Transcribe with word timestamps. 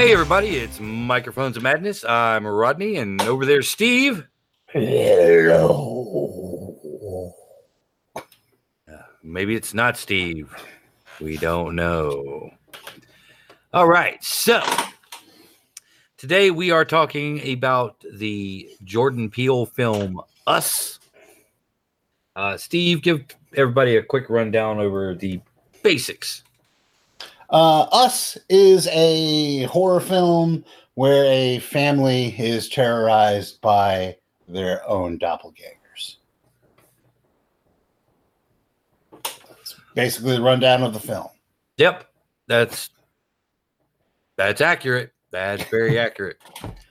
Hey, 0.00 0.14
everybody, 0.14 0.56
it's 0.56 0.80
Microphones 0.80 1.58
of 1.58 1.62
Madness. 1.62 2.06
I'm 2.06 2.46
Rodney, 2.46 2.96
and 2.96 3.20
over 3.20 3.44
there's 3.44 3.68
Steve. 3.68 4.26
Hello. 4.68 6.06
Maybe 9.22 9.54
it's 9.54 9.74
not 9.74 9.98
Steve. 9.98 10.56
We 11.20 11.36
don't 11.36 11.76
know. 11.76 12.50
All 13.74 13.86
right, 13.86 14.24
so 14.24 14.62
today 16.16 16.50
we 16.50 16.70
are 16.70 16.86
talking 16.86 17.52
about 17.52 18.02
the 18.14 18.70
Jordan 18.82 19.28
Peele 19.28 19.66
film 19.66 20.18
Us. 20.46 20.98
Uh, 22.34 22.56
Steve, 22.56 23.02
give 23.02 23.22
everybody 23.54 23.96
a 23.96 24.02
quick 24.02 24.30
rundown 24.30 24.78
over 24.78 25.14
the 25.14 25.42
basics. 25.82 26.42
Uh, 27.50 27.82
Us 27.90 28.38
is 28.48 28.86
a 28.88 29.64
horror 29.64 30.00
film 30.00 30.64
where 30.94 31.24
a 31.24 31.58
family 31.58 32.34
is 32.38 32.68
terrorized 32.68 33.60
by 33.60 34.16
their 34.48 34.86
own 34.88 35.18
doppelgangers. 35.18 36.16
That's 39.12 39.74
basically 39.94 40.36
the 40.36 40.42
rundown 40.42 40.82
of 40.82 40.92
the 40.92 41.00
film. 41.00 41.28
Yep, 41.76 42.04
that's 42.46 42.90
that's 44.36 44.60
accurate. 44.60 45.12
That's 45.32 45.64
very 45.64 45.98
accurate. 46.06 46.38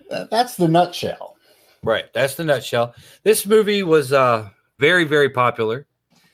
That's 0.10 0.55
the 0.55 0.68
nutshell. 0.68 1.38
Right. 1.84 2.12
That's 2.13 2.35
the 2.35 2.44
nutshell. 2.44 2.94
This 3.23 3.46
movie 3.46 3.84
was 3.84 4.12
uh 4.12 4.49
very, 4.77 5.05
very 5.05 5.29
popular. 5.29 5.88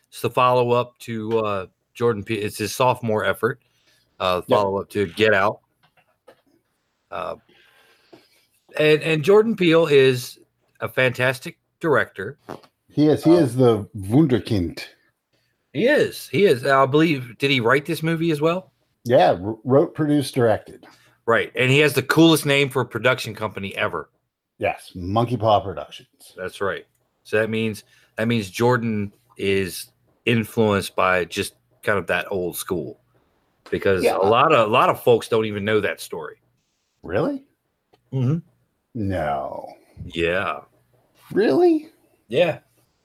It's 0.10 0.22
the 0.22 0.30
follow 0.30 0.72
up 0.72 0.98
to 1.00 1.40
uh 1.40 1.66
Jordan 1.94 2.24
P. 2.24 2.36
It's 2.36 2.58
his 2.58 2.74
sophomore 2.74 3.26
effort. 3.26 3.60
Uh 4.20 4.42
follow 4.42 4.80
up 4.80 4.90
to 4.92 5.08
Get 5.08 5.34
Out. 5.34 5.60
Uh 7.12 7.36
and 8.78 9.02
and 9.02 9.24
Jordan 9.24 9.56
Peele 9.56 9.88
is 9.88 10.40
a 10.82 10.90
fantastic 10.90 11.58
director. 11.80 12.38
He 12.90 13.08
is. 13.08 13.24
He 13.24 13.34
is 13.34 13.56
the 13.56 13.84
Wunderkind. 13.98 14.84
He 15.74 15.88
is. 15.88 16.30
He 16.30 16.46
is. 16.46 16.66
I 16.66 16.86
believe 16.86 17.38
did 17.38 17.52
he 17.52 17.60
write 17.60 17.86
this 17.86 18.02
movie 18.02 18.32
as 18.32 18.40
well? 18.40 18.72
Yeah, 19.04 19.38
wrote, 19.40 19.94
produced, 19.94 20.34
directed. 20.34 20.86
Right. 21.26 21.52
And 21.56 21.70
he 21.70 21.80
has 21.80 21.94
the 21.94 22.04
coolest 22.04 22.46
name 22.46 22.70
for 22.70 22.82
a 22.82 22.86
production 22.86 23.36
company 23.36 23.76
ever. 23.76 24.10
Yes, 24.58 24.92
Monkey 24.96 25.38
Paw 25.38 25.60
Productions. 25.60 26.34
That's 26.38 26.62
right. 26.62 26.86
So 27.24 27.38
that 27.38 27.50
means 27.50 27.84
that 28.18 28.28
means 28.28 28.50
Jordan 28.50 29.12
is 29.38 29.92
influenced 30.26 30.96
by 30.96 31.26
just 31.26 31.56
kind 31.84 32.00
of 32.00 32.08
that 32.08 32.28
old 32.32 32.56
school, 32.56 33.00
because 33.72 34.04
Yeah. 34.04 34.18
a 34.18 34.20
lot 34.20 34.52
of 34.54 34.68
a 34.70 34.72
lot 34.72 34.90
of 34.90 35.02
folks 35.04 35.28
don't 35.28 35.46
even 35.46 35.66
know 35.66 35.80
that 35.82 36.00
story. 36.02 36.38
Really? 37.04 37.44
Mm-hmm. 38.14 38.38
No. 38.96 39.68
Yeah, 40.06 40.60
Really? 41.32 41.90
yeah, 42.28 42.60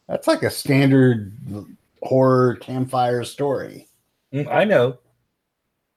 That's 0.09 0.27
like 0.27 0.43
a 0.43 0.51
standard 0.51 1.33
horror 2.03 2.57
campfire 2.57 3.23
story. 3.25 3.89
Mm, 4.35 4.47
I 4.53 4.65
know, 4.65 4.99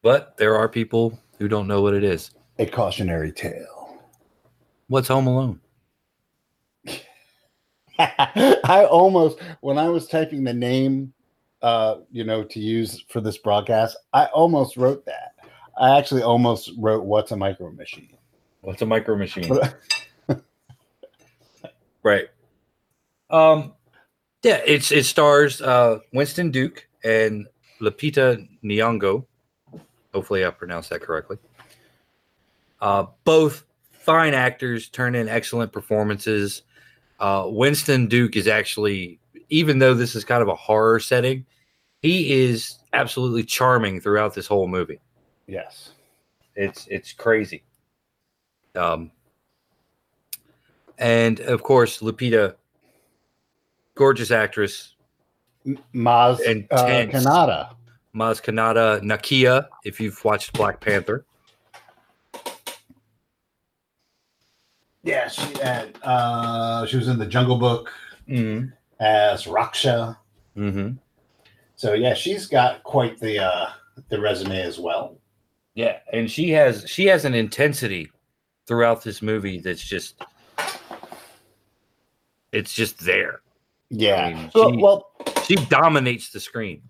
but 0.01 0.37
there 0.37 0.55
are 0.55 0.67
people 0.69 1.19
who 1.39 1.47
don't 1.47 1.67
know 1.67 1.81
what 1.81 1.93
it 1.93 2.03
is. 2.03 2.31
A 2.59 2.65
cautionary 2.65 3.31
tale. 3.31 3.99
What's 4.87 5.07
Home 5.07 5.27
Alone? 5.27 5.59
I 7.99 8.87
almost, 8.89 9.39
when 9.61 9.77
I 9.77 9.89
was 9.89 10.07
typing 10.07 10.43
the 10.43 10.53
name, 10.53 11.13
uh, 11.63 12.01
you 12.11 12.23
know, 12.23 12.43
to 12.43 12.59
use 12.59 13.03
for 13.09 13.21
this 13.21 13.37
broadcast, 13.37 13.97
I 14.13 14.25
almost 14.25 14.77
wrote 14.77 15.05
that. 15.05 15.35
I 15.79 15.97
actually 15.97 16.21
almost 16.21 16.71
wrote 16.77 17.05
"What's 17.05 17.31
a 17.31 17.37
micro 17.37 17.71
machine." 17.71 18.09
What's 18.61 18.81
a 18.81 18.85
micro 18.85 19.17
machine? 19.17 19.51
right. 22.03 22.27
Um. 23.29 23.73
Yeah, 24.43 24.61
it's 24.65 24.91
it 24.91 25.05
stars 25.05 25.61
uh, 25.61 25.99
Winston 26.11 26.51
Duke 26.51 26.87
and 27.03 27.47
Lupita 27.81 28.45
Nyong'o. 28.63 29.25
Hopefully, 30.13 30.45
I 30.45 30.49
pronounced 30.51 30.89
that 30.89 31.01
correctly. 31.01 31.37
Uh, 32.81 33.05
both 33.23 33.63
fine 33.91 34.33
actors 34.33 34.89
turn 34.89 35.15
in 35.15 35.29
excellent 35.29 35.71
performances. 35.71 36.63
Uh, 37.19 37.45
Winston 37.47 38.07
Duke 38.07 38.35
is 38.35 38.49
actually, 38.49 39.19
even 39.49 39.79
though 39.79 39.93
this 39.93 40.15
is 40.15 40.23
kind 40.23 40.41
of 40.41 40.47
a 40.47 40.55
horror 40.55 40.99
setting, 40.99 41.45
he 42.01 42.43
is 42.43 42.79
absolutely 42.93 43.43
charming 43.43 43.99
throughout 43.99 44.33
this 44.33 44.47
whole 44.47 44.67
movie. 44.67 44.99
Yes. 45.47 45.91
It's 46.55 46.87
it's 46.87 47.13
crazy. 47.13 47.63
Um, 48.75 49.11
and 50.97 51.39
of 51.41 51.63
course, 51.63 51.99
Lupita, 51.99 52.55
gorgeous 53.95 54.31
actress, 54.31 54.95
M- 55.65 55.79
Maz 55.93 56.39
uh, 56.39 56.49
Intense. 56.49 57.25
Kanata. 57.25 57.75
Maz 58.15 58.41
Kanata 58.41 59.01
Nakia. 59.01 59.67
If 59.83 59.99
you've 59.99 60.23
watched 60.23 60.53
Black 60.53 60.79
Panther, 60.79 61.25
Yeah, 65.03 65.27
she 65.27 65.41
had, 65.61 65.97
uh, 66.01 66.85
she 66.85 66.95
was 66.95 67.09
in 67.09 67.19
the 67.19 67.25
Jungle 67.25 67.57
Book 67.57 67.91
mm-hmm. 68.27 68.69
As 68.99 69.45
Raksha. 69.45 70.17
Mm-hmm. 70.57 70.93
So 71.75 71.93
yeah, 71.93 72.13
she's 72.13 72.45
got 72.47 72.83
quite 72.83 73.19
the 73.19 73.39
uh, 73.43 73.69
the 74.09 74.19
resume 74.19 74.61
as 74.61 74.79
well. 74.79 75.17
yeah, 75.75 75.97
and 76.11 76.29
she 76.29 76.49
has 76.51 76.85
she 76.87 77.05
has 77.07 77.25
an 77.25 77.33
intensity 77.33 78.09
throughout 78.67 79.03
this 79.03 79.21
movie 79.21 79.59
that's 79.59 79.83
just 79.83 80.21
it's 82.51 82.73
just 82.73 82.99
there. 82.99 83.41
Yeah. 83.89 84.25
I 84.25 84.33
mean, 84.33 84.51
well, 84.53 84.71
she- 84.71 84.77
well, 84.77 85.09
She 85.45 85.55
dominates 85.55 86.29
the 86.29 86.39
screen. 86.39 86.81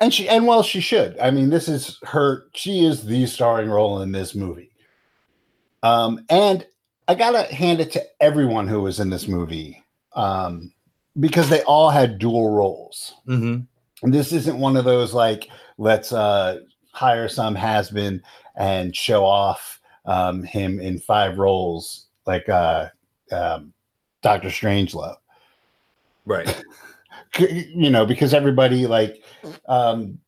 and 0.00 0.12
she 0.14 0.28
and 0.28 0.46
well, 0.46 0.62
she 0.62 0.80
should. 0.80 1.18
I 1.18 1.30
mean, 1.30 1.50
this 1.50 1.68
is 1.68 1.98
her. 2.04 2.44
She 2.54 2.84
is 2.84 3.04
the 3.04 3.26
starring 3.26 3.68
role 3.70 4.00
in 4.02 4.12
this 4.12 4.34
movie. 4.34 4.70
Um, 5.82 6.24
and 6.30 6.64
I 7.08 7.14
gotta 7.16 7.42
hand 7.52 7.80
it 7.80 7.90
to 7.92 8.02
everyone 8.20 8.68
who 8.68 8.80
was 8.80 9.00
in 9.00 9.10
this 9.10 9.26
movie, 9.28 9.82
um, 10.14 10.72
because 11.20 11.48
they 11.48 11.62
all 11.62 11.90
had 11.90 12.18
dual 12.18 12.50
roles. 12.50 13.14
Mm-hmm. 13.26 13.62
And 14.04 14.14
this 14.14 14.32
isn't 14.32 14.58
one 14.58 14.76
of 14.76 14.84
those 14.84 15.14
like 15.14 15.48
let's 15.78 16.12
uh, 16.12 16.60
hire 16.92 17.28
some 17.28 17.54
has 17.54 17.90
been 17.90 18.22
and 18.56 18.94
show 18.94 19.24
off 19.24 19.80
um, 20.04 20.42
him 20.42 20.80
in 20.80 20.98
five 20.98 21.38
roles 21.38 22.06
like 22.26 22.48
uh, 22.48 22.88
um, 23.30 23.72
Doctor 24.22 24.48
Strangelove. 24.48 25.16
Right. 26.24 26.62
You 27.38 27.88
know, 27.88 28.04
because 28.04 28.34
everybody 28.34 28.86
like 28.86 29.24
um, 29.66 30.18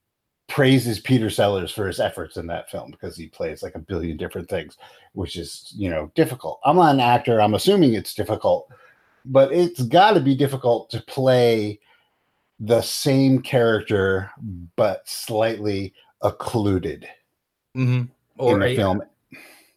praises 0.49 1.01
Peter 1.01 1.29
Sellers 1.29 1.71
for 1.71 1.87
his 1.87 2.01
efforts 2.01 2.39
in 2.39 2.47
that 2.47 2.71
film 2.71 2.93
because 2.93 3.15
he 3.15 3.27
plays 3.27 3.63
like 3.63 3.75
a 3.75 3.79
billion 3.79 4.17
different 4.17 4.49
things, 4.49 4.79
which 5.13 5.37
is 5.37 5.71
you 5.77 5.91
know 5.91 6.11
difficult. 6.15 6.61
I'm 6.65 6.77
not 6.77 6.95
an 6.95 7.01
actor. 7.01 7.43
I'm 7.43 7.53
assuming 7.53 7.93
it's 7.93 8.15
difficult, 8.15 8.69
but 9.25 9.53
it's 9.53 9.83
got 9.83 10.13
to 10.13 10.21
be 10.21 10.35
difficult 10.35 10.91
to 10.91 11.01
play 11.03 11.81
the 12.61 12.81
same 12.83 13.41
character 13.41 14.31
but 14.77 15.03
slightly 15.09 15.93
occluded 16.23 17.07
Mm-hmm. 17.77 17.93
in 17.93 18.11
Or 18.39 18.59
the 18.61 18.67
a, 18.67 18.77
film, 18.77 19.03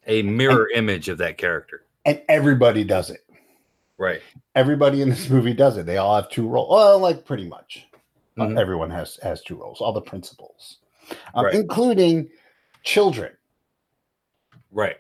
a 0.06 0.22
mirror 0.22 0.70
image 0.76 1.10
of 1.10 1.18
that 1.18 1.38
character. 1.40 1.86
and 2.06 2.22
everybody 2.30 2.84
does 2.84 3.10
it. 3.10 3.22
Right. 3.98 4.22
Everybody 4.54 5.02
in 5.02 5.10
this 5.10 5.28
movie 5.30 5.54
does 5.56 5.78
it. 5.78 5.88
They 5.88 5.98
all 5.98 6.16
have 6.16 6.30
two 6.30 6.48
roles. 6.48 6.70
Well, 6.72 7.00
like 7.00 7.26
pretty 7.26 7.48
much. 7.48 7.88
Uh, 8.38 8.44
Mhm. 8.44 8.60
everyone 8.60 8.92
has 8.92 9.18
has 9.24 9.42
two 9.42 9.56
roles. 9.56 9.82
All 9.82 9.92
the 9.92 10.02
principals, 10.02 10.78
um, 11.34 11.46
Right. 11.46 11.56
including 11.56 12.30
children. 12.84 13.32
Right. 14.72 14.98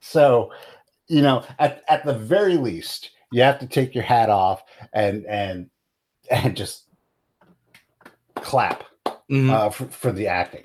So, 0.00 0.50
you 1.08 1.20
know, 1.20 1.44
at, 1.58 1.82
at 1.88 2.06
the 2.06 2.14
very 2.14 2.56
least, 2.56 3.10
you 3.32 3.42
have 3.42 3.58
to 3.58 3.66
take 3.66 3.94
your 3.94 4.04
hat 4.04 4.30
off 4.30 4.62
and 4.92 5.26
and 5.26 5.68
and 6.30 6.56
just 6.56 6.84
clap 8.36 8.84
Mhm. 9.30 9.50
uh, 9.50 9.70
for, 9.70 9.86
for 9.86 10.12
the 10.12 10.26
acting 10.26 10.64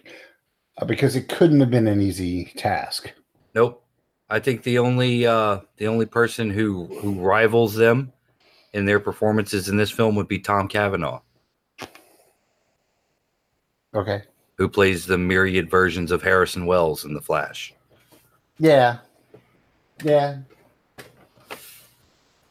uh, 0.77 0.85
because 0.85 1.15
it 1.15 1.29
couldn't 1.29 1.59
have 1.59 1.71
been 1.71 1.87
an 1.87 2.01
easy 2.01 2.45
task. 2.55 3.13
Nope. 3.55 3.83
I 4.29 4.39
think 4.39 4.63
the 4.63 4.77
only 4.79 5.25
uh 5.25 5.59
the 5.77 5.87
only 5.87 6.05
person 6.05 6.49
who 6.49 6.85
who 6.99 7.13
rivals 7.21 7.75
them 7.75 8.11
in 8.73 8.85
their 8.85 8.99
performances 8.99 9.69
in 9.69 9.77
this 9.77 9.89
film 9.91 10.15
would 10.15 10.27
be 10.27 10.37
Tom 10.39 10.67
Cavanagh, 10.67 11.19
Okay. 13.95 14.23
who 14.55 14.67
plays 14.67 15.05
the 15.05 15.17
myriad 15.17 15.69
versions 15.69 16.11
of 16.11 16.21
Harrison 16.21 16.65
Wells 16.65 17.05
in 17.05 17.13
The 17.13 17.21
Flash. 17.21 17.73
Yeah. 18.59 18.97
Yeah. 20.03 20.39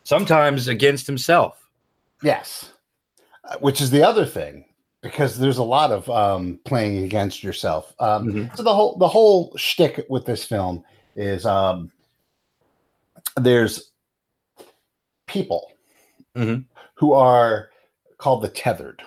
Sometimes 0.06 0.68
against 0.68 1.04
himself. 1.06 1.68
Yes. 2.22 2.70
Uh, 3.44 3.56
which 3.58 3.80
is 3.80 3.90
the 3.90 4.06
other 4.06 4.24
thing 4.24 4.64
because 5.02 5.36
there's 5.36 5.58
a 5.58 5.64
lot 5.64 5.90
of 5.90 6.08
um, 6.10 6.60
playing 6.64 7.02
against 7.04 7.42
yourself. 7.42 7.92
Um, 7.98 8.28
Mhm. 8.32 8.56
So 8.56 8.62
the 8.62 8.72
whole 8.74 8.96
the 8.98 9.08
whole 9.08 9.52
shtick 9.56 10.06
with 10.08 10.24
this 10.24 10.44
film 10.44 10.84
is 11.16 11.44
um, 11.44 11.90
there's 13.36 13.90
people 15.26 15.72
mm-hmm. 16.36 16.62
who 16.94 17.12
are 17.12 17.70
called 18.18 18.42
the 18.42 18.48
tethered, 18.48 19.02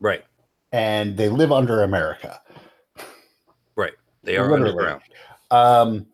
Right. 0.00 0.24
and 0.72 1.16
they 1.16 1.28
live 1.28 1.52
under 1.52 1.82
America. 1.84 2.40
Right? 3.76 3.94
They 4.24 4.36
are 4.36 4.50
Literally. 4.50 4.70
underground. 4.72 5.02
Um, 5.52 6.06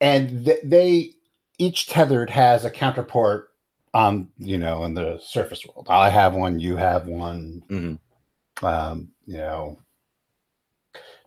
and 0.00 0.44
th- 0.44 0.60
they 0.62 1.12
each 1.58 1.86
tethered 1.86 2.30
has 2.30 2.64
a 2.64 2.70
counterpart 2.70 3.50
on 3.92 4.28
you 4.38 4.58
know 4.58 4.84
in 4.84 4.94
the 4.94 5.18
surface 5.22 5.64
world. 5.66 5.86
I 5.88 6.10
have 6.10 6.34
one, 6.34 6.58
you 6.60 6.76
have 6.76 7.06
one. 7.06 7.62
Mhm. 7.68 7.98
Um, 8.62 9.10
you 9.26 9.36
know, 9.38 9.78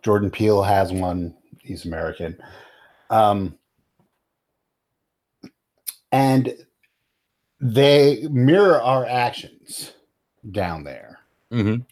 Jordan 0.02 0.30
Peele 0.30 0.62
has 0.62 0.92
one. 0.92 1.34
He's 1.60 1.84
American. 1.84 2.36
Um, 3.10 3.58
and 6.12 6.54
they 7.60 8.26
mirror 8.30 8.80
our 8.80 9.04
actions 9.06 9.92
down 10.52 10.84
there 10.84 11.18
Mhm. 11.52 11.84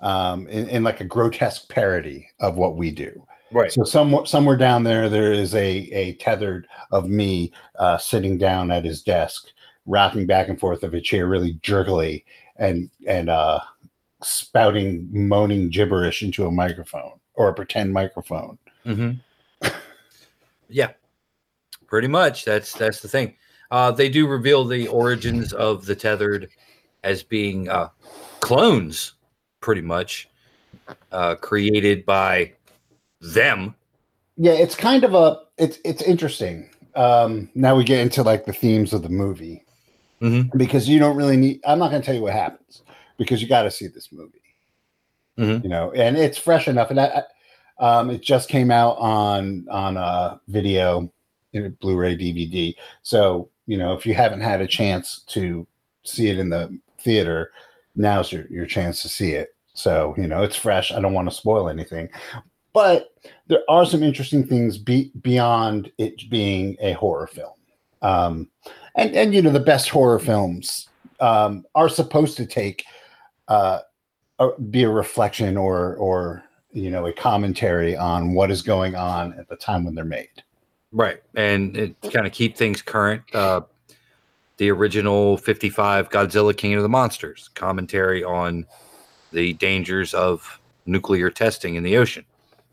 um, 0.00 0.46
in, 0.48 0.68
in 0.68 0.82
like 0.84 1.00
a 1.00 1.04
grotesque 1.04 1.68
parody 1.68 2.28
of 2.40 2.56
what 2.56 2.76
we 2.76 2.90
do. 2.90 3.26
Right. 3.52 3.72
So 3.72 3.84
somewhere 3.84 4.26
somewhere 4.26 4.56
down 4.56 4.84
there, 4.84 5.08
there 5.08 5.32
is 5.32 5.54
a 5.54 5.68
a 5.68 6.14
tethered 6.14 6.66
of 6.92 7.08
me 7.08 7.52
uh, 7.78 7.98
sitting 7.98 8.38
down 8.38 8.70
at 8.70 8.84
his 8.84 9.02
desk, 9.02 9.48
rocking 9.86 10.26
back 10.26 10.48
and 10.48 10.58
forth 10.58 10.82
of 10.82 10.94
a 10.94 11.00
chair 11.00 11.26
really 11.26 11.54
jerkily, 11.62 12.24
and 12.56 12.90
and 13.06 13.28
uh, 13.28 13.60
spouting 14.22 15.08
moaning 15.10 15.68
gibberish 15.68 16.22
into 16.22 16.46
a 16.46 16.50
microphone 16.50 17.18
or 17.34 17.48
a 17.48 17.54
pretend 17.54 17.92
microphone. 17.92 18.58
hmm 18.84 19.12
yeah, 20.68 20.92
pretty 21.86 22.08
much. 22.08 22.44
That's 22.44 22.72
that's 22.72 23.00
the 23.00 23.08
thing. 23.08 23.34
Uh, 23.70 23.90
they 23.90 24.08
do 24.08 24.26
reveal 24.26 24.64
the 24.64 24.88
origins 24.88 25.52
of 25.52 25.86
the 25.86 25.94
tethered 25.94 26.48
as 27.04 27.22
being 27.22 27.68
uh, 27.68 27.88
clones, 28.40 29.14
pretty 29.60 29.80
much 29.80 30.28
uh, 31.12 31.34
created 31.36 32.04
by 32.04 32.52
them. 33.20 33.74
Yeah, 34.36 34.52
it's 34.52 34.74
kind 34.74 35.04
of 35.04 35.14
a 35.14 35.38
it's 35.58 35.78
it's 35.84 36.02
interesting. 36.02 36.70
Um, 36.94 37.48
now 37.54 37.76
we 37.76 37.84
get 37.84 38.00
into 38.00 38.22
like 38.22 38.46
the 38.46 38.52
themes 38.52 38.92
of 38.92 39.02
the 39.02 39.08
movie 39.08 39.64
Mhm. 40.20 40.56
because 40.58 40.88
you 40.88 40.98
don't 40.98 41.16
really 41.16 41.36
need. 41.36 41.60
I'm 41.64 41.78
not 41.78 41.90
going 41.90 42.02
to 42.02 42.06
tell 42.06 42.14
you 42.14 42.22
what 42.22 42.32
happens 42.32 42.82
because 43.16 43.40
you 43.42 43.48
got 43.48 43.62
to 43.62 43.70
see 43.70 43.86
this 43.86 44.10
movie. 44.12 44.40
Mhm. 45.38 45.62
You 45.62 45.70
know, 45.70 45.92
and 45.92 46.16
it's 46.16 46.38
fresh 46.38 46.68
enough, 46.68 46.90
and 46.90 47.00
I, 47.00 47.06
I- 47.06 47.22
um, 47.78 48.10
it 48.10 48.20
just 48.20 48.48
came 48.50 48.70
out 48.70 48.96
on 48.98 49.66
on 49.70 49.96
a 49.96 50.38
video, 50.48 51.10
you 51.52 51.62
know, 51.62 51.72
Blu-ray, 51.80 52.14
DVD. 52.16 52.74
So 53.02 53.48
you 53.66 53.78
know, 53.78 53.94
if 53.94 54.04
you 54.04 54.14
haven't 54.14 54.40
had 54.42 54.60
a 54.60 54.66
chance 54.66 55.20
to 55.28 55.66
see 56.02 56.28
it 56.28 56.38
in 56.38 56.50
the 56.50 56.76
theater, 57.00 57.52
now's 57.96 58.32
your 58.32 58.46
your 58.50 58.66
chance 58.66 59.00
to 59.02 59.08
see 59.08 59.32
it. 59.32 59.54
So 59.72 60.14
you 60.18 60.26
know, 60.26 60.42
it's 60.42 60.56
fresh. 60.56 60.92
I 60.92 61.00
don't 61.00 61.14
want 61.14 61.30
to 61.30 61.34
spoil 61.34 61.68
anything, 61.70 62.10
but 62.72 63.14
there 63.48 63.62
are 63.68 63.84
some 63.84 64.02
interesting 64.02 64.46
things 64.46 64.78
be, 64.78 65.10
beyond 65.20 65.90
it 65.98 66.28
being 66.30 66.76
a 66.80 66.92
horror 66.92 67.26
film. 67.26 67.54
Um, 68.02 68.48
and 68.96 69.14
and 69.14 69.34
you 69.34 69.42
know, 69.42 69.50
the 69.50 69.60
best 69.60 69.88
horror 69.88 70.18
films 70.18 70.88
um, 71.20 71.64
are 71.74 71.88
supposed 71.88 72.36
to 72.38 72.46
take 72.46 72.84
uh, 73.48 73.80
a, 74.38 74.60
be 74.60 74.84
a 74.84 74.88
reflection 74.88 75.56
or 75.56 75.96
or 75.96 76.42
you 76.72 76.90
know 76.90 77.06
a 77.06 77.12
commentary 77.12 77.96
on 77.96 78.34
what 78.34 78.50
is 78.50 78.62
going 78.62 78.94
on 78.94 79.34
at 79.34 79.48
the 79.48 79.56
time 79.56 79.84
when 79.84 79.94
they're 79.94 80.04
made. 80.04 80.42
Right. 80.92 81.22
And 81.36 81.76
it 81.76 81.96
kind 82.12 82.26
of 82.26 82.32
keep 82.32 82.56
things 82.56 82.82
current. 82.82 83.22
Uh, 83.32 83.62
the 84.56 84.70
original 84.70 85.36
55 85.36 86.10
Godzilla 86.10 86.56
King 86.56 86.74
of 86.74 86.82
the 86.82 86.88
Monsters 86.88 87.48
commentary 87.54 88.24
on 88.24 88.66
the 89.32 89.52
dangers 89.54 90.12
of 90.14 90.60
nuclear 90.86 91.30
testing 91.30 91.76
in 91.76 91.82
the 91.82 91.96
ocean. 91.96 92.24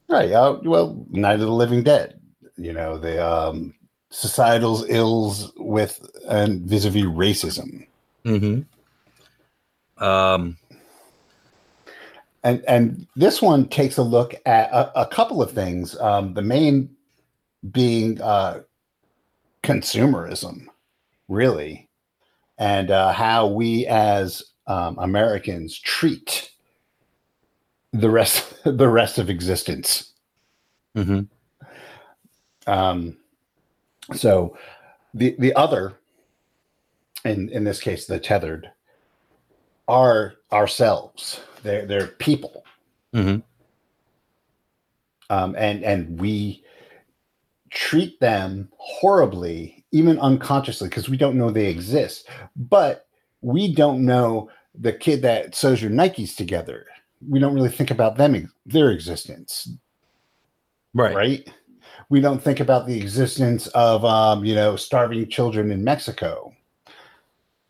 Right. 0.10 0.32
Uh, 0.32 0.60
well, 0.64 1.06
Night 1.10 1.36
of 1.36 1.42
the 1.42 1.52
Living 1.52 1.84
Dead. 1.84 2.20
You 2.56 2.74
know 2.74 2.98
the 2.98 3.24
um, 3.24 3.76
societal 4.10 4.86
ills 4.90 5.52
with 5.58 6.10
and 6.28 6.62
vis-a-vis 6.62 7.04
racism. 7.04 7.86
Mm-hmm. 8.26 10.04
Um, 10.04 10.58
and 12.44 12.64
and 12.68 13.08
this 13.16 13.42
one 13.42 13.68
takes 13.68 13.98
a 13.98 14.04
look 14.04 14.36
at 14.46 14.72
a, 14.72 15.02
a 15.02 15.06
couple 15.06 15.42
of 15.42 15.52
things. 15.52 16.00
Um, 16.00 16.34
the 16.34 16.42
main 16.42 16.90
being 17.72 18.22
uh, 18.22 18.62
consumerism, 19.64 20.68
really, 21.28 21.90
and 22.58 22.92
uh, 22.92 23.12
how 23.12 23.48
we 23.48 23.86
as 23.88 24.44
um, 24.68 24.98
Americans 25.00 25.78
treat 25.78 26.52
the 27.94 28.10
rest 28.10 28.54
the 28.66 28.88
rest 28.90 29.18
of 29.18 29.30
existence. 29.30 30.14
mhm. 30.98 31.28
Um, 32.68 33.18
so 34.16 34.58
the 35.14 35.36
the 35.40 35.54
other, 35.56 35.96
in 37.26 37.50
in 37.50 37.64
this 37.64 37.80
case, 37.80 38.06
the 38.08 38.20
tethered, 38.20 38.72
are 39.88 40.36
ourselves. 40.52 41.40
They're 41.64 41.86
they're 41.86 42.08
people, 42.08 42.64
Mhm. 43.16 43.44
um, 45.30 45.56
and 45.58 45.84
and 45.84 46.20
we 46.20 46.64
treat 47.70 48.20
them 48.20 48.70
horribly, 48.78 49.86
even 49.92 50.20
unconsciously, 50.20 50.90
because 50.90 51.10
we 51.10 51.18
don't 51.18 51.38
know 51.38 51.52
they 51.52 51.68
exist. 51.68 52.28
But 52.56 53.08
we 53.42 53.74
don't 53.74 54.06
know 54.06 54.50
the 54.76 54.94
kid 54.94 55.22
that 55.24 55.56
sews 55.56 55.82
your 55.82 55.92
Nikes 55.92 56.36
together. 56.36 56.86
We 57.26 57.40
don't 57.40 57.54
really 57.56 57.70
think 57.70 57.92
about 57.92 58.18
them, 58.18 58.52
their 58.66 58.92
existence, 58.92 59.70
Right. 60.94 61.16
right? 61.16 61.54
We 62.10 62.22
don't 62.22 62.42
think 62.42 62.60
about 62.60 62.88
the 62.88 62.98
existence 62.98 63.68
of 63.68 64.06
um, 64.06 64.46
you 64.46 64.56
know 64.56 64.76
starving 64.76 65.28
children 65.30 65.72
in 65.72 65.84
Mexico 65.84 66.54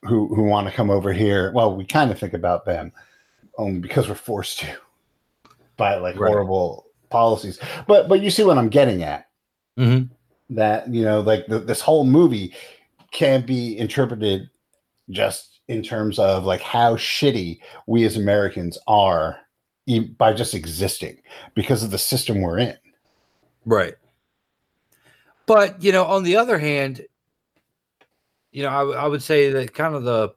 who 0.04 0.34
who 0.36 0.44
want 0.44 0.68
to 0.68 0.74
come 0.74 0.90
over 0.90 1.12
here. 1.14 1.52
Well, 1.54 1.76
we 1.76 1.86
kind 1.86 2.12
of 2.12 2.20
think 2.20 2.34
about 2.34 2.66
them 2.66 2.92
only 3.58 3.80
because 3.80 4.08
we're 4.08 4.16
forced 4.16 4.60
to 4.60 4.78
by 5.78 5.96
like 5.96 6.16
Right. 6.20 6.30
horrible 6.30 6.86
policies. 7.10 7.60
But 7.88 8.08
but 8.10 8.22
you 8.22 8.30
see 8.30 8.44
what 8.44 8.58
I'm 8.58 8.70
getting 8.70 9.04
at 9.04 9.28
Mhm. 9.78 10.10
that 10.50 10.88
you 10.94 11.04
know 11.04 11.22
like 11.22 11.48
the, 11.48 11.60
this 11.60 11.82
whole 11.82 12.04
movie 12.06 12.54
can 13.12 13.46
be 13.46 13.78
interpreted 13.78 14.50
just 15.10 15.57
in 15.68 15.84
terms 15.84 16.20
of 16.20 16.46
like 16.46 16.62
how 16.62 16.96
shitty 16.96 17.60
we 17.88 18.06
as 18.06 18.18
Americans 18.18 18.78
are 18.88 19.38
by 20.18 20.34
just 20.34 20.54
existing 20.54 21.18
because 21.56 21.84
of 21.84 21.92
the 21.92 21.98
system 21.98 22.42
we're 22.42 22.60
in. 22.60 22.78
Right. 23.66 23.96
But, 25.46 25.82
you 25.82 25.92
know, 25.92 26.06
on 26.06 26.24
the 26.24 26.36
other 26.36 26.60
hand, 26.60 27.06
you 28.52 28.64
know, 28.64 28.70
I 28.70 29.08
would 29.08 29.24
say 29.24 29.50
that 29.52 29.74
kind 29.74 29.96
of 29.96 30.04
the 30.04 30.34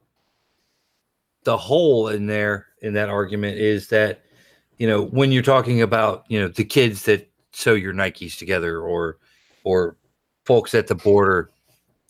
the 1.44 1.56
hole 1.56 2.08
in 2.08 2.26
there 2.26 2.66
in 2.82 2.92
that 2.92 3.08
argument 3.08 3.56
is 3.56 3.88
that, 3.88 4.22
you 4.76 4.87
know, 4.87 5.04
when 5.06 5.32
you're 5.32 5.42
talking 5.42 5.80
about, 5.80 6.25
you 6.28 6.38
know, 6.38 6.49
the 6.49 6.64
kids 6.64 7.04
that 7.04 7.30
sew 7.52 7.75
your 7.75 7.94
Nikes 7.94 8.37
together 8.37 8.80
or 8.80 9.18
or 9.64 9.96
folks 10.44 10.75
at 10.75 10.87
the 10.87 10.94
border 10.94 11.50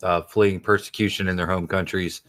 uh, 0.03 0.21
fleeing 0.21 0.59
persecution 0.59 1.27
in 1.27 1.35
their 1.35 1.47
home 1.47 1.67
countries 1.67 2.21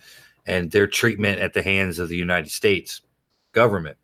and 0.47 0.71
their 0.71 0.87
treatment 0.87 1.41
at 1.41 1.53
the 1.53 1.63
hands 1.63 1.99
of 1.99 2.09
the 2.09 2.17
United 2.17 2.51
States 2.51 3.01
government 3.53 3.97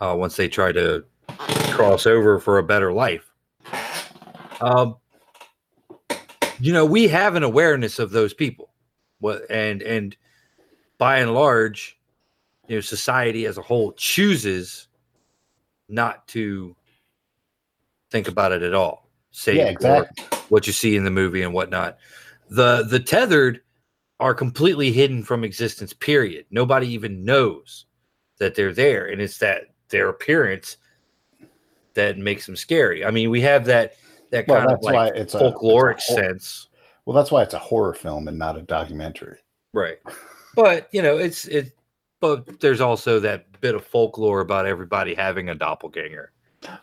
uh, 0.00 0.14
once 0.16 0.36
they 0.36 0.48
try 0.48 0.72
to 0.72 1.04
cross 1.70 2.06
over 2.06 2.38
for 2.38 2.58
a 2.58 2.62
better 2.62 2.92
life. 2.92 3.32
Um, 4.60 4.96
you 6.60 6.72
know, 6.72 6.84
we 6.84 7.08
have 7.08 7.34
an 7.34 7.42
awareness 7.42 7.98
of 7.98 8.10
those 8.10 8.34
people, 8.34 8.70
what 9.20 9.42
and 9.50 9.82
and 9.82 10.16
by 10.98 11.18
and 11.18 11.34
large, 11.34 11.98
you 12.68 12.76
know, 12.76 12.80
society 12.80 13.46
as 13.46 13.58
a 13.58 13.62
whole 13.62 13.92
chooses 13.92 14.86
not 15.88 16.26
to 16.28 16.76
think 18.10 18.28
about 18.28 18.52
it 18.52 18.62
at 18.62 18.74
all. 18.74 19.08
Say 19.30 19.56
yeah, 19.56 19.64
exactly. 19.64 20.24
what 20.48 20.66
you 20.66 20.72
see 20.72 20.94
in 20.94 21.04
the 21.04 21.10
movie 21.10 21.42
and 21.42 21.54
whatnot. 21.54 21.98
The 22.50 22.86
the 22.88 23.00
tethered 23.00 23.62
are 24.20 24.34
completely 24.34 24.92
hidden 24.92 25.22
from 25.22 25.44
existence. 25.44 25.92
Period. 25.92 26.46
Nobody 26.50 26.88
even 26.88 27.24
knows 27.24 27.86
that 28.38 28.54
they're 28.54 28.72
there, 28.74 29.06
and 29.06 29.20
it's 29.20 29.38
that 29.38 29.64
their 29.88 30.08
appearance 30.08 30.76
that 31.94 32.18
makes 32.18 32.46
them 32.46 32.56
scary. 32.56 33.04
I 33.04 33.10
mean, 33.10 33.30
we 33.30 33.40
have 33.42 33.64
that 33.66 33.94
that 34.30 34.48
Well, 34.48 34.60
kind 34.60 34.72
of 34.72 34.82
like 34.82 35.12
it's 35.14 35.34
a 35.34 35.38
folkloric 35.40 35.96
it's 35.96 36.10
a 36.10 36.14
sense, 36.14 36.68
Well, 37.04 37.14
that's 37.14 37.30
why 37.30 37.42
it's 37.42 37.52
a 37.54 37.58
horror 37.58 37.92
film 37.94 38.28
and 38.28 38.38
not 38.38 38.56
a 38.56 38.62
documentary. 38.62 39.38
right? 39.74 39.98
But 40.56 40.88
you 40.92 41.02
know, 41.02 41.18
it's 41.18 41.46
it. 41.46 41.72
but 42.20 42.60
there's 42.60 42.80
also 42.80 43.20
that 43.20 43.60
bit 43.60 43.74
of 43.74 43.84
folklore 43.86 44.40
about 44.40 44.66
everybody 44.66 45.14
having 45.14 45.48
a 45.50 45.54
doppelganger. 45.54 46.32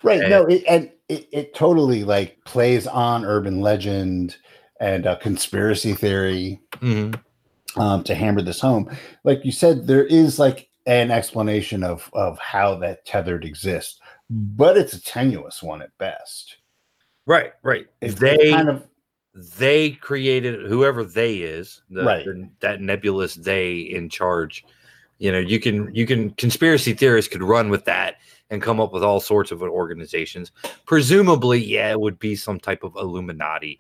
Right. 0.04 0.20
And- 0.22 0.30
no, 0.30 0.46
it, 0.46 0.64
and 0.70 0.92
it, 1.08 1.28
it 1.32 1.54
totally 1.56 2.04
like 2.04 2.38
plays 2.46 2.86
on 2.86 3.26
urban 3.26 3.62
legend 3.62 4.38
and 4.80 5.08
uh, 5.08 5.16
conspiracy 5.18 5.94
theory 5.94 6.60
Mm-hmm. 6.82 7.80
um, 7.82 8.04
to 8.04 8.16
hammer 8.16 8.42
this 8.42 8.60
home. 8.62 8.90
Like 9.24 9.44
you 9.44 9.52
said, 9.52 9.86
there 9.86 10.06
is 10.06 10.40
like 10.40 10.70
an 10.86 11.12
explanation 11.12 11.84
of 11.84 12.10
of 12.14 12.40
how 12.40 12.76
that 12.80 13.06
tethered 13.06 13.46
exists, 13.46 14.00
but 14.30 14.78
it's 14.78 14.94
a 14.94 15.02
tenuous 15.04 15.62
one 15.62 15.82
at 15.82 15.96
best. 15.98 16.58
Right, 17.26 17.52
right. 17.64 17.86
It's 18.02 18.16
they 18.16 18.52
kind 18.52 18.70
of 18.70 18.88
they 19.36 19.92
created 19.92 20.66
whoever 20.68 21.04
they 21.04 21.38
is 21.38 21.82
the, 21.90 22.04
Right. 22.04 22.26
the- 22.26 22.50
that 22.62 22.82
nebulous 22.82 23.36
they 23.36 23.78
in 23.78 24.10
charge 24.10 24.66
you 25.20 25.32
know 25.32 25.38
you 25.38 25.60
can 25.60 25.94
you 25.94 26.06
can 26.08 26.32
conspiracy 26.32 26.94
theorists 26.94 27.32
could 27.32 27.44
run 27.44 27.70
with 27.70 27.86
that 27.86 28.16
and 28.50 28.62
come 28.62 28.80
up 28.82 28.92
with 28.92 29.04
all 29.04 29.20
sorts 29.20 29.52
of 29.52 29.62
organizations 29.62 30.52
presumably 30.86 31.60
yeah 31.64 31.92
it 31.92 32.00
would 32.00 32.18
be 32.20 32.36
some 32.36 32.60
type 32.60 32.84
of 32.84 32.96
illuminati 32.96 33.80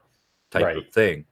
type 0.52 0.64
of 0.64 0.76
Right. 0.76 0.94
thing 0.94 1.26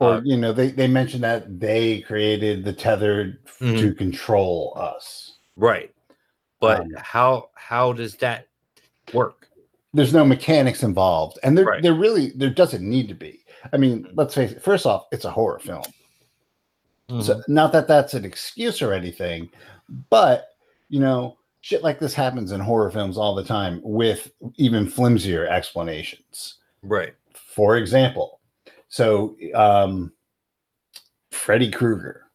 or 0.00 0.14
uh, 0.14 0.20
you 0.24 0.36
know 0.36 0.52
they 0.52 0.70
they 0.70 0.86
mentioned 0.88 1.22
that 1.24 1.58
they 1.60 2.00
created 2.02 2.64
the 2.64 2.72
tethered 2.72 3.38
Mhm. 3.60 3.78
to 3.80 3.94
control 3.94 4.72
us. 4.76 5.38
right 5.56 5.90
but 6.60 6.80
Um, 6.80 6.90
how 6.96 7.50
how 7.54 7.92
does 7.92 8.16
that 8.16 8.46
work 9.12 9.48
There's 9.94 10.14
no 10.14 10.24
mechanics 10.24 10.82
involved, 10.82 11.38
and 11.42 11.56
there 11.58 11.66
Right. 11.66 11.82
there 11.82 11.94
really 11.94 12.30
there 12.30 12.50
doesn't 12.50 12.82
need 12.88 13.08
to 13.08 13.14
be. 13.14 13.44
I 13.72 13.76
mean, 13.76 14.08
let's 14.14 14.34
face 14.34 14.52
it. 14.52 14.62
First 14.62 14.86
off, 14.86 15.06
it's 15.12 15.24
a 15.26 15.30
horror 15.30 15.58
film. 15.58 15.82
So 17.20 17.34
Mm-hmm. 17.34 17.52
not 17.52 17.72
that 17.72 17.86
that's 17.88 18.14
an 18.14 18.24
excuse 18.24 18.80
or 18.80 18.92
anything, 18.92 19.50
but 20.08 20.48
you 20.88 20.98
know, 21.00 21.36
shit 21.60 21.82
like 21.82 21.98
this 21.98 22.14
happens 22.14 22.52
in 22.52 22.60
horror 22.60 22.90
films 22.90 23.18
all 23.18 23.34
the 23.34 23.44
time 23.44 23.80
with 23.84 24.32
even 24.56 24.86
flimsier 24.86 25.46
explanations. 25.46 26.58
right 26.82 27.14
For 27.34 27.76
example, 27.76 28.40
so 28.92 29.36
um 29.54 30.12
Freddy 31.30 31.70
Krueger 31.70 32.26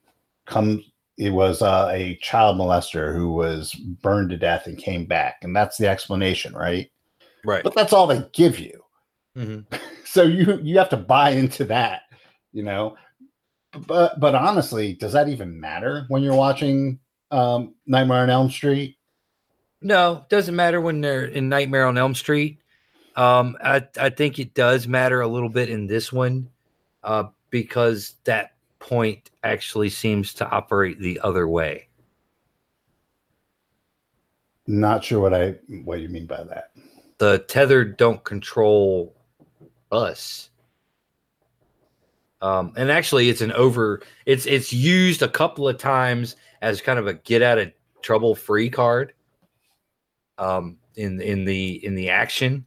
comes 0.47 0.83
it 1.17 1.31
was 1.31 1.61
uh, 1.61 1.89
a 1.91 2.17
child 2.21 2.57
molester 2.57 3.15
who 3.15 3.31
was 3.31 3.73
burned 3.73 4.29
to 4.29 4.37
death 4.37 4.67
and 4.67 4.77
came 4.77 5.05
back, 5.05 5.37
and 5.41 5.55
that's 5.55 5.77
the 5.77 5.87
explanation, 5.87 6.53
right? 6.53 6.91
right 7.45 7.63
But 7.63 7.73
that's 7.73 7.93
all 7.93 8.07
they 8.07 8.27
give 8.33 8.59
you. 8.59 8.83
Mhm. 9.37 9.65
So 10.05 10.23
you 10.23 10.59
you 10.63 10.77
have 10.79 10.89
to 10.89 10.97
buy 10.97 11.31
into 11.31 11.65
that, 11.65 12.03
you 12.51 12.63
know. 12.63 12.95
But 13.85 14.19
but 14.19 14.33
honestly, 14.33 14.93
does 14.93 15.13
that 15.13 15.27
even 15.29 15.59
matter 15.59 16.05
when 16.07 16.23
you're 16.23 16.33
watching 16.33 16.99
um 17.29 17.75
Nightmare 17.85 18.23
on 18.23 18.29
Elm 18.31 18.49
Street? 18.49 18.97
No, 19.81 20.25
doesn't 20.29 20.55
matter 20.55 20.81
when 20.81 21.01
they're 21.01 21.25
in 21.25 21.49
Nightmare 21.49 21.85
on 21.85 21.99
Elm 21.99 22.15
Street. 22.15 22.59
Um, 23.17 23.57
I 23.63 23.86
I 24.00 24.09
think 24.12 24.39
it 24.39 24.53
does 24.53 24.88
matter 24.88 25.21
a 25.21 25.27
little 25.27 25.50
bit 25.50 25.69
in 25.69 25.88
this 25.88 26.13
one, 26.13 26.50
uh, 27.03 27.25
because 27.50 28.15
that 28.25 28.53
point 28.79 29.31
actually 29.43 29.89
seems 29.89 30.36
to 30.36 30.47
operate 30.50 31.00
the 31.00 31.19
other 31.21 31.47
way. 31.47 31.88
Not 34.67 35.03
sure 35.03 35.19
what 35.19 35.33
I 35.33 35.55
what 35.83 36.00
you 36.00 36.09
mean 36.09 36.27
by 36.27 36.43
that. 36.43 36.71
The 37.17 37.39
tethered 37.39 37.97
don't 37.97 38.24
control 38.24 39.15
us. 39.91 40.51
Um, 42.39 42.74
and 42.77 42.91
actually, 42.91 43.29
it's 43.29 43.41
an 43.41 43.51
over. 43.53 44.03
It's 44.27 44.45
it's 44.45 44.71
used 44.71 45.24
a 45.24 45.27
couple 45.27 45.67
of 45.67 45.79
times 45.79 46.36
as 46.62 46.81
kind 46.81 47.00
of 47.00 47.07
a 47.07 47.15
get 47.15 47.41
out 47.41 47.57
of 47.57 47.71
trouble 48.03 48.36
free 48.36 48.69
card. 48.69 49.13
Um, 50.38 50.77
in 50.95 51.19
in 51.19 51.45
the 51.45 51.83
in 51.83 51.95
the 51.95 52.12
action, 52.12 52.66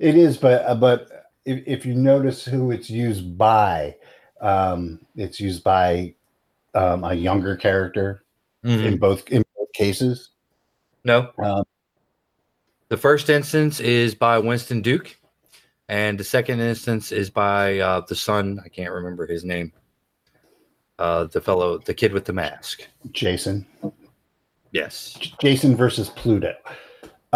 It 0.00 0.16
is, 0.16 0.36
but 0.36 0.64
uh, 0.66 0.74
but 0.74 1.30
if, 1.44 1.62
if 1.66 1.86
you 1.86 1.94
notice 1.94 2.44
who 2.44 2.70
it's 2.70 2.90
used 2.90 3.36
by, 3.38 3.96
um, 4.40 5.00
it's 5.16 5.40
used 5.40 5.62
by 5.64 6.14
um, 6.74 7.04
a 7.04 7.14
younger 7.14 7.56
character 7.56 8.24
in 8.86 8.98
both 8.98 9.28
in 9.30 9.44
both 9.56 9.72
cases. 9.72 10.30
no, 11.04 11.30
Um, 11.38 11.64
The 12.88 12.96
first 12.96 13.30
instance 13.30 13.78
is 13.80 14.14
by 14.14 14.38
Winston 14.38 14.82
Duke, 14.82 15.16
and 15.88 16.18
the 16.18 16.24
second 16.24 16.60
instance 16.60 17.12
is 17.12 17.30
by 17.30 17.78
uh, 17.78 18.00
the 18.08 18.16
son. 18.16 18.60
I 18.64 18.68
can't 18.68 18.92
remember 18.92 19.26
his 19.26 19.44
name. 19.44 19.72
Uh, 20.98 21.24
the 21.24 21.40
fellow, 21.40 21.78
the 21.78 21.92
kid 21.94 22.12
with 22.12 22.24
the 22.24 22.32
mask. 22.32 22.88
Jason, 23.12 23.66
Yes. 24.72 25.14
J- 25.20 25.32
Jason 25.40 25.76
versus 25.76 26.08
Pluto. 26.08 26.54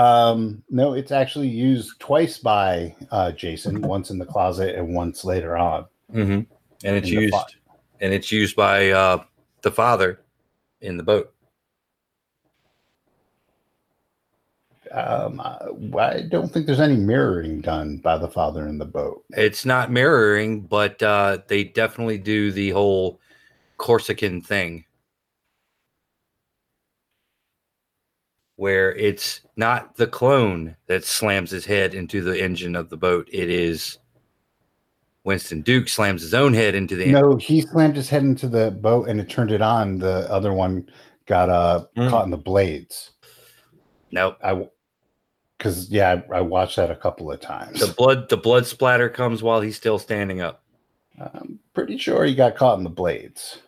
Um, 0.01 0.63
no, 0.71 0.95
it's 0.95 1.13
actually 1.13 1.49
used 1.49 2.01
twice 2.01 2.39
by 2.39 2.95
uh, 3.11 3.33
Jason, 3.33 3.83
once 3.95 4.11
in 4.11 4.19
the 4.19 4.25
closet 4.25 4.75
and 4.75 4.95
once 4.95 5.25
later 5.25 5.59
on. 5.59 5.87
Mm-hmm. 6.13 6.41
And 6.85 6.97
it's 6.97 7.11
used, 7.11 7.35
and 8.01 8.13
it's 8.15 8.33
used 8.33 8.57
by 8.57 8.91
uh, 8.91 9.23
the 9.61 9.71
father 9.71 10.23
in 10.81 10.97
the 10.97 11.03
boat. 11.03 11.35
Um, 14.91 15.41
I, 15.41 15.69
I 15.99 16.23
don't 16.23 16.51
think 16.51 16.67
there's 16.67 16.81
any 16.81 16.97
mirroring 16.97 17.61
done 17.61 17.99
by 17.99 18.17
the 18.17 18.27
father 18.27 18.67
in 18.67 18.79
the 18.79 18.87
boat. 18.87 19.23
It's 19.31 19.65
not 19.65 19.93
mirroring, 19.93 20.63
but 20.63 21.01
uh, 21.03 21.39
they 21.47 21.65
definitely 21.65 22.19
do 22.19 22.51
the 22.51 22.71
whole 22.71 23.21
Corsican 23.77 24.41
thing, 24.41 24.85
where 28.61 28.95
it's 28.97 29.41
not 29.57 29.97
the 29.97 30.07
clone 30.07 30.77
that 30.87 31.03
slams 31.03 31.51
his 31.51 31.65
head 31.65 31.95
into 31.95 32.21
the 32.21 32.39
engine 32.39 32.77
of 32.77 32.91
the 32.91 32.97
boat. 32.97 33.27
It 33.33 33.49
is 33.49 33.97
Winston 35.25 35.63
Duke 35.63 35.89
slams 35.89 36.21
his 36.21 36.35
own 36.35 36.53
head 36.53 36.75
into 36.75 36.95
the 36.95 37.07
engine. 37.07 37.23
No, 37.23 37.37
he 37.37 37.63
slammed 37.63 37.97
his 37.97 38.11
head 38.11 38.23
into 38.23 38.49
the 38.49 38.71
boat 38.71 39.09
and 39.09 39.19
it 39.19 39.31
turned 39.31 39.51
it 39.51 39.63
on. 39.63 39.99
The 39.99 40.31
other 40.31 40.53
one 40.53 40.87
got 41.25 41.49
uh 41.49 41.87
Mm. 41.97 42.11
caught 42.11 42.27
in 42.27 42.31
the 42.31 42.37
blades. 42.37 43.13
Nope. 44.11 44.37
I 44.45 44.69
because 45.57 45.89
yeah, 45.89 46.21
I, 46.31 46.37
I 46.37 46.41
watched 46.43 46.77
that 46.77 46.91
a 46.91 46.97
couple 46.97 47.33
of 47.33 47.41
times. 47.41 47.81
The 47.81 47.95
blood, 47.95 48.29
the 48.29 48.37
blood 48.37 48.67
splatter 48.67 49.09
comes 49.09 49.43
while 49.43 49.63
he's 49.63 49.77
still 49.77 49.99
standing 49.99 50.43
up. 50.43 50.63
I'm 51.19 51.61
pretty 51.73 51.97
sure 51.97 52.27
he 52.27 52.35
got 52.35 52.57
caught 52.57 52.77
in 52.77 52.85
the 52.85 52.91
blades. 52.91 53.59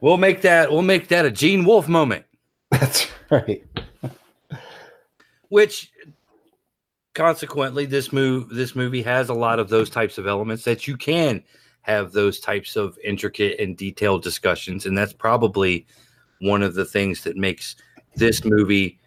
We'll 0.00 0.16
make 0.16 0.42
that. 0.42 0.70
We'll 0.70 0.82
make 0.82 1.08
that 1.08 1.26
a 1.26 1.30
Gene 1.30 1.64
Wolfe 1.64 1.88
moment. 1.88 2.24
That's 2.70 3.06
right. 3.30 3.64
which 5.48 5.92
consequently 7.14 7.84
this 7.86 8.12
move 8.12 8.48
this 8.50 8.74
movie 8.74 9.02
has 9.02 9.28
a 9.28 9.34
lot 9.34 9.58
of 9.58 9.68
those 9.68 9.90
types 9.90 10.16
of 10.16 10.26
elements 10.26 10.64
that 10.64 10.86
you 10.86 10.96
can 10.96 11.42
have 11.82 12.12
those 12.12 12.38
types 12.38 12.76
of 12.76 12.96
intricate 13.02 13.58
and 13.58 13.76
detailed 13.76 14.22
discussions 14.22 14.86
and 14.86 14.96
that's 14.96 15.12
probably 15.12 15.84
one 16.40 16.62
of 16.62 16.74
the 16.74 16.84
things 16.84 17.24
that 17.24 17.36
makes 17.36 17.74
this 18.14 18.44
movie 18.44 18.98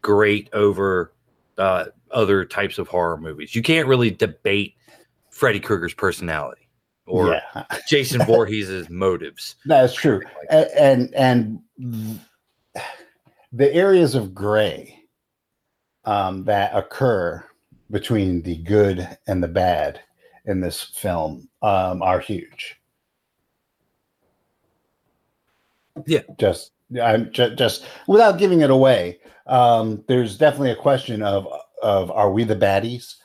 great 0.00 0.48
over 0.52 1.12
uh, 1.58 1.86
other 2.12 2.44
types 2.44 2.78
of 2.78 2.86
horror 2.86 3.16
movies 3.16 3.54
you 3.54 3.62
can't 3.62 3.88
really 3.88 4.10
debate 4.10 4.74
freddy 5.30 5.58
krueger's 5.58 5.94
personality 5.94 6.68
or 7.10 7.28
yeah, 7.34 7.64
jason 7.88 8.22
Voorhees' 8.26 8.88
motives 8.88 9.56
that's 9.66 9.94
true. 9.94 10.20
A- 10.50 10.80
And 10.80 11.14
and 11.14 11.58
the 13.52 13.72
areas 13.74 14.14
of 14.14 14.32
gray 14.34 14.96
um, 16.04 16.44
that 16.44 16.74
occur 16.74 17.44
between 17.90 18.42
the 18.42 18.56
good 18.58 19.18
and 19.26 19.42
the 19.42 19.48
bad 19.48 20.00
in 20.46 20.60
this 20.60 20.82
film 20.82 21.48
um, 21.62 22.00
are 22.02 22.20
huge. 22.20 22.76
Yeah. 26.06 26.20
just 26.38 26.72
I'm 27.02 27.30
just, 27.32 27.56
just 27.56 27.86
without 28.06 28.38
giving 28.38 28.60
it 28.62 28.70
away. 28.70 29.18
Um, 29.46 30.04
there's 30.08 30.36
definitely 30.38 30.70
a 30.70 30.76
question 30.76 31.22
of 31.22 31.46
of 31.82 32.10
are 32.10 32.30
we 32.32 32.44
the 32.44 32.56
baddies? 32.56 33.16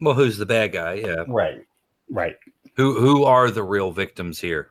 well 0.00 0.14
who's 0.14 0.36
the 0.36 0.46
bad 0.46 0.72
guy 0.72 0.94
yeah 0.94 1.24
Right, 1.28 1.64
right, 2.10 2.36
who 2.76 2.98
who 3.00 3.24
are 3.24 3.50
the 3.50 3.62
real 3.62 3.92
victims 3.92 4.40
here? 4.40 4.70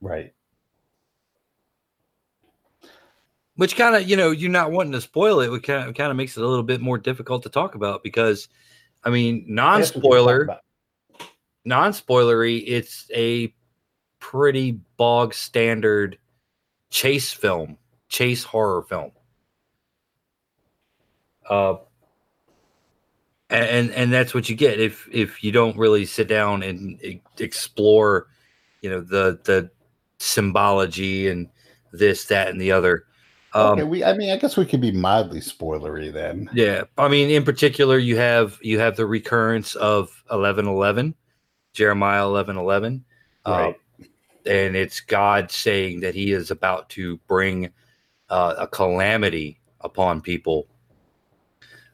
Right. 0.00 0.32
which 3.56 3.76
kind 3.76 3.94
of 3.94 4.08
you 4.08 4.16
know 4.16 4.30
you're 4.30 4.50
not 4.50 4.72
wanting 4.72 4.92
to 4.92 5.00
spoil 5.00 5.40
it 5.40 5.48
which 5.48 5.64
kind 5.64 5.88
of, 5.88 5.94
kind 5.94 6.10
of 6.10 6.16
makes 6.16 6.36
it 6.36 6.42
a 6.42 6.46
little 6.46 6.64
bit 6.64 6.80
more 6.80 6.98
difficult 6.98 7.42
to 7.42 7.48
talk 7.48 7.74
about 7.74 8.02
because 8.02 8.48
i 9.04 9.10
mean 9.10 9.54
That's 9.54 9.94
what 9.94 10.04
we're 10.04 10.46
talking 10.46 10.56
non-spoiler 10.56 10.60
non-spoilery 11.64 12.64
it's 12.66 13.10
a 13.14 13.54
pretty 14.18 14.80
bog 14.96 15.34
standard 15.34 16.18
chase 16.90 17.32
film 17.32 17.76
chase 18.08 18.42
horror 18.44 18.82
film. 18.82 19.12
Uh 21.48 21.74
and 23.52 23.90
and 23.92 24.12
that's 24.12 24.34
what 24.34 24.48
you 24.48 24.56
get 24.56 24.80
if 24.80 25.08
if 25.12 25.44
you 25.44 25.52
don't 25.52 25.76
really 25.76 26.04
sit 26.04 26.28
down 26.28 26.62
and 26.62 26.98
explore 27.38 28.28
you 28.80 28.90
know 28.90 29.00
the 29.00 29.38
the 29.44 29.70
symbology 30.18 31.28
and 31.28 31.48
this 31.92 32.24
that 32.26 32.48
and 32.48 32.60
the 32.60 32.72
other 32.72 33.04
um 33.54 33.72
okay, 33.72 33.82
we. 33.82 34.02
I 34.02 34.16
mean, 34.16 34.30
I 34.30 34.36
guess 34.36 34.56
we 34.56 34.64
could 34.64 34.80
be 34.80 34.92
mildly 34.92 35.40
spoilery 35.40 36.10
then. 36.12 36.48
yeah 36.54 36.84
i 36.96 37.08
mean 37.08 37.28
in 37.30 37.44
particular 37.44 37.98
you 37.98 38.16
have 38.16 38.58
you 38.62 38.78
have 38.78 38.96
the 38.96 39.04
recurrence 39.06 39.74
of 39.74 40.22
1111 40.28 41.14
jeremiah 41.74 42.30
1111 42.30 43.04
Right. 43.44 43.74
uh, 44.00 44.04
and 44.46 44.76
it's 44.76 45.00
god 45.00 45.50
saying 45.50 46.00
that 46.00 46.14
he 46.14 46.32
is 46.32 46.50
about 46.50 46.88
to 46.90 47.16
bring 47.28 47.68
uh, 48.30 48.54
a 48.58 48.66
calamity 48.66 49.60
upon 49.80 50.20
people 50.22 50.66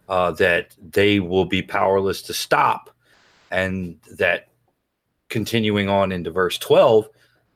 uh, 0.09 0.33
that 0.33 0.75
they 0.91 1.21
will 1.21 1.45
be 1.45 1.63
powerless 1.63 2.23
to 2.23 2.35
stop 2.35 2.91
and 3.51 3.99
that 4.19 4.49
continuing 5.29 5.89
on 5.89 6.13
into 6.13 6.31
verse 6.31 6.59
12 6.59 7.09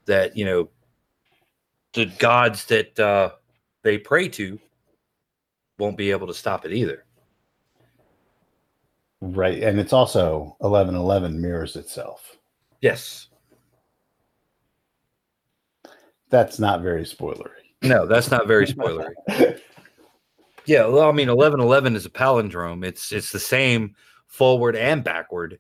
that 0.07 0.37
you 0.37 0.45
know 0.45 0.69
the 1.95 2.07
gods 2.19 2.65
that 2.67 2.99
uh, 2.99 3.31
they 3.83 3.99
pray 3.99 4.29
to 4.29 4.59
won't 5.79 5.97
be 5.97 6.11
able 6.11 6.27
to 6.27 6.35
stop 6.35 6.65
it 6.65 6.73
either 6.73 7.05
Right, 9.25 9.63
and 9.63 9.79
it's 9.79 9.93
also 9.93 10.57
eleven 10.61 10.97
eleven 10.97 11.41
mirrors 11.41 11.77
itself. 11.77 12.37
yes 12.81 13.29
That's 16.29 16.59
not 16.59 16.83
very 16.83 17.05
spoilery. 17.05 17.51
no 17.83 18.05
that's 18.07 18.31
not 18.31 18.47
very 18.49 18.67
spoilery 18.67 19.13
yeah 20.67 20.87
well 20.87 21.09
i 21.09 21.13
mean 21.13 21.29
1111 21.29 21.97
is 21.97 22.07
a 22.07 22.11
palindrome 22.11 22.85
it's 22.85 23.13
it's 23.13 23.33
the 23.33 23.39
same 23.39 23.95
forward 24.27 24.77
and 24.77 25.03
backward 25.05 25.59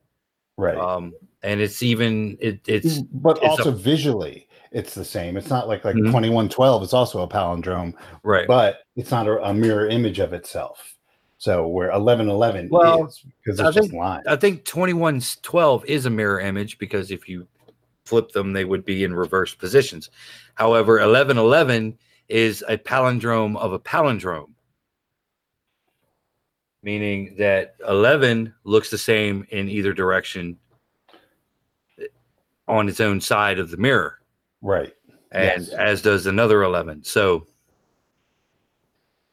right, 0.56 0.76
um 0.76 1.12
and 1.42 1.60
it's 1.60 1.82
even 1.82 2.36
it, 2.40 2.60
it's 2.68 3.00
but 3.00 3.36
it's 3.38 3.46
also 3.58 3.70
a- 3.70 3.74
visually, 3.74 4.46
it's 4.70 4.94
the 4.94 5.04
same. 5.04 5.36
It's 5.36 5.50
not 5.50 5.66
like 5.66 5.84
like 5.84 5.96
Mhm. 5.96 6.10
twenty 6.12 6.30
one 6.30 6.48
twelve. 6.48 6.84
It's 6.84 6.92
also 6.94 7.20
a 7.22 7.26
palindrome, 7.28 7.94
right 8.22 8.46
but 8.46 8.78
it's 8.94 9.10
not 9.10 9.26
a, 9.26 9.42
a 9.42 9.52
mirror 9.52 9.88
image 9.88 10.20
of 10.20 10.32
itself. 10.32 10.96
So 11.38 11.66
where 11.66 11.90
eleven 11.90 12.28
eleven 12.28 12.68
Well, 12.70 13.06
is 13.06 13.24
because 13.44 13.58
I 13.58 13.66
it's 13.66 13.74
just 13.76 13.90
think- 13.90 14.00
lines. 14.00 14.22
I 14.28 14.36
think 14.36 14.64
2112 14.64 15.84
is 15.86 16.06
a 16.06 16.10
mirror 16.10 16.38
image 16.40 16.78
because 16.78 17.10
if 17.10 17.28
you 17.28 17.48
flip 18.04 18.30
them, 18.30 18.52
they 18.52 18.64
would 18.64 18.84
be 18.84 19.02
in 19.02 19.12
reverse 19.14 19.52
positions. 19.52 20.10
However, 20.54 20.94
1111 21.00 21.98
is 22.28 22.62
a 22.68 22.78
palindrome 22.78 23.56
of 23.56 23.72
a 23.72 23.80
palindrome, 23.80 24.51
meaning 26.82 27.34
that 27.38 27.76
11 27.88 28.52
looks 28.64 28.90
the 28.90 28.98
same 28.98 29.46
in 29.50 29.68
either 29.68 29.92
direction 29.92 30.58
on 32.68 32.88
its 32.88 33.00
own 33.00 33.20
side 33.20 33.58
of 33.58 33.70
the 33.70 33.76
mirror, 33.76 34.18
right. 34.60 34.92
and 35.32 35.62
Yes. 35.66 35.70
as 35.70 36.02
does 36.02 36.26
another 36.26 36.62
11. 36.62 37.04
So, 37.04 37.46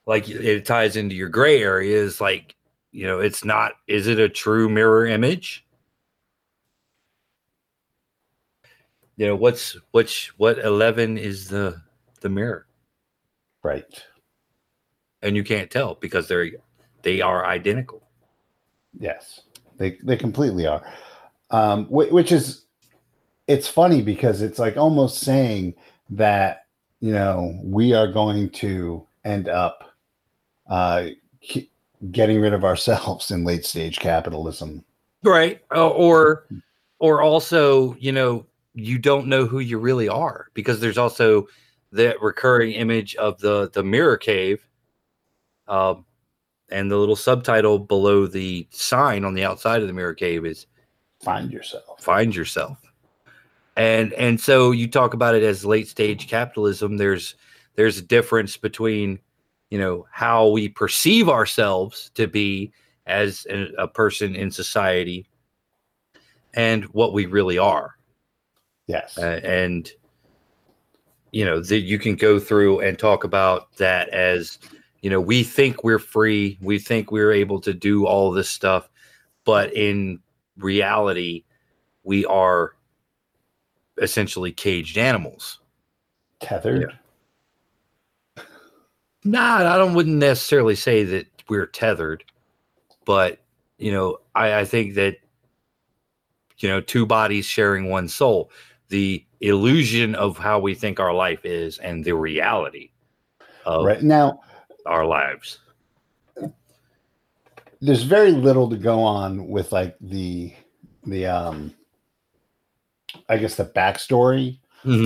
like, 0.06 0.28
it 0.30 0.66
ties 0.66 0.96
into 0.96 1.16
your 1.16 1.30
gray 1.30 1.62
area 1.62 1.96
is 1.98 2.20
like, 2.20 2.56
you 2.92 3.06
know, 3.06 3.20
it's 3.20 3.46
not, 3.46 3.74
is 3.88 4.08
it 4.08 4.20
a 4.20 4.28
true 4.30 4.68
mirror 4.70 5.06
image? 5.06 5.66
you 9.16 9.26
know 9.28 9.36
what's 9.36 9.76
which 9.92 10.32
what 10.38 10.58
11 10.60 11.18
is 11.18 11.50
the 11.50 11.82
the 12.22 12.30
mirror 12.30 12.66
Right. 13.62 13.84
and 15.22 15.36
you 15.36 15.44
can't 15.44 15.70
tell 15.70 15.96
because 15.96 16.30
they're 16.30 16.50
they 17.02 17.22
are 17.22 17.46
identical 17.46 18.10
Yes, 18.98 19.42
they 19.78 19.98
they 20.04 20.18
completely 20.18 20.66
are. 20.66 20.84
Um, 21.52 21.86
whi- 21.86 22.12
which 22.12 22.32
is, 22.32 22.66
it's 23.48 23.68
funny 23.68 24.02
because 24.02 24.42
it's 24.42 24.60
like 24.60 24.78
almost 24.78 25.20
saying 25.20 25.76
that 26.12 26.66
you 27.00 27.14
know 27.14 27.60
we 27.64 27.94
are 27.94 28.12
going 28.12 28.50
to 28.52 29.06
end 29.26 29.48
up 29.48 29.84
uh, 30.70 31.08
getting 32.12 32.40
rid 32.42 32.54
of 32.54 32.64
ourselves 32.64 33.32
in 33.32 33.44
late 33.44 33.66
stage 33.66 34.00
capitalism. 34.00 34.84
right 35.24 35.62
Uh, 35.76 35.90
or 35.90 36.48
or 37.00 37.22
also 37.22 37.96
you 38.00 38.12
know 38.12 38.46
you 38.74 38.98
don't 38.98 39.28
know 39.28 39.46
who 39.46 39.60
you 39.60 39.78
really 39.78 40.10
are 40.10 40.48
because 40.54 40.80
there's 40.80 40.98
also 40.98 41.48
that 41.92 42.22
recurring 42.22 42.74
image 42.74 43.16
of 43.16 43.40
the 43.40 43.70
the 43.74 43.84
mirror 43.84 44.18
cave 44.18 44.66
um 45.68 46.06
and 46.72 46.92
the 46.92 46.98
little 46.98 47.16
subtitle 47.16 47.80
below 47.80 48.28
the 48.28 48.68
sign 48.72 49.26
on 49.26 49.34
the 49.34 49.44
outside 49.44 49.82
of 49.82 49.88
the 49.88 49.94
mirror 49.94 50.14
cave 50.14 50.46
is 50.46 50.66
Find 51.24 51.52
yourself. 51.52 52.02
find 52.02 52.36
yourself 52.36 52.78
and 53.76 54.14
and 54.14 54.40
so 54.40 54.72
you 54.72 54.88
talk 54.88 55.14
about 55.14 55.36
it 55.36 55.44
as 55.44 55.66
late 55.66 55.88
stage 55.88 56.28
capitalism 56.28 56.98
there's 56.98 57.36
there's 57.76 57.98
a 57.98 58.02
difference 58.02 58.58
between 58.58 59.20
you 59.70 59.78
know 59.78 60.06
how 60.12 60.48
we 60.48 60.68
perceive 60.70 61.30
ourselves 61.30 62.10
to 62.16 62.28
be 62.28 62.72
as 63.06 63.46
a, 63.50 63.68
a 63.78 63.88
person 63.88 64.36
in 64.36 64.50
society 64.52 65.28
and 66.54 66.86
what 66.86 67.14
we 67.14 67.26
really 67.26 67.58
are 67.58 67.96
Yes. 68.88 69.18
uh, 69.18 69.40
and 69.44 69.92
you 71.32 71.46
know 71.46 71.60
that 71.60 71.80
you 71.82 72.00
can 72.00 72.16
go 72.16 72.40
through 72.40 72.80
and 72.80 72.98
talk 72.98 73.24
about 73.24 73.76
that 73.78 74.10
as 74.10 74.58
you 75.02 75.10
know 75.10 75.22
we 75.22 75.44
think 75.44 75.84
we're 75.84 76.00
free 76.00 76.58
we 76.62 76.80
think 76.80 77.12
we're 77.12 77.32
able 77.32 77.60
to 77.62 77.74
do 77.74 78.06
all 78.06 78.32
this 78.32 78.50
stuff 78.50 78.90
but 79.46 79.74
in 79.74 80.20
reality 80.58 81.44
we 82.04 82.26
are 82.26 82.76
essentially 84.02 84.52
caged 84.52 84.98
animals 84.98 85.60
Tethered. 86.42 86.98
nah 89.24 89.58
i 89.58 89.78
don't 89.78 89.94
wouldn't 89.94 90.18
necessarily 90.18 90.76
say 90.76 91.04
that 91.04 91.28
we're 91.50 91.66
tethered 91.66 92.24
but 93.06 93.40
you 93.78 93.92
know 93.92 94.18
i 94.36 94.60
i 94.60 94.66
think 94.66 94.96
that 94.96 95.18
you 96.60 96.70
know 96.70 96.82
two 96.82 97.06
bodies 97.06 97.46
sharing 97.46 97.90
one 97.90 98.08
soul 98.08 98.52
the 98.90 99.24
illusion 99.42 100.16
of 100.16 100.38
how 100.38 100.60
we 100.60 100.74
think 100.74 101.00
our 101.00 101.14
life 101.14 101.46
is 101.46 101.78
and 101.80 102.04
the 102.04 102.14
reality 102.14 102.90
of 103.66 103.86
Right 103.86 104.02
now, 104.02 104.42
our 104.90 105.06
lives? 105.06 105.60
There's 107.82 108.04
very 108.04 108.32
little 108.32 108.70
to 108.70 108.78
go 108.78 109.00
on 109.00 109.48
with 109.48 109.72
like 109.72 109.96
the 110.02 110.54
the 111.06 111.26
um, 111.28 111.74
I 113.30 113.38
guess 113.38 113.56
the 113.56 113.66
backstory 113.66 114.60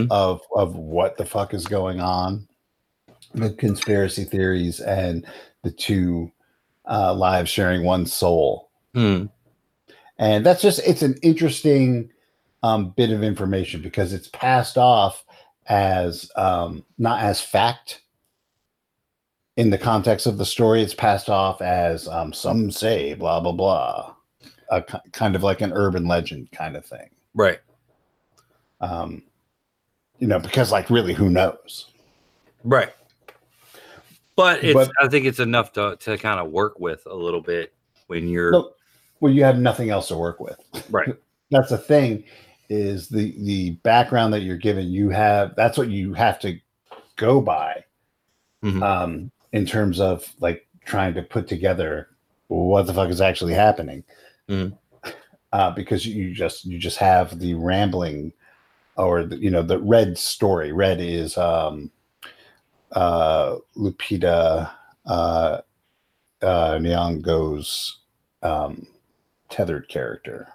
of 0.10 0.42
of 0.56 0.76
what 0.76 1.18
the 1.18 1.26
fuck 1.26 1.54
is 1.54 1.66
going 1.66 2.00
on 2.00 2.48
the 3.34 3.52
conspiracy 3.54 4.24
theories 4.24 4.80
and 4.80 5.26
the 5.64 5.72
two 5.72 6.32
uh 6.90 7.14
lives 7.14 7.50
sharing 7.50 7.84
one 7.84 8.06
soul. 8.06 8.70
Hmm. 8.94 9.26
and 10.20 10.46
that's 10.46 10.62
just 10.62 10.80
it's 10.86 11.02
an 11.02 11.16
interesting 11.24 12.12
um 12.62 12.92
bit 12.92 13.10
of 13.10 13.24
information 13.24 13.82
because 13.82 14.14
it's 14.14 14.28
passed 14.28 14.78
off 14.78 15.26
as 15.66 16.30
um 16.36 16.86
not 17.00 17.22
as 17.22 17.42
fact 17.42 18.03
in 19.58 19.70
the 19.70 19.78
context 19.78 20.26
of 20.26 20.38
the 20.38 20.46
story 20.46 20.82
it's 20.82 20.94
passed 20.96 21.30
off 21.30 21.62
as 21.62 22.08
um 22.08 22.34
some 22.34 22.72
say 22.72 23.14
blah 23.14 23.40
blah 23.40 23.52
blah. 23.52 24.14
A 24.72 24.82
kind 25.12 25.36
of 25.36 25.44
like 25.44 25.62
an 25.62 25.72
urban 25.74 26.08
legend 26.08 26.52
kind 26.52 26.76
of 26.76 26.86
thing. 26.86 27.10
Right. 27.36 27.60
Um 28.82 29.24
you 30.20 30.28
know 30.28 30.40
because 30.40 30.72
like 30.72 30.90
really 30.90 31.14
who 31.14 31.30
knows? 31.30 31.90
Right. 32.64 32.94
But 34.36 34.64
it's 34.64 34.74
But- 34.74 34.90
i 35.02 35.08
think 35.08 35.26
it's 35.26 35.40
enough 35.40 35.74
to 35.74 35.96
to 35.98 36.18
kind 36.18 36.40
of 36.40 36.52
work 36.52 36.80
with 36.80 37.06
a 37.06 37.16
little 37.16 37.42
bit 37.42 37.74
when 38.08 38.28
you're 38.28 38.52
Look, 38.52 38.76
well 39.20 39.32
you 39.32 39.44
have 39.44 39.60
nothing 39.60 39.90
else 39.92 40.08
to 40.08 40.18
work 40.18 40.40
with. 40.40 40.60
Right. 40.90 41.16
That's 41.52 41.70
the 41.70 41.78
thing 41.78 42.24
is 42.70 43.10
the 43.10 43.36
the 43.44 43.72
background 43.84 44.34
that 44.34 44.42
you're 44.42 44.58
given 44.58 44.88
you 44.88 45.10
have 45.10 45.54
that's 45.56 45.78
what 45.78 45.90
you 45.90 46.14
have 46.14 46.40
to 46.40 46.58
go 47.18 47.40
by. 47.42 47.84
Mhm. 48.64 48.82
um 48.82 49.32
in 49.54 49.66
terms 49.66 50.00
of 50.02 50.34
like 50.40 50.68
trying 50.84 51.14
to 51.14 51.22
put 51.22 51.48
together 51.48 52.10
what 52.48 52.86
the 52.86 52.94
fuck 52.94 53.10
is 53.10 53.22
actually 53.22 53.54
happening. 53.54 54.04
Mhm. 54.50 54.78
uh 55.54 55.72
because 55.72 56.06
you 56.06 56.34
just 56.34 56.66
you 56.66 56.78
just 56.78 56.98
have 56.98 57.40
the 57.40 57.54
rambling 57.54 58.34
or 58.98 59.24
the, 59.24 59.38
you 59.38 59.50
know 59.50 59.62
the 59.62 59.80
red 59.80 60.18
story. 60.18 60.72
Red 60.72 61.00
is 61.00 61.38
um 61.38 61.90
uh 62.92 63.58
lupita 63.78 64.72
uh 65.06 65.62
uh 66.42 66.78
nyong'o's 66.80 68.00
um 68.42 68.88
tethered 69.50 69.88
character. 69.88 70.50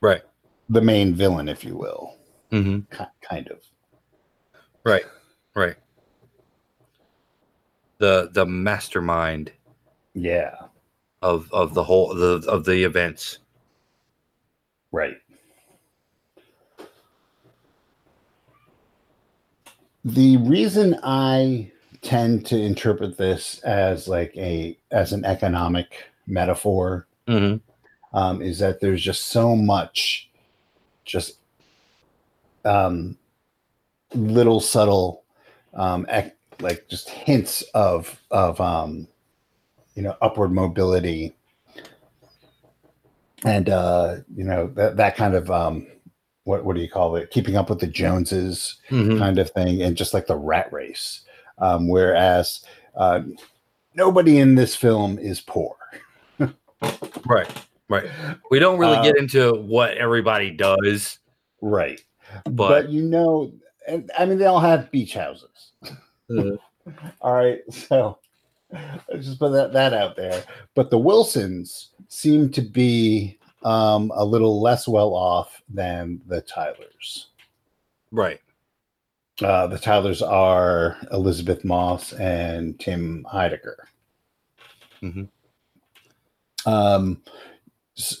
Right. 0.00 0.22
The 0.68 0.80
main 0.80 1.14
villain, 1.14 1.48
if 1.48 1.64
you 1.64 1.76
will, 1.76 2.16
mm-hmm. 2.50 2.80
ki- 2.96 3.10
kind 3.28 3.48
of. 3.48 3.58
right. 4.84 5.04
Right 5.54 5.76
the 7.98 8.30
the 8.32 8.46
mastermind 8.46 9.52
Yeah, 10.14 10.54
of 11.22 11.48
of 11.52 11.74
the 11.74 11.84
whole 11.84 12.14
the 12.14 12.44
of 12.48 12.64
the 12.64 12.84
events. 12.84 13.38
Right. 14.92 15.16
The 20.04 20.38
reason 20.38 20.98
I 21.02 21.72
tend 22.02 22.46
to 22.46 22.58
interpret 22.58 23.18
this 23.18 23.60
as 23.60 24.08
like 24.08 24.36
a 24.36 24.78
as 24.92 25.12
an 25.12 25.24
economic 25.24 26.06
metaphor 26.26 27.06
Mm-hmm. 27.28 27.58
um, 28.16 28.42
is 28.42 28.58
that 28.60 28.80
there's 28.80 29.02
just 29.02 29.26
so 29.26 29.56
much 29.56 30.30
just 31.04 31.38
um, 32.64 33.16
little 34.14 34.60
subtle 34.60 35.24
um, 35.74 36.06
ec- 36.10 36.35
like 36.60 36.86
just 36.88 37.08
hints 37.10 37.62
of 37.74 38.20
of 38.30 38.60
um, 38.60 39.08
you 39.94 40.02
know 40.02 40.16
upward 40.22 40.52
mobility 40.52 41.34
and 43.44 43.68
uh, 43.68 44.16
you 44.34 44.44
know 44.44 44.68
that 44.68 44.96
that 44.96 45.16
kind 45.16 45.34
of 45.34 45.50
um, 45.50 45.86
what 46.44 46.64
what 46.64 46.76
do 46.76 46.82
you 46.82 46.88
call 46.88 47.16
it 47.16 47.30
keeping 47.30 47.56
up 47.56 47.68
with 47.70 47.80
the 47.80 47.86
joneses 47.86 48.76
Mm-hmm. 48.90 49.18
kind 49.18 49.38
of 49.38 49.50
thing 49.50 49.82
and 49.82 49.96
just 49.96 50.14
like 50.14 50.26
the 50.26 50.36
rat 50.36 50.72
race 50.72 51.22
um, 51.58 51.88
whereas 51.88 52.64
uh, 52.96 53.20
nobody 53.94 54.38
in 54.38 54.54
this 54.54 54.74
film 54.76 55.18
is 55.18 55.40
poor 55.40 55.76
Right. 57.24 57.50
Right. 57.88 58.04
We 58.50 58.58
don't 58.58 58.78
really 58.78 58.96
Uh, 58.98 59.02
get 59.02 59.16
into 59.16 59.54
what 59.54 59.96
everybody 59.96 60.50
does, 60.50 61.18
right 61.60 62.00
but, 62.44 62.54
but 62.54 62.88
you 62.90 63.02
know 63.02 63.52
and, 63.88 64.10
i 64.18 64.24
mean 64.26 64.38
they 64.38 64.46
all 64.46 64.60
have 64.60 64.90
beach 64.90 65.14
houses. 65.14 65.72
All 66.30 67.32
right 67.32 67.60
so 67.70 68.18
let's 69.08 69.26
just 69.26 69.38
put 69.38 69.50
that, 69.52 69.72
that 69.72 69.92
out 69.92 70.16
there 70.16 70.42
but 70.74 70.90
the 70.90 70.98
wilsons 70.98 71.90
seem 72.08 72.50
to 72.50 72.60
be 72.62 73.38
um, 73.64 74.12
a 74.14 74.24
little 74.24 74.60
less 74.60 74.86
well 74.88 75.14
off 75.14 75.62
than 75.68 76.20
the 76.26 76.40
tylers 76.42 77.28
right. 78.10 78.40
uh, 79.42 79.66
the 79.68 79.78
tylers 79.78 80.20
are 80.22 80.96
elisabeth 81.12 81.64
moss 81.64 82.12
and 82.14 82.78
tim 82.80 83.24
heidecker 83.32 83.76
Mhm. 85.02 85.28
um, 86.64 87.22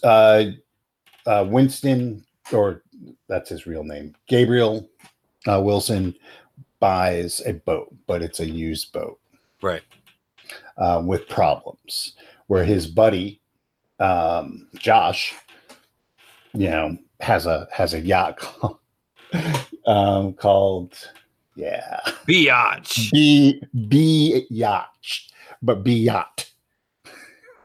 uh, 0.02 0.44
uh, 1.26 1.44
Winston, 1.48 2.24
or 2.52 2.82
that's 3.28 3.50
his 3.50 3.66
real 3.66 3.82
name, 3.82 4.14
Gabriel 4.28 4.88
uh, 5.48 5.60
Wilson 5.60 6.14
buys 6.80 7.40
a 7.46 7.54
boat, 7.54 7.94
but 8.06 8.22
it's 8.22 8.40
a 8.40 8.48
used 8.48 8.92
boat 8.92 9.18
Right. 9.62 9.82
uh, 10.78 11.02
with 11.04 11.28
problems. 11.28 12.14
Where 12.48 12.64
his 12.64 12.86
buddy 12.86 13.40
um, 13.98 14.68
Josh, 14.76 15.34
you 16.54 16.68
know, 16.70 16.96
has 17.20 17.46
a 17.46 17.66
has 17.72 17.92
a 17.94 18.00
yacht 18.00 18.36
called, 18.38 18.78
um, 19.86 20.32
called 20.34 20.94
yeah 21.56 22.00
Biatch. 22.28 23.10
B 23.10 23.60
B 23.88 24.46
yacht, 24.50 24.90
but 25.62 25.82
B 25.82 25.94
yacht. 25.98 26.50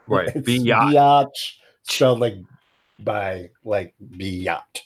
Right. 0.08 0.30
Biatch. 0.36 0.94
biatch, 0.94 1.54
spelled 1.84 2.20
like 2.20 2.38
by 3.00 3.50
like 3.64 3.94
biatch. 4.18 4.82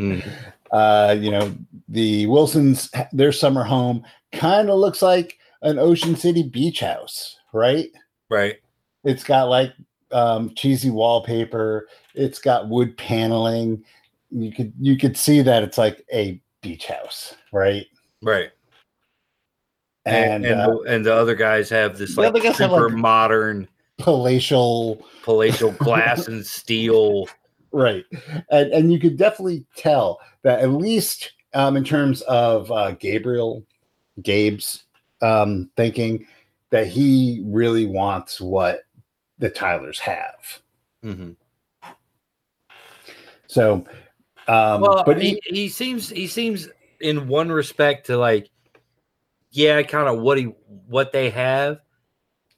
Mhm. 0.00 0.32
Uh, 0.72 1.16
you 1.18 1.30
know, 1.30 1.52
the 1.88 2.26
Wilsons, 2.26 2.90
their 3.12 3.32
summer 3.32 3.64
home 3.64 4.04
kind 4.32 4.70
of 4.70 4.78
looks 4.78 5.02
like 5.02 5.38
an 5.62 5.78
Ocean 5.78 6.16
City 6.16 6.42
beach 6.42 6.80
house, 6.80 7.36
right? 7.52 7.90
Right. 8.30 8.56
It's 9.04 9.24
got 9.24 9.48
like 9.48 9.72
um, 10.12 10.54
cheesy 10.54 10.90
wallpaper. 10.90 11.88
It's 12.14 12.38
got 12.38 12.68
wood 12.68 12.96
paneling. 12.96 13.84
You 14.30 14.52
could 14.52 14.72
you 14.80 14.96
could 14.96 15.16
see 15.16 15.42
that 15.42 15.62
it's 15.62 15.76
like 15.78 16.04
a 16.12 16.40
beach 16.62 16.86
house, 16.86 17.34
right? 17.52 17.86
Right. 18.22 18.50
And, 20.06 20.44
And 20.44 20.46
and, 20.46 20.60
uh, 20.60 20.66
the, 20.66 20.78
and 20.94 21.06
the 21.06 21.14
other 21.14 21.34
guys 21.34 21.68
have 21.70 21.98
this 21.98 22.16
like 22.16 22.34
super 22.54 22.88
like- 22.88 22.96
modern 22.96 23.68
palatial 23.98 25.04
palatial 25.24 25.72
glass 25.72 26.26
and 26.28 26.44
steel. 26.46 27.28
Right 27.72 28.04
and 28.50 28.72
and 28.72 28.92
you 28.92 28.98
could 28.98 29.16
definitely 29.16 29.64
tell 29.76 30.18
that 30.42 30.60
at 30.60 30.70
least 30.70 31.32
um 31.54 31.76
in 31.76 31.84
terms 31.84 32.22
of 32.22 32.70
uh 32.72 32.92
gabriel 32.92 33.64
gabe's 34.22 34.84
um 35.22 35.70
thinking 35.76 36.26
that 36.70 36.86
he 36.86 37.42
really 37.44 37.86
wants 37.86 38.40
what 38.40 38.82
the 39.38 39.50
tylers 39.50 39.98
have 39.98 40.60
Mhm. 41.04 41.36
so 43.46 43.84
um 44.48 44.80
well, 44.80 45.02
but 45.04 45.20
he, 45.20 45.40
he, 45.44 45.54
he 45.62 45.68
seems 45.68 46.08
he 46.08 46.26
seems 46.26 46.68
in 47.00 47.28
one 47.28 47.50
respect 47.50 48.06
to 48.06 48.16
like, 48.16 48.50
yeah, 49.50 49.82
kind 49.82 50.08
of 50.08 50.20
what 50.20 50.38
he 50.38 50.44
what 50.86 51.12
they 51.12 51.30
have, 51.30 51.80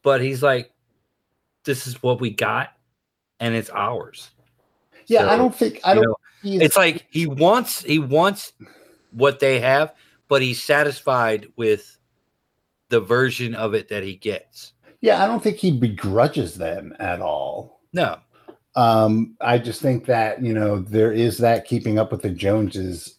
but 0.02 0.20
he's 0.20 0.42
like, 0.42 0.72
this 1.64 1.86
is 1.86 2.02
what 2.02 2.20
we 2.20 2.30
got, 2.30 2.70
and 3.40 3.54
it's 3.54 3.70
ours. 3.70 4.30
Yeah 5.06 5.30
i 5.30 5.36
don't 5.36 5.54
think 5.54 5.80
i 5.84 5.94
don't 5.94 6.04
know, 6.04 6.16
it's 6.42 6.76
like 6.76 7.06
he 7.10 7.26
wants 7.26 7.82
he 7.82 7.98
wants 7.98 8.52
what 9.12 9.40
they 9.40 9.60
have, 9.60 9.94
but 10.28 10.42
he's 10.42 10.62
satisfied 10.62 11.46
with 11.56 11.98
the 12.88 13.00
version 13.00 13.54
of 13.54 13.74
it 13.74 13.88
that 13.88 14.02
he 14.02 14.16
gets. 14.16 14.72
yeah 15.00 15.22
i 15.22 15.26
don't 15.26 15.42
think 15.42 15.56
he 15.56 15.70
begrudges 15.70 16.54
them 16.56 16.94
at 16.98 17.20
all. 17.20 17.80
No, 17.92 18.18
um 18.74 19.36
i 19.40 19.58
just 19.58 19.80
think 19.82 20.06
that 20.06 20.42
you 20.42 20.52
know 20.54 20.80
there 20.80 21.12
is 21.12 21.38
that 21.38 21.66
keeping 21.66 21.98
up 21.98 22.10
with 22.10 22.22
the 22.22 22.30
joneses 22.30 23.18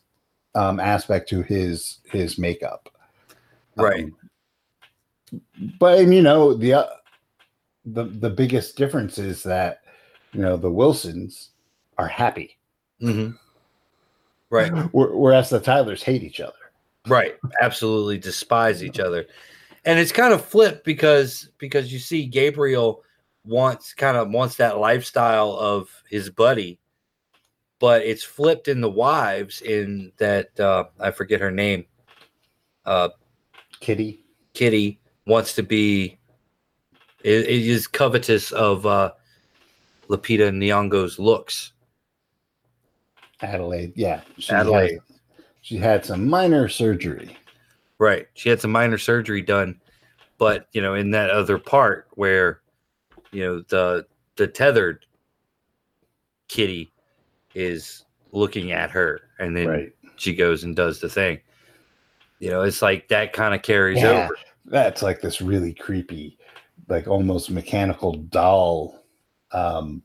um 0.56 0.80
aspect 0.80 1.30
to 1.30 1.42
his 1.44 2.00
his 2.06 2.38
makeup. 2.38 2.90
Right, 3.76 4.06
Um, 4.06 4.16
but 5.80 6.00
and, 6.00 6.14
you 6.14 6.22
know 6.22 6.54
the 6.54 6.74
uh, 6.74 6.88
the 7.86 8.06
the 8.06 8.30
biggest 8.30 8.78
difference 8.78 9.18
is 9.18 9.44
that 9.44 9.82
you 10.34 10.42
know 10.42 10.58
the 10.58 10.72
wilsons 10.72 11.52
are 11.98 12.08
happy 12.08 12.58
hmm 13.00 13.32
right, 14.50 14.72
whereas 14.94 15.50
the 15.50 15.60
tylers 15.60 16.04
hate 16.04 16.24
each 16.24 16.40
other 16.40 16.54
right. 17.08 17.36
Absolutely 17.62 18.18
despise 18.18 18.84
each 18.84 19.00
other, 19.00 19.26
and 19.86 20.00
it's 20.00 20.12
kind 20.12 20.34
of 20.34 20.46
flipped 20.46 20.86
because 20.86 21.50
because 21.58 21.92
you 21.92 22.00
see 22.00 22.26
Gabriel 22.26 23.04
wants 23.46 23.94
kind 23.94 24.16
of 24.16 24.30
wants 24.30 24.56
that 24.56 24.78
lifestyle 24.78 25.52
of 25.52 25.90
his 26.10 26.30
buddy, 26.30 26.80
but 27.80 28.04
it's 28.04 28.24
flipped 28.24 28.68
in 28.68 28.80
the 28.80 28.90
wives 28.90 29.62
in 29.62 30.12
that 30.18 30.58
uh, 30.60 30.86
I 31.00 31.12
forget 31.12 31.42
her 31.42 31.52
name. 31.52 31.86
Uh, 32.86 33.10
kitty 33.80 34.24
Kitty 34.54 35.00
wants 35.26 35.56
to 35.56 35.64
be 35.64 36.18
is, 37.24 37.46
is 37.46 37.88
covetous 37.88 38.52
of 38.52 38.86
uh 38.86 39.12
Lupita 40.10 40.52
Nyong'o's 40.52 41.18
looks. 41.18 41.74
Adelaide 43.44 43.94
yeah 43.96 44.22
she 44.40 44.54
Adelaide. 44.54 44.92
had, 44.94 45.00
she 45.62 45.78
had 45.78 46.06
some 46.06 46.28
minor 46.30 46.68
surgery 46.68 47.38
Right. 48.00 48.28
She 48.34 48.50
had 48.50 48.60
some 48.60 48.72
minor 48.72 48.98
surgery 48.98 49.42
done, 49.42 49.80
but 50.38 50.68
you 50.74 50.82
know, 50.82 50.96
in 50.96 51.12
that 51.12 51.30
other 51.30 51.58
part 51.58 52.08
where 52.16 52.60
you 53.32 53.44
know 53.46 53.62
the 53.70 54.06
the 54.36 54.48
tethered 54.48 55.06
kitty 56.50 56.92
is 57.56 58.04
looking 58.34 58.72
at 58.74 58.90
her 58.92 59.22
and 59.40 59.56
then 59.56 59.68
right 59.70 59.96
she 60.18 60.36
goes 60.36 60.64
and 60.66 60.76
does 60.76 61.00
the 61.00 61.08
thing. 61.08 61.40
You 62.40 62.50
know, 62.50 62.64
it's 62.64 62.82
like 62.82 63.08
that 63.08 63.32
kind 63.32 63.54
of 63.56 63.62
carries 63.62 64.02
Yeah. 64.04 64.26
over. 64.26 64.38
that's 64.66 65.02
like 65.02 65.22
this 65.22 65.40
really 65.40 65.74
creepy 65.74 66.38
like 66.90 67.08
almost 67.08 67.52
mechanical 67.52 68.14
doll 68.16 69.00
um 69.54 70.02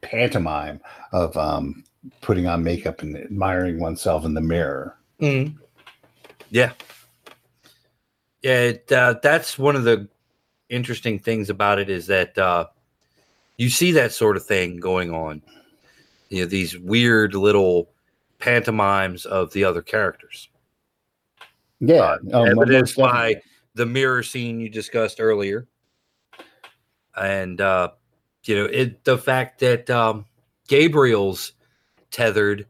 pantomime 0.00 0.80
of 1.12 1.36
um 1.36 1.84
putting 2.20 2.46
on 2.46 2.62
makeup 2.62 3.02
and 3.02 3.16
admiring 3.16 3.80
oneself 3.80 4.24
in 4.24 4.34
the 4.34 4.40
mirror 4.40 4.96
Mhm. 5.20 5.58
Yeah. 6.50 6.72
Yeah, 8.42 8.60
it, 8.60 8.92
uh, 8.92 9.16
that's 9.22 9.58
one 9.58 9.74
of 9.74 9.82
the 9.84 10.08
interesting 10.68 11.18
things 11.18 11.50
about 11.50 11.78
it 11.80 11.90
is 11.90 12.06
that 12.06 12.38
uh, 12.38 12.66
you 13.56 13.68
see 13.68 13.90
that 13.92 14.12
sort 14.12 14.36
of 14.36 14.46
thing 14.46 14.76
going 14.76 15.12
on. 15.12 15.42
You 16.28 16.42
know, 16.42 16.46
these 16.46 16.78
weird 16.78 17.34
little 17.34 17.90
pantomimes 18.38 19.26
of 19.26 19.52
the 19.52 19.64
other 19.64 19.82
characters, 19.82 20.48
yeah 21.80 22.00
Uh, 22.00 22.18
mo- 22.22 22.44
evidenced 22.44 22.96
by 22.96 23.32
definitely. 23.32 23.42
the 23.74 23.86
mirror 23.86 24.22
scene 24.22 24.60
you 24.60 24.68
discussed 24.68 25.20
earlier, 25.20 25.66
and 27.16 27.60
uh, 27.60 27.90
you 28.44 28.54
know, 28.54 28.66
it 28.66 29.02
the 29.04 29.18
fact 29.18 29.58
that 29.60 29.90
um, 29.90 30.24
Gabriel's 30.68 31.52
tethered 32.10 32.66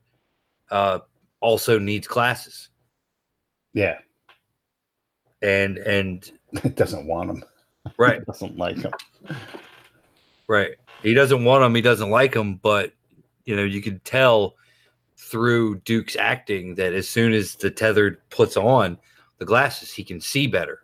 uh, 0.70 1.00
also 1.40 1.78
needs 1.78 2.06
glasses, 2.06 2.68
yeah 3.74 3.98
and 5.42 5.78
and 5.78 6.32
it 6.64 6.74
doesn't 6.74 7.06
want 7.06 7.28
them 7.28 7.44
right. 7.96 8.24
doesn't 8.26 8.56
like 8.56 8.76
them 8.76 8.92
Right. 10.48 10.76
He 11.02 11.14
doesn't 11.14 11.44
want 11.44 11.62
them. 11.62 11.74
He 11.74 11.82
doesn't 11.82 12.10
like 12.10 12.32
them. 12.32 12.56
But 12.56 12.92
you 13.44 13.54
know, 13.54 13.64
you 13.64 13.80
can 13.80 14.00
tell 14.00 14.56
through 15.16 15.76
Duke's 15.80 16.16
acting 16.16 16.74
that 16.76 16.94
as 16.94 17.08
soon 17.08 17.32
as 17.32 17.54
the 17.54 17.70
tethered 17.70 18.18
puts 18.30 18.56
on 18.56 18.98
the 19.38 19.44
glasses, 19.44 19.92
he 19.92 20.02
can 20.02 20.20
see 20.20 20.46
better. 20.46 20.80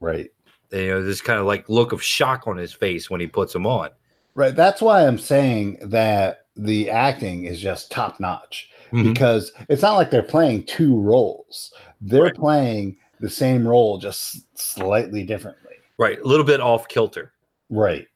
Right. 0.00 0.30
You 0.72 0.88
know, 0.88 1.02
this 1.02 1.20
kind 1.20 1.38
of 1.38 1.46
like 1.46 1.68
look 1.68 1.92
of 1.92 2.02
shock 2.02 2.46
on 2.46 2.56
his 2.56 2.72
face 2.72 3.08
when 3.08 3.20
he 3.20 3.28
puts 3.28 3.52
them 3.52 3.66
on. 3.66 3.90
Right. 4.34 4.54
That's 4.54 4.82
why 4.82 5.06
I'm 5.06 5.18
saying 5.18 5.78
that 5.82 6.45
the 6.56 6.90
acting 6.90 7.44
is 7.44 7.60
just 7.60 7.90
top 7.90 8.18
notch 8.20 8.70
Mhm. 8.92 9.12
because 9.12 9.52
it's 9.68 9.82
not 9.82 9.94
like 9.96 10.10
they're 10.10 10.22
playing 10.22 10.64
two 10.64 10.98
roles. 11.00 11.72
They're 12.00 12.24
Right. 12.24 12.34
playing 12.34 12.96
the 13.20 13.30
same 13.30 13.66
role 13.66 13.98
just 13.98 14.58
slightly 14.58 15.22
differently. 15.22 15.74
Right. 15.98 16.18
A 16.20 16.24
little 16.26 16.44
bit 16.46 16.60
off 16.60 16.88
kilter. 16.88 17.32
Right. 17.70 18.06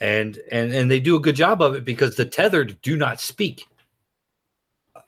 And 0.00 0.38
and 0.50 0.72
and 0.72 0.90
they 0.90 1.00
do 1.00 1.16
a 1.16 1.20
good 1.20 1.36
job 1.36 1.60
of 1.62 1.74
it 1.74 1.84
because 1.84 2.16
the 2.16 2.24
tethered 2.24 2.80
do 2.82 2.96
not 2.96 3.20
speak. 3.20 3.66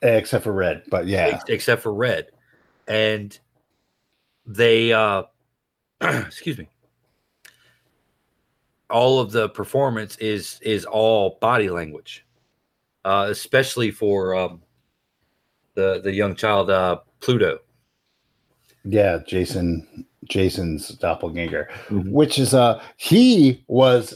Except 0.01 0.43
for 0.43 0.53
Red. 0.53 0.83
But 0.89 1.07
yeah. 1.07 1.41
except 1.47 1.81
for 1.81 1.93
red 1.93 2.27
and 2.87 3.37
they 4.45 4.93
uh 4.93 5.23
excuse 6.01 6.57
me 6.57 6.69
all 8.89 9.19
of 9.19 9.31
the 9.31 9.49
performance 9.49 10.15
is 10.17 10.59
is 10.61 10.85
all 10.85 11.37
body 11.41 11.69
language 11.69 12.25
uh 13.07 13.27
especially 13.29 13.89
for 13.89 14.35
um 14.35 14.61
the 15.75 16.01
the 16.03 16.11
young 16.11 16.35
child 16.35 16.69
uh 16.69 16.97
pluto 17.21 17.59
Yeah. 18.83 19.19
Jason 19.25 20.05
Jason's 20.29 20.89
doppelganger. 20.89 21.69
Mhm. 21.87 22.11
Which 22.11 22.37
is 22.37 22.53
uh 22.53 22.81
he 22.97 23.63
was 23.67 24.13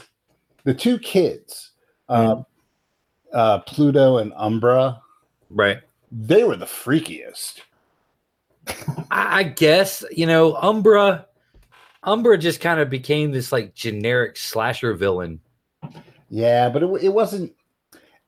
the 0.64 0.74
two 0.74 0.98
kids, 0.98 1.72
uh, 2.08 2.42
uh 3.32 3.58
Pluto 3.60 4.18
and 4.18 4.32
Umbra, 4.36 5.00
right 5.50 5.78
they 6.10 6.44
were 6.44 6.56
the 6.56 6.66
freakiest. 6.66 7.60
I, 9.10 9.40
I 9.40 9.42
guess 9.44 10.04
you 10.10 10.26
know 10.26 10.54
umbra 10.56 11.26
umbra 12.02 12.36
just 12.38 12.60
kind 12.60 12.78
of 12.80 12.90
became 12.90 13.32
this 13.32 13.50
like 13.52 13.74
generic 13.74 14.36
slasher 14.36 14.94
villain 14.94 15.40
Yeah, 16.28 16.68
but 16.68 16.82
it, 16.82 17.04
it 17.04 17.08
wasn't 17.08 17.52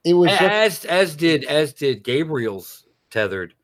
it 0.05 0.15
was 0.15 0.31
just 0.31 0.43
as 0.43 0.85
as 0.85 1.17
did 1.17 1.45
as 1.45 1.73
did 1.73 2.05
Gabriel's 2.05 2.87
tethered, 3.11 3.55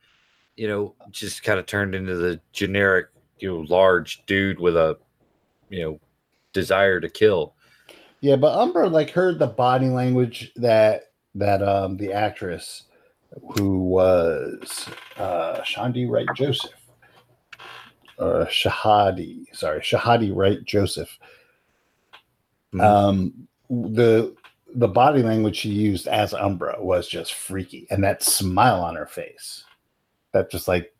you 0.56 0.68
know, 0.68 0.94
just 1.10 1.42
kind 1.42 1.58
of 1.58 1.66
turned 1.66 1.94
into 1.94 2.16
the 2.16 2.40
generic, 2.52 3.08
you 3.38 3.48
know, 3.48 3.66
large 3.68 4.24
dude 4.26 4.58
with 4.58 4.76
a, 4.76 4.98
you 5.68 5.82
know, 5.82 6.00
desire 6.52 7.00
to 7.00 7.08
kill. 7.08 7.54
Yeah, 8.20 8.36
but 8.36 8.58
Umbra 8.58 8.88
like 8.88 9.10
heard 9.10 9.38
the 9.38 9.46
body 9.46 9.88
language 9.88 10.52
that 10.56 11.12
that 11.34 11.62
um 11.62 11.96
the 11.96 12.12
actress 12.12 12.84
who 13.56 13.78
was 13.84 14.88
uh 15.16 15.60
Shandi 15.60 16.08
Wright 16.08 16.26
Joseph 16.34 16.72
or 18.18 18.46
Shahadi, 18.46 19.44
sorry, 19.54 19.80
Shahadi 19.80 20.34
Wright 20.34 20.64
Joseph. 20.64 21.18
Mhm. 22.74 22.82
Um 22.82 23.48
the 23.68 24.34
the 24.74 24.88
body 24.88 25.22
language 25.22 25.56
she 25.56 25.70
used 25.70 26.06
as 26.06 26.32
Umbra 26.34 26.76
was 26.82 27.08
just 27.08 27.34
freaky 27.34 27.86
and 27.90 28.02
that 28.04 28.22
smile 28.22 28.82
on 28.82 28.94
her 28.96 29.06
face. 29.06 29.64
That 30.32 30.50
just 30.50 30.68
like 30.68 30.94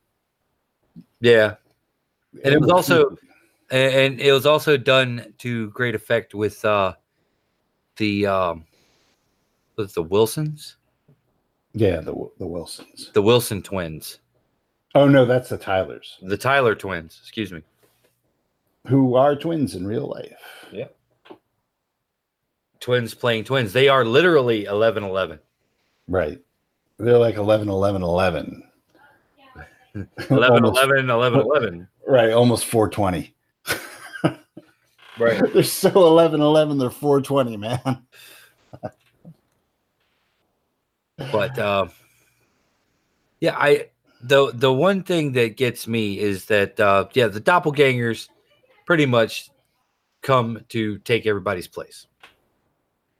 Yeah, 1.20 1.54
And 2.44 2.54
it 2.54 2.60
was 2.60 2.70
also- 2.70 3.16
and, 3.70 3.94
and 3.94 4.20
it 4.20 4.32
was 4.32 4.46
also 4.46 4.76
done 4.76 5.32
to 5.38 5.70
great 5.70 5.94
effect 5.94 6.34
with 6.34 6.64
uh 6.64 6.94
the 7.96 8.26
um, 8.26 8.64
with 9.76 9.94
the 9.94 10.02
Wilsons, 10.02 10.76
yeah, 11.74 12.00
the 12.00 12.12
the 12.38 12.46
Wilsons. 12.46 13.10
the 13.12 13.22
Wilson 13.22 13.62
twins, 13.62 14.18
Oh 14.96 15.06
no, 15.06 15.24
that's 15.24 15.48
the 15.50 15.58
Tylers, 15.58 16.18
the 16.22 16.36
Tyler 16.36 16.74
twins. 16.74 17.18
Excuse 17.22 17.52
me. 17.52 17.62
who 18.88 19.14
are 19.14 19.36
twins 19.36 19.74
in 19.76 19.86
real 19.86 20.08
life. 20.08 20.66
Twins 22.80 23.14
playing 23.14 23.44
twins. 23.44 23.72
They 23.72 23.88
are 23.88 24.04
literally 24.04 24.64
11 24.64 25.04
11. 25.04 25.38
Right. 26.08 26.38
They're 26.98 27.18
like 27.18 27.36
11, 27.36 27.68
11, 27.68 28.02
11. 28.02 28.62
11 30.30 30.64
11 30.64 31.10
11 31.10 31.40
11. 31.40 31.88
Right. 32.06 32.30
Almost 32.32 32.64
420. 32.66 33.34
Right. 35.20 35.40
They're 35.52 35.62
so 35.62 35.90
11, 35.90 36.40
11. 36.40 36.78
They're 36.78 36.90
420, 36.90 37.56
man. 37.58 37.80
but 41.30 41.58
uh, 41.58 41.88
yeah, 43.40 43.56
I 43.56 43.88
the 44.22 44.50
the 44.52 44.72
one 44.72 45.02
thing 45.02 45.32
that 45.32 45.56
gets 45.56 45.86
me 45.86 46.18
is 46.18 46.46
that 46.46 46.80
uh, 46.80 47.06
yeah, 47.12 47.28
the 47.28 47.40
doppelgangers 47.40 48.28
pretty 48.86 49.06
much 49.06 49.50
come 50.22 50.64
to 50.70 50.98
take 50.98 51.26
everybody's 51.26 51.68
place. 51.68 52.06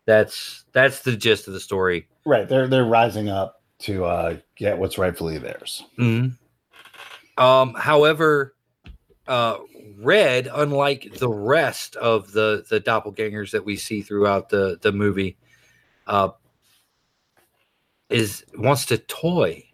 That's 0.07 0.65
that's 0.73 1.01
the 1.01 1.17
gist 1.17 1.47
of 1.47 1.55
the 1.55 1.61
story. 1.61 2.09
Right. 2.25 2.49
They're 2.49 2.67
they're 2.67 2.85
rising 2.85 3.29
up 3.29 3.63
to 3.81 4.05
uh, 4.05 4.37
get 4.57 4.79
what's 4.79 4.99
rightfully 4.99 5.39
theirs. 5.39 5.85
Um, 7.39 7.75
however, 7.75 8.55
uh, 9.27 9.59
Red, 9.99 10.49
unlike 10.53 11.15
the 11.19 11.29
rest 11.29 11.97
of 11.97 12.33
the 12.33 12.65
the 12.69 12.81
doppelgangers 12.81 13.51
that 13.53 13.65
we 13.65 13.77
see 13.77 14.03
throughout 14.03 14.49
the 14.49 14.79
the 14.81 14.93
movie, 14.93 15.37
uh, 16.07 16.31
is 18.09 18.45
wants 18.57 18.87
to 18.87 18.99
toy 18.99 19.65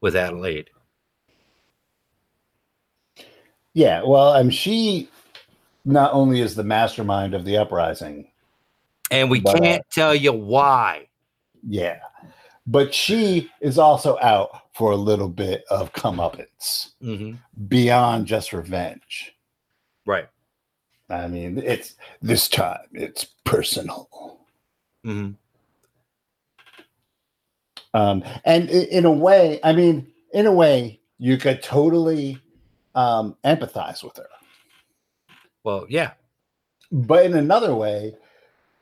with 0.00 0.16
Adelaide. 0.16 0.70
Yeah. 3.72 4.02
Well, 4.02 4.34
and 4.34 4.52
she 4.52 5.08
not 5.84 6.12
only 6.12 6.40
is 6.40 6.54
the 6.54 6.64
mastermind 6.64 7.34
of 7.34 7.44
the 7.44 7.56
uprising, 7.56 8.29
And 9.10 9.30
we 9.30 9.40
But, 9.40 9.56
uh, 9.56 9.60
can't 9.60 9.84
tell 9.90 10.14
you 10.14 10.32
why. 10.32 11.08
yeah, 11.68 12.00
but 12.66 12.94
she 12.94 13.50
is 13.60 13.78
also 13.78 14.18
out 14.20 14.50
for 14.74 14.92
a 14.92 14.96
little 14.96 15.28
bit 15.28 15.64
of 15.70 15.92
comeuppance 15.92 16.92
hmm 17.00 17.34
beyond 17.68 18.26
just 18.26 18.52
revenge. 18.52 19.34
Right. 20.06 20.28
I 21.10 21.26
mean, 21.26 21.58
it's 21.58 21.96
this 22.22 22.48
time 22.48 22.86
it's 22.92 23.24
personal. 23.44 24.08
hmm 25.04 25.32
Um, 27.92 28.22
and 28.44 28.70
in 28.70 29.04
a 29.04 29.10
way, 29.10 29.58
I 29.64 29.72
mean, 29.72 30.06
in 30.32 30.46
a 30.46 30.52
way, 30.52 31.00
you 31.18 31.36
could 31.36 31.62
totally 31.62 32.38
um, 32.94 33.36
empathize 33.44 34.04
with 34.04 34.16
her. 34.16 34.28
Well, 35.64 35.86
yeah. 35.88 36.12
But 36.92 37.26
in 37.26 37.34
another 37.34 37.74
way, 37.74 38.14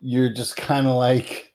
you're 0.00 0.32
just 0.32 0.56
kind 0.56 0.86
of 0.86 0.96
like, 0.96 1.52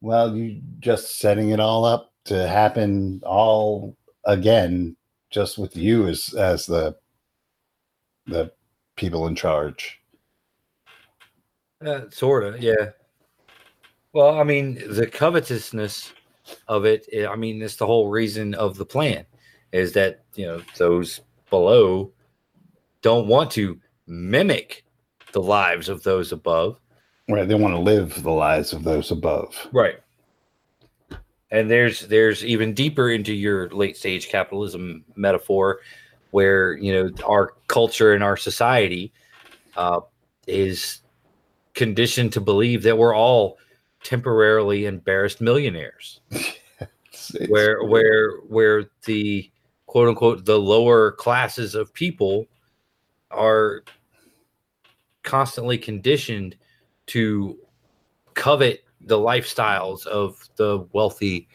well, 0.00 0.34
you 0.34 0.60
just 0.80 1.18
setting 1.18 1.50
it 1.50 1.60
all 1.60 1.84
up 1.84 2.12
to 2.26 2.46
happen 2.46 3.20
all 3.24 3.96
again, 4.24 4.96
just 5.30 5.58
with 5.58 5.76
you 5.76 6.06
as 6.06 6.34
as 6.34 6.66
the 6.66 6.96
the 8.26 8.52
people 8.96 9.26
in 9.26 9.34
charge. 9.34 10.00
Uh, 11.84 12.02
sort 12.10 12.44
of, 12.44 12.62
yeah. 12.62 12.90
Well, 14.12 14.38
I 14.38 14.42
mean, 14.42 14.82
the 14.90 15.06
covetousness 15.06 16.12
of 16.66 16.84
it, 16.84 17.06
eh, 17.12 17.26
I 17.26 17.36
mean, 17.36 17.62
it's 17.62 17.76
the 17.76 17.86
whole 17.86 18.08
reason 18.08 18.54
of 18.54 18.76
the 18.76 18.86
plan 18.86 19.24
is 19.72 19.92
that, 19.92 20.24
you 20.34 20.46
know, 20.46 20.60
those 20.76 21.20
below 21.50 22.10
don't 23.02 23.28
want 23.28 23.50
to 23.52 23.78
mimic 24.06 24.84
the 25.32 25.42
lives 25.42 25.88
of 25.88 26.02
those 26.02 26.32
above. 26.32 26.80
Right? 27.28 27.46
They 27.46 27.54
want 27.54 27.74
to 27.74 27.80
live 27.80 28.22
the 28.22 28.30
lives 28.30 28.72
of 28.72 28.84
those 28.84 29.10
above. 29.10 29.68
Right. 29.72 30.00
And 31.50 31.70
there's 31.70 32.06
there's 32.08 32.44
even 32.44 32.74
deeper 32.74 33.10
into 33.10 33.32
your 33.34 33.68
late 33.70 33.96
stage 33.96 34.28
capitalism 34.28 35.04
metaphor 35.16 35.80
where, 36.30 36.76
you 36.76 36.92
know, 36.92 37.10
our 37.26 37.54
culture 37.68 38.12
and 38.12 38.22
our 38.22 38.36
society 38.36 39.12
uh, 39.76 40.00
is 40.46 41.00
conditioned 41.74 42.32
to 42.34 42.40
believe 42.40 42.82
that 42.82 42.98
we're 42.98 43.14
all 43.14 43.58
temporarily 44.02 44.86
embarrassed 44.86 45.40
millionaires 45.40 46.20
It's- 46.30 47.34
it's- 47.34 47.48
where 47.50 47.82
where 47.84 48.36
where 48.48 48.84
the 49.06 49.50
quote 49.86 50.08
unquote 50.08 50.44
the 50.44 50.58
lower 50.58 51.12
classes 51.12 51.74
of 51.74 51.92
people 51.94 52.46
are 53.30 53.84
constantly 55.22 55.76
conditioned 55.78 56.56
to 57.08 57.58
covet 58.34 58.84
the 59.00 59.18
lifestyles 59.18 60.06
of 60.06 60.48
the 60.56 60.86
wealthy 60.92 61.48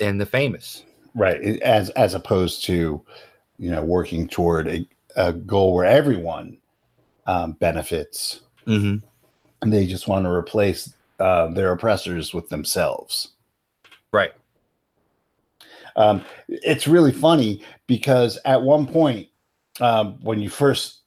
and 0.00 0.20
the 0.20 0.26
famous 0.26 0.82
right 1.14 1.40
as 1.62 1.90
as 1.90 2.14
opposed 2.14 2.64
to 2.64 3.02
you 3.58 3.70
know 3.70 3.82
working 3.82 4.28
toward 4.28 4.68
a, 4.68 4.86
a 5.16 5.32
goal 5.32 5.74
where 5.74 5.84
everyone 5.86 6.58
um, 7.26 7.52
benefits 7.52 8.40
mm-hmm. 8.66 9.04
and 9.62 9.72
they 9.72 9.86
just 9.86 10.08
want 10.08 10.24
to 10.24 10.30
replace 10.30 10.92
uh, 11.18 11.48
their 11.48 11.72
oppressors 11.72 12.34
with 12.34 12.48
themselves. 12.48 13.30
Right. 14.12 14.32
Um, 15.96 16.22
it's 16.48 16.86
really 16.86 17.12
funny 17.12 17.62
because 17.86 18.38
at 18.44 18.60
one 18.60 18.86
point, 18.86 19.28
um, 19.80 20.18
when 20.22 20.40
you 20.40 20.50
first 20.50 21.00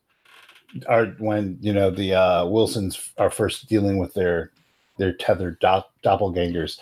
are, 0.87 1.07
when 1.19 1.57
you 1.61 1.73
know 1.73 1.89
the 1.89 2.13
uh, 2.13 2.45
Wilsons 2.45 3.11
are 3.17 3.29
first 3.29 3.67
dealing 3.69 3.97
with 3.97 4.13
their 4.13 4.51
their 4.97 5.13
tethered 5.13 5.59
do- 5.59 5.83
doppelgangers, 6.03 6.79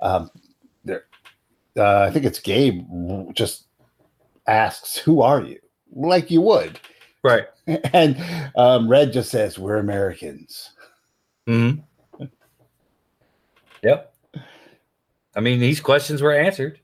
um, 0.00 0.30
uh, 0.88 2.00
I 2.00 2.10
think 2.10 2.24
it's 2.24 2.40
Gabe 2.40 2.84
just 3.34 3.66
asks, 4.46 4.96
"Who 4.96 5.22
are 5.22 5.42
you?" 5.42 5.58
Like 5.92 6.30
you 6.30 6.40
would, 6.42 6.78
Right. 7.22 7.46
and 7.66 8.16
um, 8.56 8.88
Red 8.88 9.12
just 9.12 9.30
says, 9.30 9.58
"We're 9.58 9.78
Americans." 9.78 10.70
hmm 11.46 11.70
Yep. 13.82 14.12
I 15.36 15.40
mean, 15.40 15.60
these 15.60 15.80
questions 15.80 16.20
were 16.20 16.32
answered. 16.32 16.80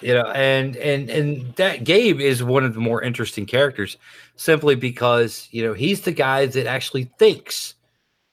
You 0.00 0.14
know, 0.14 0.30
and 0.32 0.76
and 0.76 1.08
and 1.08 1.54
that 1.56 1.84
Gabe 1.84 2.20
is 2.20 2.42
one 2.42 2.64
of 2.64 2.74
the 2.74 2.80
more 2.80 3.02
interesting 3.02 3.46
characters, 3.46 3.96
simply 4.36 4.74
because 4.74 5.48
you 5.50 5.64
know 5.64 5.72
he's 5.72 6.02
the 6.02 6.12
guy 6.12 6.46
that 6.46 6.66
actually 6.66 7.04
thinks 7.18 7.74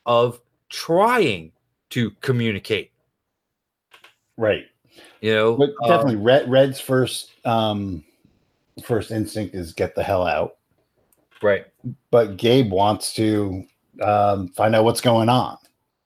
of 0.06 0.42
trying 0.70 1.52
to 1.92 2.12
communicate. 2.22 2.92
Right. 4.38 4.66
You 5.22 5.34
know, 5.34 5.56
But 5.56 5.70
uh, 5.84 5.88
definitely, 5.88 6.24
Red 6.24 6.50
Red's 6.50 6.80
first 6.80 7.32
um, 7.46 8.04
first 8.84 9.12
instinct 9.12 9.56
is 9.56 9.74
get 9.74 9.96
the 9.96 10.04
hell 10.04 10.26
out. 10.26 10.58
right. 11.42 11.66
But 12.10 12.38
Gabe 12.38 12.72
wants 12.72 13.14
to 13.14 13.64
um, 14.02 14.50
find 14.50 14.76
out 14.76 14.84
what's 14.84 15.02
going 15.02 15.30
on. 15.30 15.58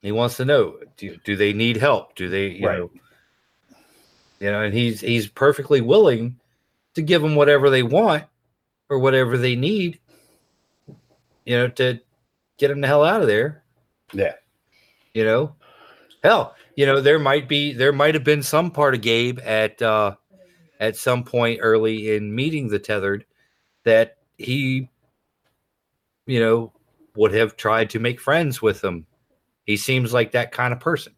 He 0.02 0.12
wants 0.12 0.36
to 0.36 0.44
know 0.44 0.76
do, 0.96 1.16
do 1.24 1.34
they 1.36 1.52
need 1.52 1.76
help? 1.76 2.14
Do 2.14 2.28
they, 2.28 2.48
you 2.48 2.66
Right. 2.66 2.78
know, 2.78 2.90
you 4.40 4.50
know, 4.50 4.62
and 4.62 4.74
he's 4.74 5.00
he's 5.00 5.26
perfectly 5.26 5.80
willing 5.80 6.38
to 6.94 7.02
give 7.02 7.22
them 7.22 7.34
whatever 7.34 7.70
they 7.70 7.82
want 7.82 8.24
or 8.88 8.98
whatever 8.98 9.36
they 9.36 9.56
need, 9.56 9.98
you 11.44 11.56
know, 11.56 11.68
to 11.68 12.00
get 12.58 12.68
them 12.68 12.80
the 12.80 12.86
hell 12.86 13.04
out 13.04 13.20
of 13.20 13.26
there. 13.26 13.62
Yeah. 14.12 14.34
You 15.14 15.24
know, 15.24 15.54
hell, 16.22 16.54
you 16.76 16.86
know, 16.86 17.00
there 17.00 17.18
might 17.18 17.48
be 17.48 17.72
there 17.72 17.92
might 17.92 18.14
have 18.14 18.24
been 18.24 18.42
some 18.42 18.70
part 18.70 18.94
of 18.94 19.00
Gabe 19.00 19.38
at 19.42 19.80
uh 19.80 20.16
at 20.78 20.96
some 20.96 21.24
point 21.24 21.60
early 21.62 22.14
in 22.14 22.34
meeting 22.34 22.68
the 22.68 22.78
tethered 22.78 23.24
that 23.84 24.18
he, 24.36 24.90
you 26.26 26.40
know, 26.40 26.72
would 27.16 27.32
have 27.32 27.56
tried 27.56 27.88
to 27.90 27.98
make 27.98 28.20
friends 28.20 28.60
with 28.60 28.82
them. 28.82 29.06
He 29.64 29.76
seems 29.76 30.12
like 30.12 30.32
that 30.32 30.52
kind 30.52 30.72
of 30.72 30.80
person. 30.80 31.14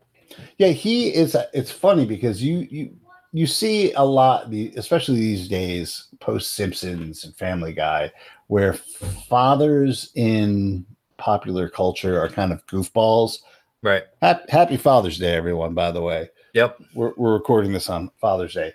Yeah, 0.59 0.69
he 0.69 1.13
is. 1.13 1.37
It's 1.53 1.73
funny 1.73 2.07
because 2.07 2.43
you 2.43 2.67
you 2.71 2.97
you 3.33 3.47
see 3.47 3.93
a 3.93 4.03
lot, 4.05 4.53
especially 4.77 5.17
these 5.21 5.49
days, 5.49 6.07
post 6.21 6.55
Simpsons 6.55 7.25
and 7.25 7.37
Family 7.37 7.73
Guy, 7.73 8.11
where 8.47 8.75
fathers 8.75 10.11
in 10.15 10.85
popular 11.19 11.69
culture 11.69 12.21
are 12.21 12.29
kind 12.29 12.53
of 12.53 12.65
goofballs. 12.67 13.39
Right. 13.83 14.05
Happy, 14.23 14.45
happy 14.51 14.77
Father's 14.77 15.19
Day, 15.19 15.35
everyone! 15.35 15.75
By 15.75 15.91
the 15.91 16.03
way, 16.03 16.31
Yep. 16.55 16.81
we're 16.95 17.13
we're 17.17 17.33
recording 17.35 17.73
this 17.73 17.89
on 17.89 18.11
Father's 18.21 18.55
Day, 18.55 18.73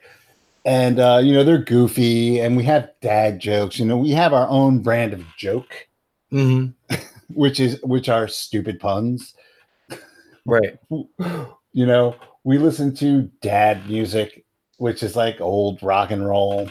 and 0.65 0.99
uh, 0.99 1.19
you 1.23 1.33
know 1.33 1.43
they're 1.43 1.57
goofy, 1.57 2.39
and 2.39 2.55
we 2.55 2.63
have 2.63 2.89
dad 3.01 3.39
jokes. 3.39 3.79
You 3.79 3.85
know, 3.85 3.97
we 3.97 4.11
have 4.11 4.33
our 4.33 4.47
own 4.47 4.79
brand 4.79 5.13
of 5.13 5.23
joke, 5.37 5.87
Mm-hmm. 6.31 6.95
which 7.33 7.59
is 7.59 7.81
which 7.83 8.07
are 8.09 8.27
stupid 8.27 8.79
puns. 8.79 9.33
Right. 10.45 10.77
you 11.73 11.85
know, 11.85 12.15
we 12.43 12.57
listen 12.57 12.93
to 12.97 13.23
dad 13.41 13.87
music, 13.89 14.42
which 14.83 15.01
is 15.01 15.15
like 15.15 15.39
old 15.39 15.81
rock 15.81 16.11
and 16.11 16.27
roll. 16.27 16.69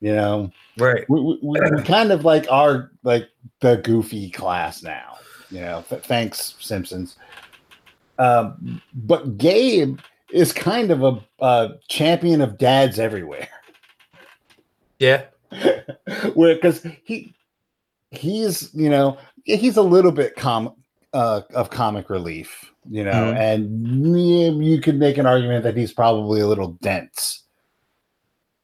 You 0.00 0.14
know, 0.14 0.52
Right. 0.78 1.04
we, 1.08 1.20
we, 1.20 1.38
we 1.42 1.82
kind 1.82 2.12
of 2.12 2.24
like 2.24 2.46
are 2.48 2.92
like 3.02 3.28
the 3.58 3.78
goofy 3.78 4.30
class 4.30 4.84
now. 4.84 5.16
You 5.50 5.62
know, 5.62 5.84
th- 5.88 6.02
thanks 6.04 6.54
Simpsons. 6.60 7.16
Um, 8.20 8.80
but 8.94 9.38
Gabe 9.38 9.98
is 10.30 10.52
kind 10.52 10.92
of 10.92 11.02
a, 11.02 11.44
a 11.44 11.70
champion 11.88 12.42
of 12.42 12.58
dads 12.58 13.00
everywhere. 13.00 13.48
Yeah. 15.00 15.24
where 16.34 16.54
because 16.54 16.86
he 17.02 17.34
he's 18.12 18.72
you 18.72 18.88
know 18.88 19.18
he's 19.44 19.76
a 19.76 19.82
little 19.82 20.12
bit 20.12 20.36
com 20.36 20.74
uh, 21.12 21.42
of 21.54 21.70
comic 21.70 22.08
relief 22.10 22.72
you 22.90 23.04
know 23.04 23.12
Mhm. 23.32 23.36
and 23.36 24.64
you 24.66 24.80
could 24.80 24.96
make 24.98 25.18
an 25.18 25.26
argument 25.26 25.62
that 25.64 25.76
he's 25.76 25.92
probably 25.92 26.40
a 26.40 26.46
little 26.46 26.72
dense 26.82 27.42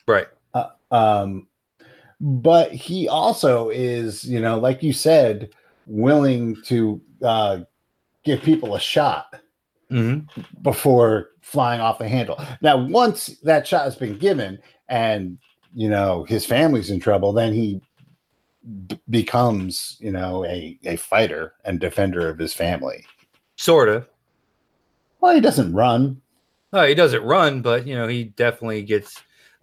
Right. 0.07 0.27
uh, 0.55 0.69
um 0.91 1.47
but 2.21 2.73
he 2.73 3.07
also 3.09 3.69
is 3.71 4.25
you 4.25 4.41
know 4.41 4.59
like 4.59 4.83
you 4.83 4.93
said 4.93 5.51
willing 5.87 6.57
to 6.65 7.01
uh 7.23 7.61
give 8.25 8.43
people 8.43 8.75
a 8.75 8.81
shot 8.81 9.27
Mm-hmm. 9.91 10.43
before 10.61 11.31
flying 11.41 11.81
off 11.81 11.99
the 11.99 12.07
handle. 12.07 12.39
Now, 12.61 12.77
once 12.77 13.29
that 13.45 13.67
shot 13.67 13.85
has 13.85 13.97
been 13.97 14.19
given 14.19 14.59
and 14.91 15.39
you 15.75 15.89
know 15.89 16.25
his 16.25 16.45
family's 16.45 16.91
in 16.91 17.01
trouble, 17.01 17.33
then 17.33 17.55
he 17.55 17.81
b- 18.87 19.01
becomes 19.11 19.97
you 20.01 20.11
know 20.11 20.45
a 20.45 20.79
a 20.85 20.97
fighter 20.97 21.55
and 21.65 21.81
defender 21.81 22.29
of 22.29 22.39
his 22.39 22.53
family. 22.55 23.05
Sort 23.57 23.89
of. 23.89 24.09
Well, 25.21 25.35
he 25.35 25.41
doesn't 25.41 25.73
run. 25.73 26.21
Oh, 26.73 26.85
he 26.85 26.95
doesn't 26.95 27.23
run, 27.25 27.63
but 27.63 27.87
you 27.87 27.95
know, 27.95 28.07
he 28.09 28.25
definitely 28.25 28.83
gets 28.83 29.21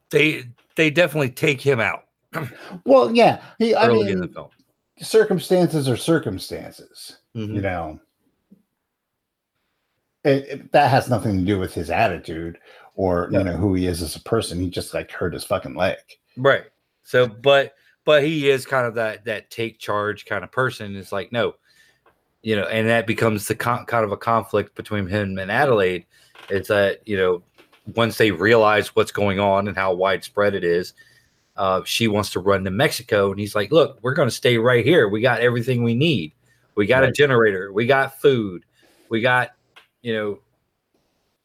they 0.09 0.43
they 0.75 0.89
definitely 0.89 1.29
take 1.31 1.61
him 1.61 1.79
out 1.79 2.03
Well, 2.85 3.15
yeah, 3.15 3.41
he. 3.59 3.73
I 3.75 3.87
early 3.87 4.11
in 4.11 4.19
the 4.19 4.25
mean, 4.25 4.33
film. 4.33 4.49
circumstances 4.99 5.87
are 5.87 5.95
circumstances. 5.97 7.17
Mhm. 7.35 7.55
You 7.55 7.61
know, 7.61 7.99
it, 10.23 10.47
it- 10.49 10.71
that 10.71 10.89
has 10.89 11.09
nothing 11.09 11.37
to 11.39 11.45
do 11.45 11.59
with 11.59 11.73
his 11.73 11.89
attitude 11.89 12.57
or 12.95 13.29
No. 13.29 13.39
you 13.39 13.45
know 13.45 13.57
who 13.57 13.73
he 13.75 13.87
is 13.87 14.01
as 14.01 14.15
a 14.15 14.21
person. 14.21 14.59
He 14.59 14.69
just 14.69 14.93
like 14.93 15.11
hurt 15.11 15.33
his 15.33 15.43
fucking 15.43 15.75
leg. 15.75 15.97
Right. 16.37 16.63
So, 17.03 17.27
but 17.27 17.73
but 18.05 18.23
he 18.23 18.49
is 18.49 18.65
kind 18.65 18.85
of 18.85 18.95
that 18.95 19.25
that 19.25 19.49
take 19.49 19.79
charge 19.79 20.25
kind 20.25 20.43
of 20.43 20.51
person. 20.51 20.95
It's 20.95 21.11
like 21.11 21.31
no, 21.31 21.55
you 22.41 22.55
know, 22.55 22.65
and 22.65 22.87
that 22.87 23.07
becomes 23.07 23.47
the 23.47 23.55
con- 23.55 23.85
kind 23.85 24.05
of 24.05 24.11
a 24.11 24.17
conflict 24.17 24.75
between 24.75 25.07
him 25.07 25.37
and 25.37 25.51
Adelaide. 25.51 26.05
It's 26.49 26.69
that 26.69 27.05
you 27.07 27.17
know 27.17 27.43
once 27.95 28.17
they 28.17 28.31
realize 28.31 28.95
what's 28.95 29.11
going 29.11 29.39
on 29.39 29.67
and 29.67 29.75
how 29.75 29.93
widespread 29.93 30.55
it 30.55 30.63
is, 30.63 30.93
uh, 31.57 31.81
she 31.83 32.07
wants 32.07 32.31
to 32.31 32.39
run 32.39 32.63
to 32.63 32.71
Mexico, 32.71 33.31
and 33.31 33.39
he's 33.39 33.55
like, 33.55 33.71
"Look, 33.71 33.99
we're 34.01 34.13
going 34.13 34.29
to 34.29 34.35
stay 34.35 34.57
right 34.57 34.85
here. 34.85 35.09
We 35.09 35.21
got 35.21 35.41
everything 35.41 35.83
we 35.83 35.95
need. 35.95 36.31
We 36.75 36.85
got 36.85 37.03
a 37.03 37.11
generator. 37.11 37.73
We 37.73 37.85
got 37.87 38.21
food. 38.21 38.63
We 39.09 39.21
got 39.21 39.51
you 40.01 40.13
know 40.13 40.39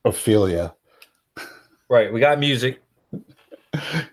Ophelia. 0.05 0.75
Right. 1.89 2.13
We 2.13 2.21
got 2.21 2.39
music. 2.39 2.83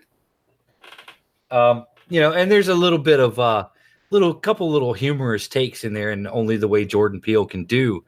Um, 1.49 1.85
you 2.09 2.19
know, 2.19 2.33
and 2.33 2.51
there's 2.51 2.67
a 2.67 2.75
little 2.75 2.99
bit 2.99 3.19
of 3.19 3.39
uh 3.39 3.67
little 4.09 4.33
couple 4.33 4.69
little 4.71 4.93
humorous 4.93 5.47
takes 5.47 5.83
in 5.83 5.93
there, 5.93 6.11
and 6.11 6.27
only 6.27 6.57
the 6.57 6.67
way 6.67 6.85
Jordan 6.85 7.21
Peele 7.21 7.45
can 7.45 7.65
do. 7.65 8.03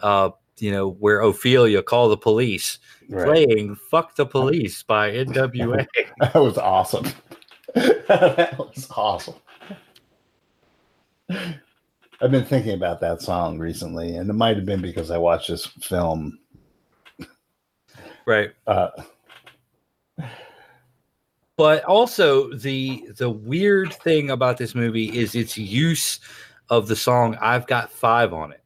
Uh, 0.00 0.30
you 0.58 0.72
know, 0.72 0.90
where 0.90 1.20
Ophelia 1.20 1.82
call 1.82 2.08
the 2.08 2.16
police, 2.16 2.78
playing 3.10 3.76
"Fuck 3.90 4.16
the 4.16 4.26
Police" 4.36 4.82
by 4.82 5.10
NWA. 5.10 5.86
That 6.20 6.34
was 6.34 6.58
awesome. 6.58 7.06
that 7.74 8.58
was 8.58 8.88
awesome. 8.94 9.34
I've 12.20 12.32
been 12.32 12.44
thinking 12.44 12.74
about 12.74 13.00
that 13.00 13.22
song 13.22 13.58
recently, 13.58 14.16
and 14.16 14.28
it 14.28 14.32
might 14.32 14.56
have 14.56 14.66
been 14.66 14.82
because 14.82 15.10
I 15.10 15.18
watched 15.18 15.48
this 15.48 15.66
film. 15.66 16.38
right. 18.26 18.50
Uh, 18.66 18.88
But 21.58 21.82
also 21.86 22.52
the 22.54 23.10
the 23.16 23.28
weird 23.28 23.92
thing 23.92 24.30
about 24.30 24.58
this 24.58 24.76
movie 24.76 25.18
is 25.18 25.34
its 25.34 25.58
use 25.58 26.20
of 26.70 26.86
the 26.86 26.94
song 26.94 27.36
"I've 27.40 27.66
Got 27.66 27.90
Five 27.90 28.32
on 28.32 28.52
It," 28.52 28.62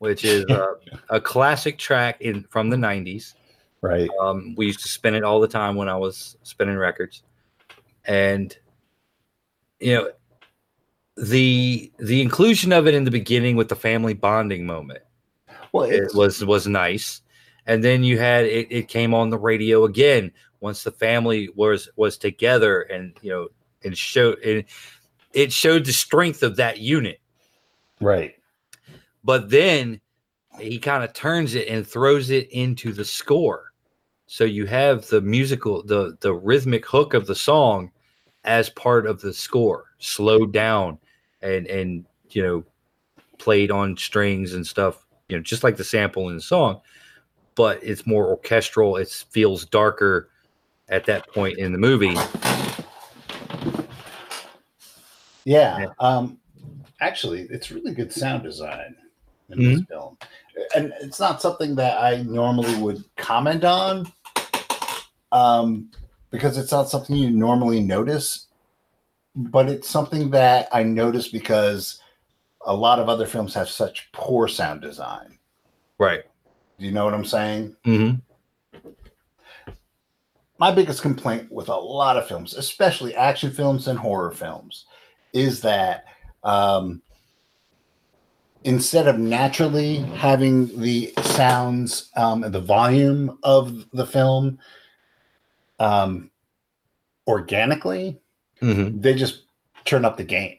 which 0.00 0.24
is 0.24 0.44
uh, 0.46 0.74
a 1.08 1.20
classic 1.20 1.78
track 1.78 2.20
in 2.20 2.42
from 2.50 2.68
the 2.68 2.76
'90s. 2.76 3.34
right. 3.80 4.10
Um, 4.20 4.56
we 4.56 4.66
used 4.66 4.80
to 4.80 4.88
spin 4.88 5.14
it 5.14 5.22
all 5.22 5.38
the 5.38 5.46
time 5.46 5.76
when 5.76 5.88
I 5.88 5.96
was 5.96 6.36
spinning 6.42 6.78
records, 6.78 7.22
and 8.04 8.54
you 9.78 9.94
know 9.94 10.10
the 11.16 11.92
the 12.00 12.22
inclusion 12.22 12.72
of 12.72 12.88
it 12.88 12.94
in 12.94 13.04
the 13.04 13.10
beginning 13.12 13.54
with 13.54 13.68
the 13.68 13.76
family 13.76 14.14
bonding 14.14 14.66
moment 14.66 15.04
Well, 15.70 15.84
it 15.84 16.12
was 16.12 16.44
was 16.44 16.66
nice, 16.66 17.22
and 17.66 17.84
then 17.84 18.02
you 18.02 18.18
had 18.18 18.46
it, 18.46 18.66
it 18.68 18.88
came 18.88 19.14
on 19.14 19.30
the 19.30 19.38
radio 19.38 19.84
again 19.84 20.32
once 20.66 20.84
the 20.84 20.90
family 20.90 21.48
was 21.54 21.88
was 21.96 22.18
together 22.18 22.82
and 22.82 23.16
you 23.22 23.30
know 23.30 23.48
and 23.84 23.96
showed 23.96 24.38
it, 24.42 24.66
it 25.32 25.52
showed 25.52 25.84
the 25.84 25.92
strength 25.92 26.42
of 26.42 26.56
that 26.56 26.78
unit 26.78 27.20
Right. 28.00 28.34
But 29.24 29.50
then 29.50 30.00
he 30.58 30.78
kind 30.78 31.04
of 31.04 31.12
turns 31.12 31.54
it 31.54 31.68
and 31.68 31.86
throws 31.86 32.30
it 32.30 32.50
into 32.50 32.92
the 32.92 33.04
score. 33.04 33.72
So 34.26 34.44
you 34.44 34.66
have 34.66 35.06
the 35.06 35.20
musical, 35.20 35.82
the 35.82 36.16
the 36.20 36.34
rhythmic 36.34 36.84
hook 36.86 37.14
of 37.14 37.26
the 37.26 37.34
song 37.34 37.90
as 38.44 38.70
part 38.70 39.06
of 39.06 39.20
the 39.20 39.32
score, 39.32 39.84
slowed 39.98 40.52
down 40.52 40.98
and 41.42 41.66
and 41.66 42.04
you 42.30 42.42
know 42.42 42.64
played 43.38 43.70
on 43.70 43.96
strings 43.96 44.54
and 44.54 44.66
stuff, 44.66 45.06
you 45.28 45.36
know, 45.36 45.42
just 45.42 45.62
like 45.62 45.76
the 45.76 45.84
sample 45.84 46.28
in 46.28 46.36
the 46.36 46.40
song, 46.40 46.80
but 47.54 47.82
it's 47.82 48.06
more 48.06 48.26
orchestral. 48.26 48.96
It 48.96 49.08
feels 49.30 49.66
darker 49.66 50.30
at 50.88 51.04
that 51.06 51.26
point 51.32 51.58
in 51.58 51.72
the 51.72 51.78
movie. 51.78 52.16
Yeah. 55.44 55.86
Um, 55.98 56.38
actually, 57.00 57.42
it's 57.50 57.70
really 57.70 57.94
good 57.94 58.12
sound 58.12 58.42
design 58.42 58.96
in 59.50 59.58
this 59.58 59.80
Mm-hmm. 59.80 59.92
film, 59.92 60.18
and 60.74 60.92
it's 61.00 61.20
not 61.20 61.40
something 61.40 61.76
that 61.76 62.02
I 62.02 62.22
normally 62.22 62.74
would 62.76 63.04
comment 63.16 63.64
on, 63.64 64.10
um, 65.30 65.90
because 66.30 66.58
it's 66.58 66.72
not 66.72 66.88
something 66.88 67.16
you 67.16 67.30
normally 67.30 67.80
notice. 67.80 68.46
But 69.36 69.68
it's 69.68 69.88
something 69.88 70.30
that 70.30 70.68
I 70.72 70.82
notice 70.82 71.28
because 71.28 72.00
a 72.64 72.74
lot 72.74 72.98
of 72.98 73.08
other 73.08 73.26
films 73.26 73.52
have 73.54 73.68
such 73.68 74.10
poor 74.12 74.48
sound 74.48 74.80
design. 74.80 75.38
Right. 75.98 76.22
Do 76.78 76.86
you 76.86 76.92
know 76.92 77.04
what 77.04 77.14
I'm 77.14 77.24
saying? 77.24 77.76
hmm 77.84 78.10
my 80.58 80.70
biggest 80.70 81.02
complaint 81.02 81.50
with 81.52 81.68
a 81.68 81.74
lot 81.76 82.16
of 82.16 82.26
films, 82.26 82.54
especially 82.54 83.14
action 83.14 83.50
films 83.50 83.88
and 83.88 83.98
horror 83.98 84.30
films, 84.30 84.86
is 85.32 85.60
that 85.60 86.04
um, 86.44 87.02
instead 88.64 89.06
of 89.06 89.18
naturally 89.18 89.96
having 90.16 90.80
the 90.80 91.12
sounds 91.22 92.10
um, 92.16 92.42
and 92.44 92.54
the 92.54 92.60
volume 92.60 93.38
of 93.42 93.84
the 93.92 94.06
film 94.06 94.58
um, 95.78 96.30
organically, 97.26 98.18
hmm 98.60 98.98
they 99.00 99.14
just 99.14 99.42
turn 99.84 100.04
up 100.04 100.16
the 100.16 100.24
gain. 100.24 100.56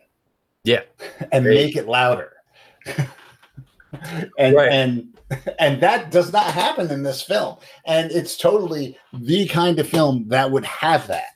Yeah. 0.63 0.81
and 1.31 1.45
They- 1.45 1.55
make 1.65 1.75
it 1.75 1.87
louder. 1.87 2.33
and 4.37 4.55
Right. 4.55 4.71
and 4.71 5.16
and 5.59 5.81
that 5.81 6.11
does 6.11 6.31
not 6.31 6.45
happen 6.45 6.89
in 6.91 7.03
this 7.03 7.21
film. 7.21 7.57
And 7.85 8.11
it's 8.11 8.37
totally 8.37 8.97
the 9.13 9.47
kind 9.47 9.79
of 9.79 9.87
film 9.87 10.25
that 10.29 10.49
would 10.51 10.65
have 10.65 11.07
that, 11.07 11.35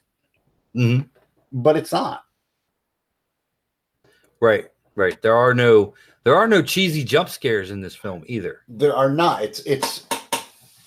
hmm 0.73 1.01
but 1.51 1.75
it's 1.75 1.91
not. 1.91 2.23
Right. 4.39 4.67
Right. 4.95 5.21
There 5.21 5.35
are 5.35 5.53
no 5.53 5.93
there 6.23 6.35
are 6.35 6.47
no 6.47 6.61
cheesy 6.61 7.03
jump 7.03 7.29
scares 7.29 7.71
in 7.71 7.81
this 7.81 7.95
film 7.95 8.23
either. 8.27 8.61
There 8.67 8.95
are 8.95 9.09
not. 9.09 9.43
It's 9.43 9.59
it's 9.61 10.05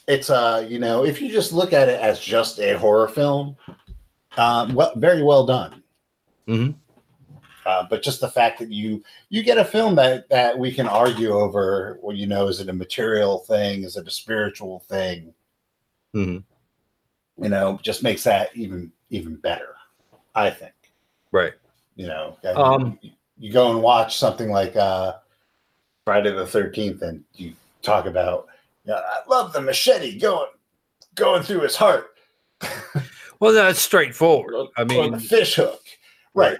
it's 0.06 0.30
uh 0.30 0.66
you 0.68 0.78
know 0.78 1.04
if 1.04 1.20
you 1.20 1.30
just 1.30 1.52
look 1.52 1.72
at 1.72 1.88
it 1.88 2.00
as 2.00 2.20
just 2.20 2.58
a 2.60 2.78
horror 2.78 3.08
film, 3.08 3.56
um, 4.36 4.74
well, 4.74 4.92
very 4.96 5.22
well 5.22 5.46
done. 5.46 5.82
Mhm. 6.48 6.74
Uh, 7.66 7.86
but 7.88 8.02
just 8.02 8.20
the 8.20 8.28
fact 8.28 8.58
that 8.58 8.70
you 8.70 9.02
you 9.30 9.42
get 9.42 9.58
a 9.58 9.64
film 9.64 9.94
that 9.96 10.28
that 10.28 10.58
we 10.58 10.72
can 10.72 10.86
argue 10.86 11.32
over, 11.32 11.98
well, 12.02 12.16
you 12.16 12.26
know, 12.26 12.48
is 12.48 12.60
it 12.60 12.68
a 12.68 12.72
material 12.72 13.38
thing? 13.40 13.84
Is 13.84 13.96
it 13.96 14.06
a 14.06 14.10
spiritual 14.10 14.80
thing? 14.80 15.32
hmm 16.12 16.38
You 17.38 17.48
know, 17.48 17.78
just 17.82 18.02
makes 18.02 18.24
that 18.24 18.50
even 18.54 18.92
even 19.10 19.36
better. 19.36 19.76
I 20.34 20.50
think. 20.50 20.74
Right. 21.32 21.54
You 21.96 22.08
know, 22.08 22.36
Um, 22.56 22.98
you, 23.38 23.52
go 23.52 23.70
and 23.70 23.80
watch 23.80 24.18
something 24.18 24.50
like 24.50 24.74
uh, 24.76 25.14
Friday 26.04 26.32
the 26.32 26.46
Thirteenth, 26.46 27.02
and 27.02 27.24
you 27.34 27.54
talk 27.82 28.06
about, 28.06 28.48
yeah, 28.84 28.94
I 28.94 29.20
love 29.28 29.52
the 29.52 29.60
machete 29.60 30.18
going 30.18 30.50
going 31.14 31.42
through 31.42 31.60
his 31.60 31.76
heart. 31.76 32.10
Well, 33.40 33.52
that's 33.52 33.80
straightforward. 33.80 34.68
I 34.76 34.82
or 34.82 34.84
mean, 34.86 35.12
the 35.12 35.20
fish 35.20 35.56
hook, 35.56 35.82
right? 36.34 36.56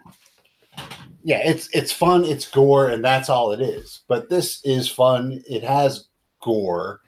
Yeah, 1.24 1.38
it's 1.38 1.68
it's 1.72 1.90
fun, 1.90 2.24
it's 2.24 2.48
gore, 2.50 2.90
and 2.90 3.02
that's 3.02 3.30
all 3.30 3.52
it 3.52 3.60
is. 3.62 4.00
But 4.08 4.28
this 4.28 4.60
is 4.62 4.90
fun. 4.90 5.42
It 5.48 5.64
has 5.64 6.08
gore, 6.42 7.00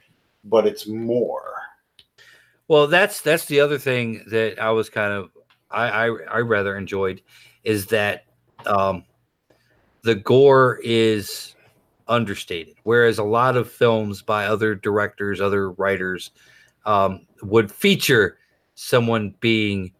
but 0.43 0.65
it's 0.65 0.87
more. 0.87 1.53
well, 2.67 2.87
that's 2.87 3.21
that's 3.21 3.45
the 3.45 3.59
other 3.59 3.77
thing 3.77 4.23
that 4.31 4.59
I 4.59 4.71
was 4.71 4.89
kind 4.89 5.13
of 5.13 5.29
I 5.69 5.89
I, 5.89 6.05
I 6.07 6.37
rather 6.39 6.75
enjoyed 6.77 7.21
is 7.63 7.85
that 7.87 8.25
um, 8.65 9.05
the 10.01 10.15
gore 10.15 10.79
is 10.83 11.55
understated, 12.07 12.75
whereas 12.83 13.19
a 13.19 13.23
lot 13.23 13.55
of 13.55 13.71
films 13.71 14.23
by 14.23 14.45
other 14.45 14.73
directors, 14.73 15.41
other 15.41 15.71
writers 15.71 16.31
um, 16.87 17.27
would 17.43 17.71
feature 17.71 18.37
someone 18.75 19.35
being 19.41 19.93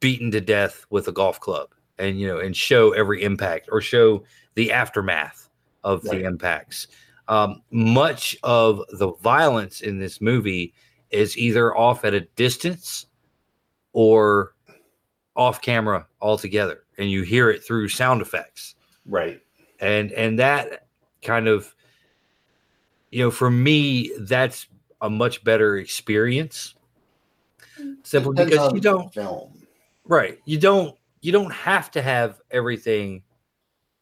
beaten 0.00 0.30
to 0.30 0.40
death 0.40 0.86
with 0.90 1.06
a 1.08 1.12
golf 1.12 1.38
club 1.38 1.73
and 1.98 2.18
you 2.20 2.26
know 2.26 2.38
and 2.38 2.56
show 2.56 2.92
every 2.92 3.22
impact 3.22 3.68
or 3.72 3.80
show 3.80 4.24
the 4.54 4.72
aftermath 4.72 5.48
of 5.84 6.04
Right. 6.04 6.18
the 6.20 6.24
impacts 6.26 6.88
um, 7.28 7.62
much 7.70 8.36
of 8.42 8.82
the 8.98 9.12
violence 9.22 9.80
in 9.80 9.98
this 9.98 10.20
movie 10.20 10.74
is 11.10 11.38
either 11.38 11.74
off 11.76 12.04
at 12.04 12.12
a 12.12 12.20
distance 12.36 13.06
or 13.92 14.54
off 15.36 15.60
camera 15.62 16.06
altogether 16.20 16.84
and 16.98 17.10
you 17.10 17.22
hear 17.22 17.50
it 17.50 17.64
through 17.64 17.88
sound 17.88 18.20
effects 18.22 18.74
Right. 19.06 19.40
and 19.80 20.12
and 20.12 20.38
that 20.38 20.86
kind 21.22 21.48
of 21.48 21.74
you 23.10 23.22
know 23.24 23.30
for 23.30 23.50
me 23.50 24.10
that's 24.20 24.66
a 25.00 25.10
much 25.10 25.42
better 25.44 25.76
experience 25.78 26.74
simply 28.02 28.44
because 28.44 28.72
you 28.72 28.80
don't 28.80 29.12
film. 29.12 29.52
right 30.04 30.38
you 30.44 30.58
don't 30.58 30.96
you 31.24 31.32
don't 31.32 31.52
have 31.52 31.90
to 31.90 32.02
have 32.02 32.40
everything 32.50 33.22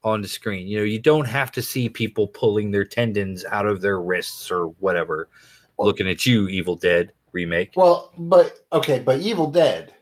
on 0.04 0.20
the 0.20 0.28
screen 0.28 0.66
you 0.66 0.76
know 0.78 0.84
you 0.84 0.98
don't 0.98 1.26
have 1.28 1.52
to 1.52 1.62
see 1.62 1.88
people 1.88 2.26
pulling 2.26 2.70
their 2.70 2.84
tendons 2.84 3.44
out 3.46 3.66
of 3.66 3.80
their 3.80 4.00
wrists 4.00 4.50
or 4.50 4.66
whatever 4.80 5.28
Well- 5.76 5.86
looking 5.86 6.08
at 6.08 6.26
you 6.26 6.48
evil 6.48 6.74
dead 6.76 7.12
remake 7.32 7.72
Well, 7.76 8.12
but 8.18 8.60
okay, 8.74 8.98
but 8.98 9.20
Evil 9.20 9.50
Dead 9.50 9.94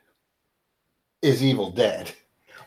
is 1.23 1.43
Evil 1.45 1.71
Dead. 1.71 2.13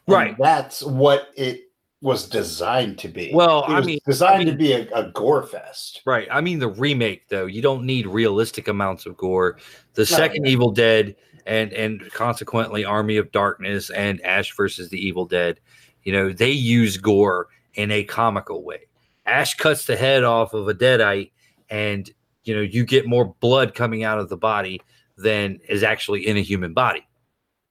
And 0.07 0.15
Right. 0.15 0.35
That's 0.39 0.81
what 0.83 1.29
it 1.35 1.69
was 2.01 2.29
designed 2.29 2.97
to 2.99 3.07
be. 3.09 3.31
Well, 3.33 3.63
It 3.65 3.71
I 3.71 3.81
mean- 3.81 3.99
designed 4.05 4.35
I 4.35 4.37
mean- 4.45 4.47
to 4.47 4.53
be 4.57 4.71
a, 4.73 4.87
a 4.93 5.11
gore 5.11 5.43
fest. 5.43 6.01
Right. 6.05 6.27
I 6.31 6.39
mean 6.39 6.59
the 6.59 6.69
remake 6.69 7.27
though. 7.27 7.45
You 7.45 7.61
don't 7.61 7.85
need 7.85 8.07
realistic 8.07 8.69
amounts 8.69 9.05
of 9.05 9.17
gore. 9.17 9.57
The 9.95 10.05
second 10.05 10.45
yeah. 10.45 10.51
Evil 10.51 10.71
Dead 10.71 11.15
and 11.45 11.73
and 11.73 12.11
consequently 12.11 12.85
Army 12.85 13.17
of 13.17 13.31
Darkness 13.31 13.89
and 13.89 14.23
Ash 14.25 14.55
versus 14.55 14.89
the 14.89 15.05
Evil 15.05 15.25
Dead, 15.25 15.59
you 16.03 16.11
know, 16.13 16.31
they 16.31 16.51
use 16.51 16.97
gore 16.97 17.47
in 17.75 17.91
a 17.91 18.03
comical 18.03 18.63
way. 18.63 18.81
Ash 19.25 19.55
cuts 19.55 19.85
the 19.85 19.95
head 19.95 20.23
off 20.23 20.53
of 20.53 20.67
a 20.67 20.73
deadite 20.73 21.31
and 21.69 22.09
you 22.43 22.53
know, 22.53 22.61
you 22.61 22.83
get 22.83 23.07
more 23.07 23.33
blood 23.39 23.73
coming 23.73 24.03
out 24.03 24.19
of 24.19 24.29
the 24.29 24.37
body 24.37 24.81
than 25.17 25.59
is 25.69 25.83
actually 25.83 26.27
in 26.27 26.37
a 26.37 26.41
human 26.41 26.73
body. 26.73 27.07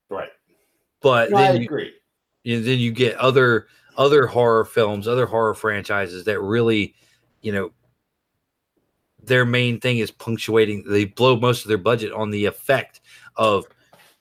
Right. 0.09 0.31
But 1.01 1.31
No, 1.31 1.37
I 1.37 1.53
you, 1.53 1.65
agree. 1.65 1.93
you 2.45 2.63
then 2.63 2.79
you 2.79 2.91
get 2.91 3.17
other 3.17 3.67
other 3.97 4.27
horror 4.27 4.65
films, 4.65 5.07
other 5.07 5.27
horror 5.27 5.55
franchises 5.55 6.25
that 6.25 6.41
really, 6.41 6.95
you 7.43 7.53
know, 7.53 7.71
their 9.23 9.45
main 9.45 9.79
thing 9.79 9.99
is 9.99 10.11
punctuating. 10.11 10.85
They 10.87 11.05
blow 11.05 11.37
most 11.37 11.63
of 11.63 11.69
their 11.69 11.79
budget 11.79 12.13
on 12.13 12.31
the 12.31 12.47
effect 12.47 13.01
of 13.37 13.65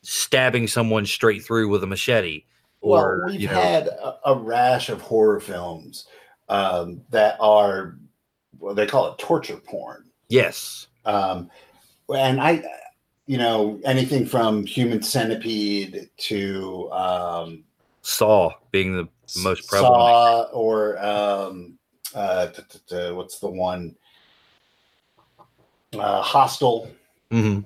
stabbing 0.01 0.67
someone 0.67 1.05
straight 1.05 1.43
through 1.43 1.69
with 1.69 1.83
a 1.83 1.87
machete, 1.87 2.43
or 2.81 3.19
well, 3.19 3.31
we've 3.31 3.41
you 3.41 3.47
know, 3.47 3.53
had 3.53 3.87
a, 3.87 4.17
a 4.25 4.35
rash 4.35 4.89
of 4.89 5.01
horror 5.01 5.39
films 5.39 6.07
um, 6.49 7.01
that 7.09 7.37
are, 7.39 7.95
well, 8.59 8.73
they 8.73 8.85
call 8.87 9.11
it 9.11 9.17
torture 9.17 9.57
porn. 9.57 10.05
yes, 10.29 10.87
Um, 11.05 11.49
and 12.09 12.41
I, 12.41 12.63
you 13.27 13.37
know, 13.37 13.79
anything 13.85 14.25
from 14.25 14.65
Human 14.65 15.01
Centipede 15.01 16.09
to 16.17 16.91
um, 16.91 17.63
Saw 18.01 18.51
being 18.71 18.95
the 18.95 19.07
most 19.41 19.67
prevalent. 19.69 19.95
Saw 19.95 20.41
or 20.51 20.97
um, 21.05 21.77
uh, 22.15 22.47
t- 22.47 22.63
t- 22.67 22.79
t- 22.89 23.11
what's 23.11 23.39
the 23.39 23.49
one? 23.49 23.95
Uh, 25.93 26.21
Hostel, 26.21 26.89
Mhm. 27.31 27.65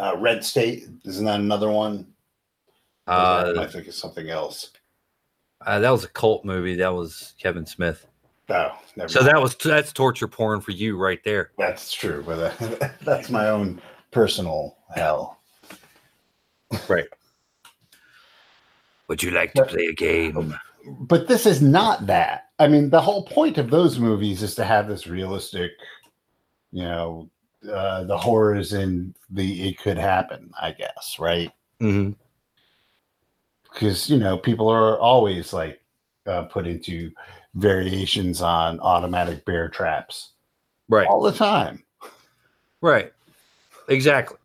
Uh, 0.00 0.16
Red 0.16 0.44
State. 0.44 0.84
Isn't 1.04 1.24
that 1.26 1.40
another 1.40 1.70
one? 1.70 2.06
That- 3.06 3.58
I 3.58 3.64
Uh, 3.64 3.68
think 3.68 3.86
it's 3.88 3.98
something 3.98 4.30
else. 4.30 4.70
uh, 5.66 5.78
that 5.78 5.90
was 5.90 6.04
a 6.04 6.08
cult 6.08 6.44
movie. 6.44 6.76
That 6.76 6.94
was 6.94 7.34
Kevin 7.40 7.66
Smith. 7.66 8.06
Oh, 8.48 8.70
never 8.96 9.08
So 9.08 9.20
mind. 9.20 9.34
that 9.34 9.42
was 9.42 9.54
that's 9.56 9.92
torture 9.92 10.26
porn 10.26 10.60
for 10.60 10.72
you 10.72 10.96
right 10.96 11.22
there. 11.24 11.52
That's 11.58 11.92
true, 11.92 12.22
but 12.26 12.38
uh, 12.60 12.88
that's 13.04 13.30
my 13.30 13.48
own 13.50 13.80
personal 14.10 14.76
hell. 14.94 15.38
Right. 16.88 17.06
Would 19.08 19.22
you 19.22 19.30
like 19.32 19.52
to 19.54 19.64
play 19.64 19.86
a 19.86 19.92
game? 19.92 20.54
But 21.00 21.28
this 21.28 21.46
is 21.46 21.60
not 21.60 22.06
that. 22.06 22.48
I 22.58 22.68
mean, 22.68 22.90
the 22.90 23.00
whole 23.00 23.24
point 23.24 23.58
of 23.58 23.70
those 23.70 23.98
movies 23.98 24.42
is 24.42 24.54
to 24.56 24.64
have 24.64 24.88
this 24.88 25.06
realistic, 25.06 25.72
you 26.72 26.82
know, 26.84 27.28
uh, 27.68 28.04
the 28.04 28.16
horrors 28.16 28.72
and 28.72 29.14
the 29.30 29.68
it 29.68 29.78
could 29.78 29.98
happen. 29.98 30.50
I 30.60 30.72
guess, 30.72 31.16
right? 31.18 31.50
hmm 31.80 32.10
Because 33.72 34.08
you 34.08 34.18
know, 34.18 34.38
people 34.38 34.68
are 34.68 34.98
always 34.98 35.52
like 35.52 35.80
uh, 36.26 36.42
put 36.44 36.66
into 36.66 37.10
variations 37.54 38.40
on 38.42 38.78
automatic 38.80 39.44
bear 39.44 39.68
traps 39.68 40.32
Right. 40.88 41.06
all 41.08 41.22
the 41.22 41.32
time. 41.32 41.84
Right. 42.80 43.12
Exactly. 43.88 44.36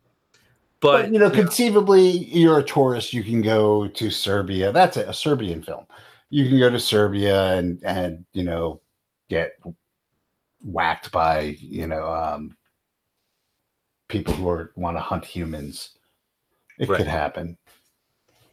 But, 0.80 1.02
But, 1.02 1.12
you 1.12 1.18
know, 1.18 1.30
conceivably, 1.30 2.02
you're 2.08 2.58
a 2.58 2.62
tourist. 2.62 3.12
You 3.12 3.24
can 3.24 3.40
go 3.42 3.88
to 3.88 4.10
Serbia. 4.10 4.72
That's 4.72 4.96
a, 4.96 5.08
a 5.08 5.14
Serbian 5.14 5.62
film. 5.62 5.86
You 6.30 6.48
can 6.48 6.58
go 6.58 6.68
to 6.68 6.78
Serbia 6.78 7.52
and 7.54 7.82
and 7.84 8.24
you 8.32 8.42
know 8.42 8.80
get 9.30 9.52
whacked 10.62 11.10
by 11.12 11.56
you 11.60 11.86
know 11.86 12.12
um, 12.12 12.56
people 14.08 14.34
who 14.34 14.48
are, 14.48 14.72
want 14.76 14.96
to 14.96 15.00
hunt 15.00 15.24
humans. 15.24 15.90
It 16.78 16.88
Right. 16.88 16.98
could 16.98 17.06
happen. 17.06 17.56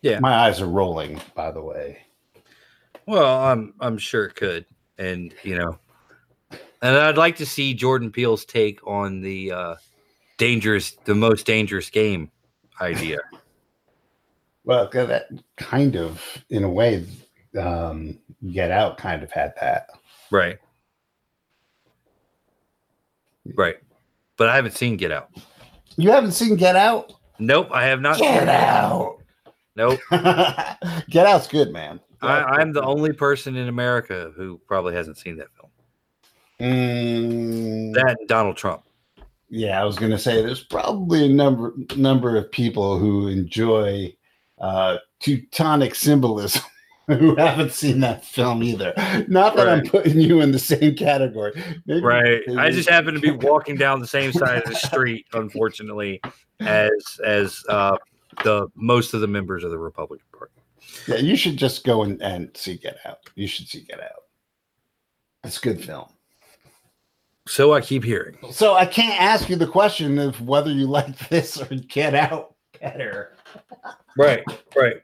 Yeah. 0.01 0.19
my 0.19 0.33
eyes 0.33 0.61
are 0.61 0.67
rolling. 0.67 1.21
By 1.35 1.51
the 1.51 1.61
way, 1.61 1.99
well, 3.05 3.39
I'm 3.41 3.73
I'm 3.79 3.97
sure 3.97 4.25
it 4.25 4.35
could, 4.35 4.65
and 4.97 5.33
you 5.43 5.57
know, 5.57 5.79
and 6.81 6.97
I'd 6.97 7.17
like 7.17 7.37
to 7.37 7.45
see 7.45 7.73
Jordan 7.73 8.11
Peele's 8.11 8.43
take 8.45 8.85
on 8.85 9.21
the 9.21 9.51
uh, 9.51 9.75
dangerous, 10.37 10.97
the 11.05 11.15
most 11.15 11.45
dangerous 11.45 11.89
game 11.89 12.31
idea. 12.81 13.19
well, 14.65 14.89
that 14.91 15.27
kind 15.55 15.95
of, 15.95 16.21
in 16.49 16.63
a 16.65 16.69
way, 16.69 17.05
um, 17.57 18.19
Get 18.51 18.71
Out 18.71 18.97
kind 18.97 19.23
of 19.23 19.31
had 19.31 19.53
that. 19.61 19.87
right. 20.31 20.57
Right. 23.55 23.75
But 24.37 24.49
I 24.49 24.55
haven't 24.55 24.75
seen 24.75 24.97
Get 24.97 25.11
Out. 25.11 25.29
You 25.97 26.11
haven't 26.11 26.31
seen 26.31 26.55
Get 26.55 26.75
Out? 26.75 27.13
Nope, 27.39 27.69
I 27.71 27.85
have 27.85 28.01
not. 28.01 28.17
Get 28.17 28.47
Out. 28.49 29.17
Nope. 29.75 29.99
Get 31.09 31.25
Out's 31.27 31.47
good, 31.47 31.71
man. 31.71 31.99
Get 32.21 32.29
I, 32.29 32.63
good. 32.63 32.73
the 32.75 32.83
only 32.83 33.13
person 33.13 33.55
in 33.55 33.67
America 33.67 34.31
who 34.35 34.59
probably 34.67 34.93
hasn't 34.95 35.17
seen 35.17 35.37
that 35.37 35.47
film. 35.55 35.69
Mm, 36.61 37.93
That 37.93 38.17
Donald 38.27 38.55
Trump. 38.57 38.83
yeah, 39.49 39.81
I 39.81 39.83
was 39.85 39.97
going 39.97 40.11
to 40.11 40.17
say 40.17 40.41
there's 40.41 40.63
probably 40.63 41.25
a 41.25 41.29
number 41.29 41.73
number 41.95 42.37
of 42.37 42.51
people 42.51 42.97
who 42.97 43.27
enjoy 43.27 44.13
uh, 44.59 44.97
Teutonic 45.19 45.95
symbolism 45.95 46.61
who 47.07 47.35
haven't 47.35 47.71
seen 47.73 47.99
that 47.99 48.23
film 48.23 48.63
either. 48.63 48.93
Not 49.27 49.55
that 49.57 49.67
I'm 49.67 49.85
putting 49.85 50.19
you 50.21 50.39
in 50.41 50.51
the 50.51 50.59
same 50.59 50.95
category. 50.95 51.51
Maybe- 51.85 52.01
Right. 52.01 52.41
I 52.57 52.71
just 52.71 52.87
happen 52.89 53.13
to 53.13 53.19
be 53.19 53.31
walking 53.45 53.75
down 53.75 53.99
the 53.99 54.07
same 54.07 54.31
side 54.31 54.59
of 54.63 54.69
the 54.69 54.75
street, 54.75 55.25
unfortunately, 55.33 56.21
as 56.61 56.91
as 57.25 57.63
uh, 57.69 57.97
the 58.43 58.67
most 58.75 59.13
of 59.13 59.21
the 59.21 59.27
members 59.27 59.63
of 59.63 59.71
the 59.71 59.77
Republican 59.77 60.25
Party. 60.31 60.53
Yeah, 61.07 61.17
you 61.17 61.35
should 61.35 61.57
just 61.57 61.83
go 61.83 62.03
and, 62.03 62.21
and 62.21 62.55
see 62.55 62.77
Get 62.77 62.97
Out. 63.05 63.19
You 63.35 63.47
should 63.47 63.67
see 63.67 63.81
Get 63.81 63.99
Out. 64.01 64.23
It's 65.43 65.57
a 65.57 65.61
good 65.61 65.83
film. 65.83 66.07
So 67.47 67.73
I 67.73 67.81
keep 67.81 68.03
hearing. 68.05 68.37
So 68.51 68.75
I 68.75 68.85
can't 68.85 69.19
ask 69.21 69.49
you 69.49 69.57
the 69.57 69.67
question 69.67 70.17
of 70.19 70.39
whether 70.41 70.71
you 70.71 70.87
like 70.87 71.17
this 71.29 71.59
or 71.59 71.65
Get 71.65 72.15
Out 72.15 72.55
better. 72.79 73.35
Right. 74.17 74.43
Right. 74.75 75.01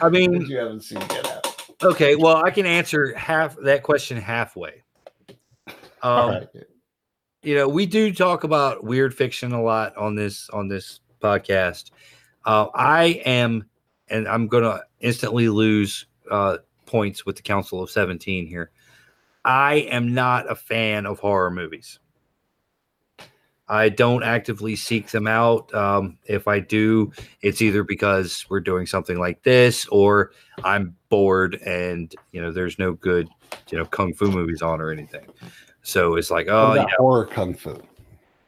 I 0.00 0.08
mean, 0.08 0.42
you 0.46 0.58
haven't 0.58 0.82
seen 0.82 1.00
Get 1.08 1.26
Out. 1.30 1.62
okay. 1.82 2.16
Well, 2.16 2.36
I 2.36 2.50
can 2.50 2.66
answer 2.66 3.14
half 3.14 3.56
that 3.62 3.82
question 3.82 4.16
halfway. 4.16 4.82
Um, 6.02 6.30
right. 6.30 6.48
you 7.42 7.54
know 7.54 7.66
we 7.66 7.86
do 7.86 8.12
talk 8.12 8.44
about 8.44 8.84
weird 8.84 9.14
fiction 9.14 9.52
a 9.52 9.62
lot 9.62 9.96
on 9.96 10.14
this 10.14 10.50
on 10.50 10.68
this 10.68 11.00
podcast 11.18 11.92
uh, 12.44 12.66
i 12.74 13.22
am 13.24 13.64
and 14.08 14.28
i'm 14.28 14.46
gonna 14.46 14.80
instantly 15.00 15.48
lose 15.48 16.04
uh, 16.30 16.58
points 16.84 17.24
with 17.24 17.36
the 17.36 17.42
council 17.42 17.82
of 17.82 17.88
17 17.88 18.46
here 18.46 18.70
i 19.46 19.76
am 19.76 20.12
not 20.12 20.50
a 20.50 20.54
fan 20.54 21.06
of 21.06 21.18
horror 21.20 21.50
movies 21.50 21.98
i 23.68 23.88
don't 23.88 24.22
actively 24.22 24.76
seek 24.76 25.10
them 25.10 25.26
out 25.26 25.72
um, 25.74 26.18
if 26.26 26.46
i 26.48 26.58
do 26.58 27.10
it's 27.42 27.62
either 27.62 27.82
because 27.82 28.44
we're 28.48 28.60
doing 28.60 28.86
something 28.86 29.18
like 29.18 29.42
this 29.42 29.86
or 29.86 30.32
i'm 30.64 30.94
bored 31.08 31.54
and 31.66 32.14
you 32.32 32.40
know 32.40 32.52
there's 32.52 32.78
no 32.78 32.92
good 32.92 33.28
you 33.70 33.78
know 33.78 33.84
kung 33.86 34.12
fu 34.12 34.30
movies 34.30 34.62
on 34.62 34.80
or 34.80 34.90
anything 34.90 35.26
so 35.82 36.16
it's 36.16 36.30
like 36.30 36.48
oh 36.48 36.74
yeah 36.74 36.86
horror 36.98 37.26
kung 37.26 37.54
fu? 37.54 37.80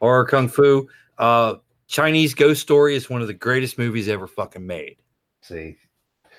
horror 0.01 0.25
kung 0.25 0.49
fu. 0.49 0.89
Uh, 1.19 1.57
Chinese 1.89 2.35
Ghost 2.35 2.61
Story 2.63 2.95
is 2.95 3.09
one 3.09 3.21
of 3.23 3.29
the 3.29 3.35
greatest 3.35 3.79
movies 3.79 4.09
ever 4.09 4.27
fucking 4.27 4.67
made. 4.67 4.97
See, 5.43 5.77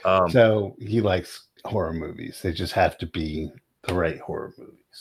Um, 0.05 0.29
so 0.29 0.75
he 0.79 1.01
likes 1.01 1.47
horror 1.65 1.93
movies. 1.93 2.39
They 2.41 2.51
just 2.51 2.73
have 2.73 2.97
to 2.99 3.05
be 3.07 3.49
the 3.83 3.93
right 3.93 4.19
horror 4.19 4.53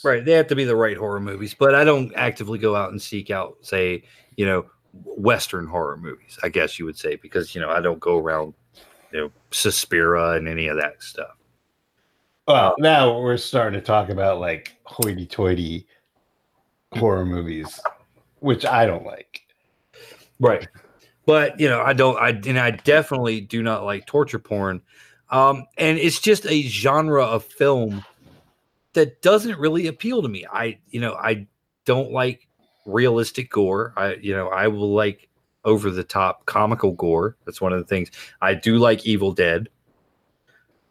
movies. 0.03 0.17
right, 0.17 0.25
they 0.25 0.33
have 0.33 0.47
to 0.47 0.55
be 0.55 0.65
the 0.65 0.75
right 0.75 0.97
horror 0.97 1.19
movies, 1.19 1.53
but 1.53 1.75
I 1.75 1.83
don't 1.83 2.13
actively 2.15 2.59
go 2.59 2.75
out 2.75 2.91
and 2.91 3.01
seek 3.01 3.31
out, 3.31 3.57
say, 3.61 4.03
you 4.35 4.45
know, 4.45 4.65
Western 5.03 5.67
horror 5.67 5.97
movies. 5.97 6.37
I 6.43 6.49
guess 6.49 6.79
you 6.79 6.85
would 6.85 6.97
say 6.97 7.15
because 7.15 7.53
you 7.53 7.61
know 7.61 7.69
I 7.69 7.81
don't 7.81 7.99
go 7.99 8.17
around, 8.17 8.53
you 9.11 9.19
know, 9.19 9.31
Suspiria 9.51 10.33
and 10.33 10.47
any 10.47 10.67
of 10.67 10.77
that 10.77 11.01
stuff. 11.01 11.35
Well, 12.47 12.75
now 12.79 13.19
we're 13.19 13.37
starting 13.37 13.79
to 13.79 13.85
talk 13.85 14.09
about 14.09 14.39
like 14.39 14.75
hoity-toity 14.85 15.85
horror 16.93 17.25
movies, 17.25 17.79
which 18.39 18.65
I 18.65 18.85
don't 18.85 19.05
like. 19.05 19.41
Right. 20.39 20.67
But 21.25 21.59
you 21.59 21.67
know, 21.67 21.81
I 21.81 21.93
don't 21.93 22.17
I 22.17 22.29
and 22.29 22.57
I 22.57 22.71
definitely 22.71 23.41
do 23.41 23.61
not 23.61 23.83
like 23.83 24.05
torture 24.05 24.39
porn. 24.39 24.81
Um, 25.29 25.65
and 25.77 25.97
it's 25.97 26.21
just 26.21 26.45
a 26.45 26.61
genre 26.61 27.23
of 27.23 27.43
film 27.43 28.05
that 28.93 29.21
doesn't 29.21 29.59
really 29.59 29.87
appeal 29.87 30.21
to 30.21 30.29
me. 30.29 30.45
I 30.51 30.79
you 30.89 30.99
know, 30.99 31.15
I 31.15 31.47
don't 31.85 32.11
like 32.11 32.47
realistic 32.85 33.51
gore. 33.51 33.93
I 33.97 34.15
you 34.15 34.33
know, 34.33 34.49
I 34.49 34.67
will 34.67 34.93
like 34.93 35.29
over 35.65 35.91
the 35.91 36.03
top 36.03 36.45
comical 36.45 36.93
gore. 36.93 37.37
That's 37.45 37.61
one 37.61 37.73
of 37.73 37.79
the 37.79 37.85
things. 37.85 38.09
I 38.41 38.53
do 38.53 38.77
like 38.77 39.05
Evil 39.05 39.33
Dead. 39.33 39.69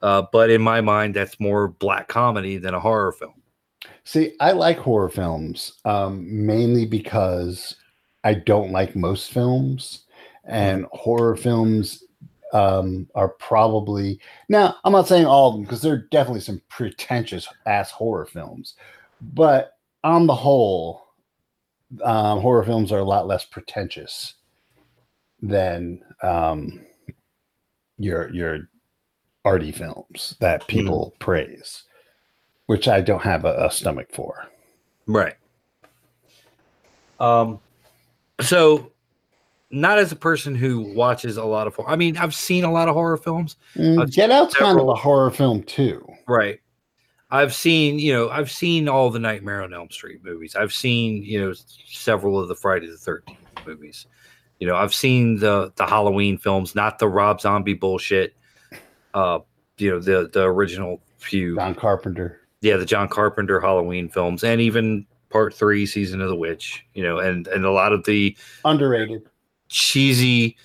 Uh, 0.02 0.22
but 0.30 0.50
in 0.50 0.60
my 0.60 0.80
mind, 0.80 1.14
that's 1.14 1.40
more 1.40 1.68
black 1.68 2.06
comedy 2.06 2.58
than 2.58 2.74
a 2.74 2.80
horror 2.80 3.12
film. 3.12 3.42
See, 4.04 4.34
I 4.38 4.52
like 4.52 4.78
horror 4.78 5.08
films 5.08 5.72
um, 5.84 6.46
mainly 6.46 6.86
because 6.86 7.76
I 8.22 8.34
don't 8.34 8.72
like 8.72 8.94
most 8.94 9.32
films, 9.32 10.04
and 10.44 10.86
horror 10.92 11.36
films 11.36 12.04
um, 12.52 13.08
are 13.14 13.28
probably 13.28 14.20
now. 14.48 14.76
I'm 14.84 14.92
not 14.92 15.08
saying 15.08 15.26
all 15.26 15.48
of 15.48 15.54
them 15.54 15.62
because 15.62 15.82
there 15.82 15.94
are 15.94 16.08
definitely 16.10 16.40
some 16.40 16.62
pretentious 16.68 17.48
ass 17.66 17.90
horror 17.90 18.26
films, 18.26 18.74
but 19.20 19.78
on 20.04 20.26
the 20.26 20.34
whole, 20.34 21.08
um, 22.02 22.40
horror 22.40 22.64
films 22.64 22.92
are 22.92 23.00
a 23.00 23.04
lot 23.04 23.26
less 23.26 23.44
pretentious 23.44 24.34
than 25.42 26.02
um, 26.22 26.80
your 27.98 28.32
your 28.32 28.68
arty 29.44 29.72
films 29.72 30.36
that 30.40 30.66
people 30.66 31.14
praise 31.20 31.84
which 32.66 32.88
I 32.88 33.00
don't 33.00 33.22
have 33.22 33.44
a, 33.44 33.66
a 33.66 33.70
stomach 33.70 34.08
for. 34.12 34.46
Right. 35.06 35.34
Um 37.18 37.60
so 38.40 38.92
not 39.70 39.98
as 39.98 40.12
a 40.12 40.16
person 40.16 40.54
who 40.54 40.92
watches 40.94 41.36
a 41.36 41.44
lot 41.44 41.66
of 41.66 41.74
hor- 41.74 41.88
I 41.88 41.96
mean, 41.96 42.16
I've 42.16 42.34
seen 42.34 42.64
a 42.64 42.70
lot 42.72 42.88
of 42.88 42.94
horror 42.94 43.16
films. 43.16 43.56
Mm, 43.76 44.10
Get 44.12 44.30
Out's 44.30 44.54
kind 44.54 44.78
of 44.78 44.88
a 44.88 44.94
horror 44.94 45.30
film 45.30 45.62
too. 45.64 46.06
Right. 46.28 46.60
I've 47.30 47.52
seen, 47.52 47.98
you 47.98 48.12
know, 48.12 48.30
I've 48.30 48.50
seen 48.50 48.88
all 48.88 49.10
the 49.10 49.18
Nightmare 49.18 49.62
on 49.62 49.74
Elm 49.74 49.90
Street 49.90 50.20
movies. 50.22 50.54
I've 50.54 50.72
seen, 50.72 51.24
you 51.24 51.40
know, 51.40 51.52
several 51.86 52.38
of 52.38 52.46
the 52.46 52.54
Friday 52.54 52.86
the 52.86 52.92
13th 52.92 53.36
movies. 53.66 54.06
You 54.60 54.66
know, 54.68 54.76
I've 54.76 54.94
seen 54.94 55.38
the 55.40 55.72
the 55.76 55.84
Halloween 55.86 56.38
films, 56.38 56.74
not 56.76 56.98
the 57.00 57.08
Rob 57.08 57.40
Zombie 57.40 57.74
bullshit. 57.74 58.34
Uh, 59.12 59.40
you 59.78 59.90
know, 59.90 59.98
the 59.98 60.30
the 60.32 60.44
original 60.44 61.02
few. 61.18 61.56
John 61.56 61.74
Carpenter. 61.74 62.40
yeah, 62.60 62.76
the 62.76 62.86
John 62.86 63.08
Carpenter 63.08 63.60
Halloween 63.60 64.08
films, 64.08 64.44
and 64.44 64.60
even 64.60 65.04
Part 65.28 65.52
Three, 65.52 65.84
Season 65.84 66.20
of 66.22 66.28
the 66.28 66.36
Witch. 66.36 66.86
You 66.94 67.02
know, 67.02 67.18
and 67.18 67.46
and 67.48 67.64
a 67.66 67.70
lot 67.72 67.92
of 67.92 68.04
the 68.04 68.34
Underrated. 68.64 69.28
Cheesy 69.68 70.56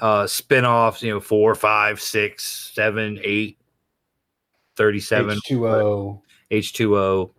uh 0.00 0.26
spin-offs. 0.26 1.02
You 1.02 1.12
know, 1.14 1.20
four, 1.20 1.54
five, 1.54 2.00
six, 2.00 2.70
seven, 2.74 3.18
eight, 3.22 3.58
thirty-seven, 4.76 5.38
H2O. 5.48 6.20
H 6.50 6.72
two 6.72 6.96
O. 6.96 7.32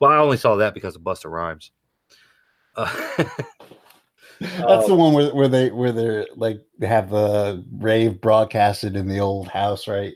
Well, 0.00 0.10
I 0.10 0.16
only 0.16 0.36
saw 0.36 0.56
that 0.56 0.74
because 0.74 0.96
of 0.96 1.02
Busta 1.02 1.30
Rhymes. 1.30 1.70
Uh, 2.74 2.90
That's 4.40 4.88
the 4.88 4.94
one 4.94 5.12
where, 5.12 5.32
where 5.34 5.48
they 5.48 5.70
where 5.70 5.92
they're 5.92 6.26
like 6.34 6.60
they 6.78 6.86
have 6.88 7.10
the 7.10 7.64
rave 7.78 8.20
broadcasted 8.20 8.96
in 8.96 9.06
the 9.06 9.20
old 9.20 9.48
house, 9.48 9.86
right? 9.86 10.14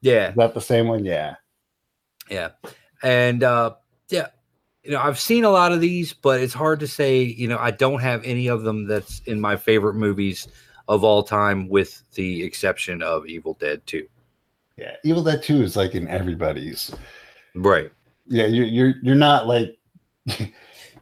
yeah, 0.00 0.30
Is 0.30 0.36
that 0.36 0.54
the 0.54 0.60
same 0.60 0.88
one? 0.88 1.04
Yeah. 1.04 1.34
yeah. 2.30 2.50
And 3.02 3.42
uh, 3.42 3.74
yeah, 4.08 4.28
you 4.82 4.92
know, 4.92 5.00
I've 5.00 5.18
seen 5.18 5.44
a 5.44 5.50
lot 5.50 5.72
of 5.72 5.80
these, 5.80 6.12
but 6.12 6.40
it's 6.40 6.54
hard 6.54 6.80
to 6.80 6.86
say. 6.86 7.22
You 7.22 7.48
know, 7.48 7.58
I 7.58 7.70
don't 7.70 8.00
have 8.00 8.24
any 8.24 8.46
of 8.46 8.62
them 8.62 8.86
that's 8.86 9.20
in 9.26 9.40
my 9.40 9.56
favorite 9.56 9.94
movies 9.94 10.48
of 10.88 11.04
all 11.04 11.22
time, 11.22 11.68
with 11.68 12.02
the 12.14 12.42
exception 12.42 13.02
of 13.02 13.26
Evil 13.26 13.54
Dead 13.60 13.86
Two. 13.86 14.06
Yeah, 14.76 14.96
Evil 15.04 15.22
Dead 15.22 15.42
Two 15.42 15.62
is 15.62 15.76
like 15.76 15.94
in 15.94 16.08
everybody's. 16.08 16.94
Right. 17.54 17.90
Yeah, 18.26 18.46
you're 18.46 18.66
you're 18.66 18.94
you're 19.02 19.14
not 19.14 19.46
like. 19.46 19.78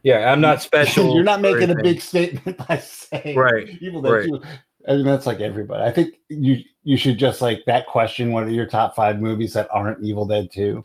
yeah, 0.02 0.32
I'm 0.32 0.40
not 0.40 0.60
special. 0.60 1.14
you're 1.14 1.24
not 1.24 1.40
making 1.40 1.70
a 1.70 1.76
big 1.76 2.00
statement 2.00 2.58
by 2.68 2.78
saying 2.78 3.36
right. 3.36 3.68
Evil 3.80 4.02
Dead 4.02 4.10
right. 4.10 4.26
Two. 4.26 4.42
I 4.88 4.92
mean, 4.94 5.04
that's 5.04 5.26
like 5.26 5.40
everybody. 5.40 5.84
I 5.84 5.92
think 5.92 6.14
you 6.28 6.64
you 6.82 6.96
should 6.96 7.18
just 7.18 7.40
like 7.40 7.64
that 7.66 7.86
question. 7.86 8.32
What 8.32 8.44
are 8.44 8.50
your 8.50 8.66
top 8.66 8.96
five 8.96 9.20
movies 9.20 9.52
that 9.52 9.68
aren't 9.70 10.02
Evil 10.02 10.26
Dead 10.26 10.50
Two? 10.50 10.84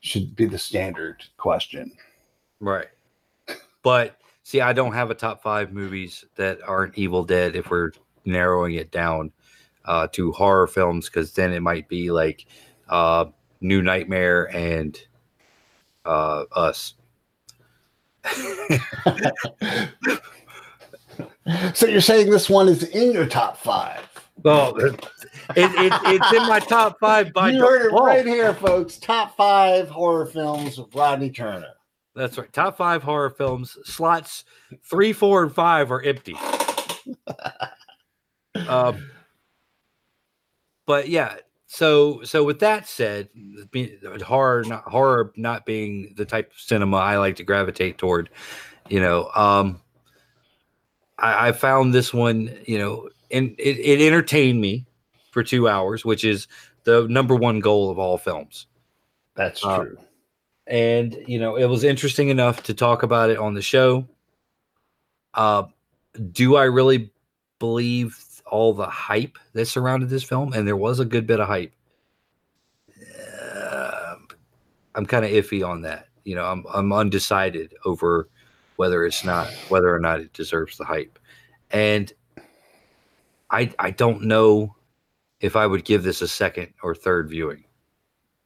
Should 0.00 0.36
be 0.36 0.46
the 0.46 0.58
standard 0.58 1.24
question. 1.38 1.96
Right. 2.60 2.88
But 3.82 4.16
see, 4.42 4.60
I 4.60 4.72
don't 4.72 4.92
have 4.92 5.10
a 5.10 5.14
top 5.14 5.42
five 5.42 5.72
movies 5.72 6.24
that 6.36 6.58
aren't 6.66 6.98
Evil 6.98 7.24
Dead 7.24 7.56
if 7.56 7.70
we're 7.70 7.92
narrowing 8.24 8.74
it 8.74 8.90
down 8.90 9.32
uh, 9.84 10.08
to 10.12 10.32
horror 10.32 10.66
films, 10.66 11.06
because 11.06 11.32
then 11.32 11.52
it 11.52 11.60
might 11.60 11.88
be 11.88 12.10
like 12.10 12.46
uh, 12.88 13.26
New 13.60 13.82
Nightmare 13.82 14.54
and 14.54 14.98
uh, 16.04 16.44
Us. 16.52 16.94
so 21.74 21.86
you're 21.86 22.00
saying 22.00 22.30
this 22.30 22.50
one 22.50 22.68
is 22.68 22.82
in 22.82 23.12
your 23.12 23.26
top 23.26 23.56
five? 23.56 24.02
Well, 24.42 24.76
it, 24.76 24.94
it, 25.56 25.92
it's 26.04 26.32
in 26.32 26.46
my 26.46 26.60
top 26.60 26.98
five 27.00 27.32
by 27.32 27.50
you 27.50 27.60
heard 27.60 27.86
it 27.86 27.92
right 27.92 28.26
here, 28.26 28.54
folks. 28.54 28.98
Top 28.98 29.36
five 29.36 29.88
horror 29.88 30.26
films 30.26 30.78
with 30.78 30.94
Rodney 30.94 31.30
Turner. 31.30 31.77
That's 32.18 32.36
right. 32.36 32.52
Top 32.52 32.76
five 32.76 33.02
horror 33.02 33.30
films. 33.30 33.78
Slots 33.84 34.44
three, 34.82 35.12
four, 35.12 35.44
and 35.44 35.54
five 35.54 35.92
are 35.92 36.02
empty. 36.02 36.36
um, 38.68 39.08
but 40.84 41.08
yeah. 41.08 41.36
So 41.68 42.22
so 42.24 42.42
with 42.42 42.58
that 42.60 42.88
said, 42.88 43.28
horror 44.22 44.64
not 44.64 44.82
horror 44.84 45.32
not 45.36 45.64
being 45.64 46.14
the 46.16 46.24
type 46.24 46.50
of 46.50 46.58
cinema 46.58 46.96
I 46.96 47.18
like 47.18 47.36
to 47.36 47.44
gravitate 47.44 47.98
toward, 47.98 48.30
you 48.88 48.98
know, 49.00 49.30
um, 49.36 49.80
I, 51.18 51.48
I 51.48 51.52
found 51.52 51.94
this 51.94 52.12
one, 52.12 52.50
you 52.66 52.78
know, 52.78 53.10
and 53.30 53.54
it, 53.58 53.78
it 53.78 54.00
entertained 54.04 54.60
me 54.60 54.86
for 55.30 55.44
two 55.44 55.68
hours, 55.68 56.04
which 56.04 56.24
is 56.24 56.48
the 56.84 57.06
number 57.08 57.36
one 57.36 57.60
goal 57.60 57.90
of 57.90 57.98
all 57.98 58.18
films 58.18 58.66
That's 59.36 59.62
Uh, 59.64 59.84
true. 59.84 59.98
And 60.68 61.16
you 61.26 61.38
know 61.38 61.56
it 61.56 61.64
was 61.64 61.82
interesting 61.82 62.28
enough 62.28 62.62
to 62.64 62.74
talk 62.74 63.02
about 63.02 63.30
it 63.30 63.38
on 63.38 63.54
the 63.54 63.62
show. 63.62 64.06
Uh 65.34 65.64
do 66.32 66.56
i 66.56 66.64
really 66.64 67.10
believe 67.58 68.18
all 68.46 68.72
the 68.72 68.86
hype 68.86 69.38
that 69.52 69.66
surrounded 69.66 70.08
this 70.08 70.24
film? 70.24 70.52
And 70.52 70.66
there 70.66 70.76
was 70.76 71.00
a 71.00 71.04
good 71.04 71.26
bit 71.26 71.40
of 71.40 71.48
hype. 71.48 71.72
Uh, 73.60 74.14
i'm 74.94 75.06
kind 75.06 75.24
of 75.24 75.30
iffy 75.30 75.66
on 75.66 75.82
that. 75.82 76.08
You 76.24 76.34
know 76.34 76.44
i'm 76.44 76.64
i'm 76.72 76.92
undecided 76.92 77.74
over 77.84 78.28
whether 78.76 79.04
it's 79.04 79.24
not 79.24 79.48
whether 79.68 79.92
or 79.92 79.98
not 79.98 80.20
it 80.20 80.32
deserves 80.32 80.76
the 80.76 80.84
hype. 80.84 81.18
And 81.70 82.12
i 83.50 83.72
i 83.78 83.90
don't 83.90 84.22
know 84.22 84.74
if 85.40 85.56
i 85.56 85.66
would 85.66 85.84
give 85.84 86.02
this 86.02 86.20
a 86.20 86.28
second 86.28 86.72
or 86.82 86.94
third 86.94 87.30
viewing. 87.30 87.64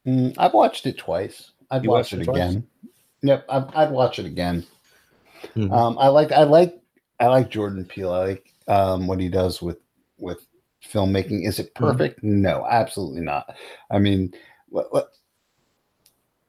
Mm, 0.06 0.34
I've 0.36 0.54
watched 0.54 0.86
it 0.86 0.98
twice. 0.98 1.51
I'd 1.72 1.84
You 1.84 1.90
watch 1.90 2.12
watched 2.12 2.12
it 2.12 2.20
it 2.20 2.28
again. 2.28 2.66
Yep, 3.22 3.46
I'd, 3.48 3.74
I'd 3.74 3.90
watch 3.90 4.18
it 4.18 4.26
again. 4.26 4.64
Mhm. 5.56 5.72
Um, 5.72 5.98
I 5.98 6.08
like, 6.08 6.30
I 6.30 6.44
like, 6.44 6.78
I 7.18 7.26
like 7.26 7.50
Jordan 7.50 7.84
Peele. 7.84 8.12
I 8.12 8.26
like 8.26 8.54
um, 8.68 9.06
what 9.06 9.18
he 9.18 9.28
does 9.28 9.62
with 9.62 9.78
with 10.18 10.46
filmmaking. 10.84 11.46
Is 11.46 11.58
it 11.58 11.74
perfect? 11.74 12.22
No, 12.22 12.66
absolutely 12.68 13.22
not. 13.22 13.56
I 13.90 13.98
mean, 13.98 14.34
what, 14.68 14.92
what, 14.92 15.08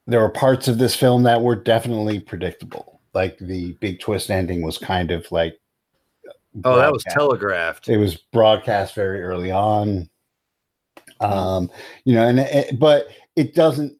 there 0.06 0.20
were 0.20 0.28
parts 0.28 0.68
of 0.68 0.78
this 0.78 0.94
film 0.94 1.22
that 1.22 1.40
were 1.40 1.56
definitely 1.56 2.20
predictable. 2.20 3.00
Like 3.14 3.38
the 3.38 3.72
big 3.74 4.00
twist 4.00 4.30
ending 4.30 4.62
was 4.62 4.76
kind 4.76 5.10
of 5.10 5.30
like. 5.32 5.58
oh 6.64 6.76
that 6.76 6.92
was 6.92 7.04
telegraphed 7.04 7.88
It 7.88 7.96
was 7.96 8.16
broadcast 8.16 8.94
very 8.94 9.22
early 9.22 9.50
on. 9.50 10.08
Um, 11.20 11.70
you 12.04 12.14
know, 12.14 12.26
and 12.26 12.40
it, 12.40 12.78
but 12.78 13.08
it 13.36 13.54
doesn't 13.54 13.96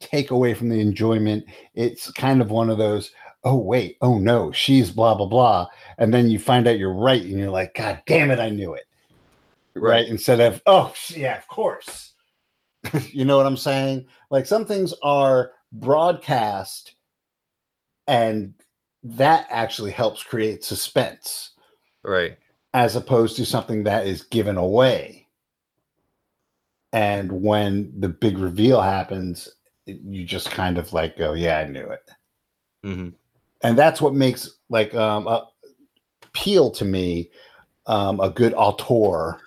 take 0.00 0.30
away 0.30 0.54
from 0.54 0.68
the 0.68 0.80
enjoyment. 0.80 1.44
It's 1.74 2.10
kind 2.12 2.40
of 2.40 2.50
one 2.50 2.70
of 2.70 2.78
those, 2.78 3.10
oh 3.44 3.56
wait, 3.56 3.96
oh 4.00 4.18
no, 4.18 4.52
she's 4.52 4.90
blah 4.90 5.14
blah 5.14 5.26
blah, 5.26 5.68
and 5.98 6.12
then 6.12 6.28
you 6.30 6.38
find 6.38 6.66
out 6.66 6.78
you're 6.78 6.92
right, 6.92 7.22
and 7.22 7.38
you're 7.38 7.50
like, 7.50 7.74
God 7.74 8.02
damn 8.06 8.30
it, 8.30 8.40
I 8.40 8.50
knew 8.50 8.74
it. 8.74 8.84
Right. 9.74 10.06
Instead 10.06 10.40
of, 10.40 10.62
oh 10.66 10.92
yeah, 11.10 11.36
of 11.36 11.46
course. 11.48 12.12
you 13.10 13.24
know 13.24 13.36
what 13.36 13.46
I'm 13.46 13.56
saying? 13.56 14.06
Like 14.30 14.46
some 14.46 14.64
things 14.64 14.94
are 15.02 15.52
broadcast, 15.72 16.94
and 18.06 18.54
that 19.02 19.46
actually 19.50 19.92
helps 19.92 20.22
create 20.22 20.64
suspense 20.64 21.52
right 22.02 22.36
as 22.76 22.94
opposed 22.94 23.36
to 23.36 23.46
something 23.46 23.84
that 23.84 24.06
is 24.06 24.22
given 24.24 24.58
away. 24.58 25.26
And 26.92 27.40
when 27.40 27.90
the 27.98 28.10
big 28.10 28.36
reveal 28.36 28.82
happens, 28.82 29.48
you 29.86 30.24
just 30.24 30.50
kind 30.50 30.78
of 30.78 30.92
like 30.92 31.16
go, 31.16 31.32
"Yeah, 31.32 31.58
I 31.58 31.66
knew 31.66 31.86
it." 31.86 32.10
hmm 32.82 33.08
And 33.62 33.78
that's 33.78 34.00
what 34.00 34.14
makes 34.14 34.50
like 34.68 34.94
um 34.94 35.26
a, 35.26 35.46
appeal 36.36 36.70
to 36.70 36.84
me 36.84 37.30
um, 37.86 38.20
a 38.20 38.30
good 38.30 38.52
auteur, 38.56 39.40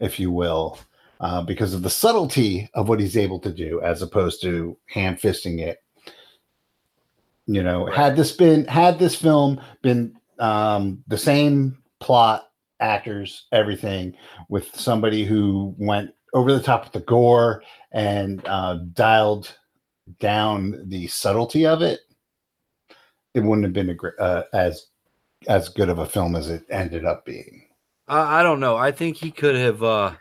if 0.00 0.18
you 0.18 0.30
will, 0.30 0.78
uh, 1.20 1.42
because 1.42 1.74
of 1.74 1.82
the 1.82 1.90
subtlety 1.90 2.68
of 2.74 2.88
what 2.88 3.00
he's 3.00 3.16
able 3.16 3.38
to 3.40 3.52
do, 3.52 3.80
as 3.82 4.02
opposed 4.02 4.42
to 4.42 4.76
hand 4.86 5.18
fisting 5.18 5.60
it. 5.60 5.82
You 7.46 7.62
know, 7.62 7.86
had 7.86 8.16
this 8.16 8.32
been 8.32 8.66
had 8.66 8.98
this 8.98 9.14
film 9.14 9.60
been 9.82 10.16
um, 10.40 11.04
the 11.06 11.18
same 11.18 11.78
plot, 12.00 12.48
actors, 12.80 13.46
everything, 13.52 14.16
with 14.48 14.74
somebody 14.74 15.24
who 15.24 15.74
went 15.78 16.10
over 16.34 16.52
the 16.52 16.62
top 16.62 16.84
with 16.84 16.92
the 16.92 17.00
gore 17.00 17.62
and 17.92 18.44
uh, 18.46 18.78
dialed 18.92 19.56
down 20.20 20.82
the 20.88 21.06
subtlety 21.08 21.66
of 21.66 21.82
it, 21.82 22.00
it 23.34 23.40
wouldn't 23.40 23.64
have 23.64 23.72
been 23.72 23.90
a 23.90 24.22
uh, 24.22 24.44
as 24.52 24.86
as 25.48 25.68
good 25.68 25.88
of 25.88 25.98
a 25.98 26.06
film 26.06 26.34
as 26.34 26.50
it 26.50 26.64
ended 26.70 27.04
up 27.04 27.24
being. 27.24 27.66
I, 28.08 28.40
I 28.40 28.42
don't 28.42 28.60
know. 28.60 28.76
I 28.76 28.92
think 28.92 29.16
he 29.16 29.30
could 29.30 29.54
have. 29.54 29.82
Uh, 29.82 30.12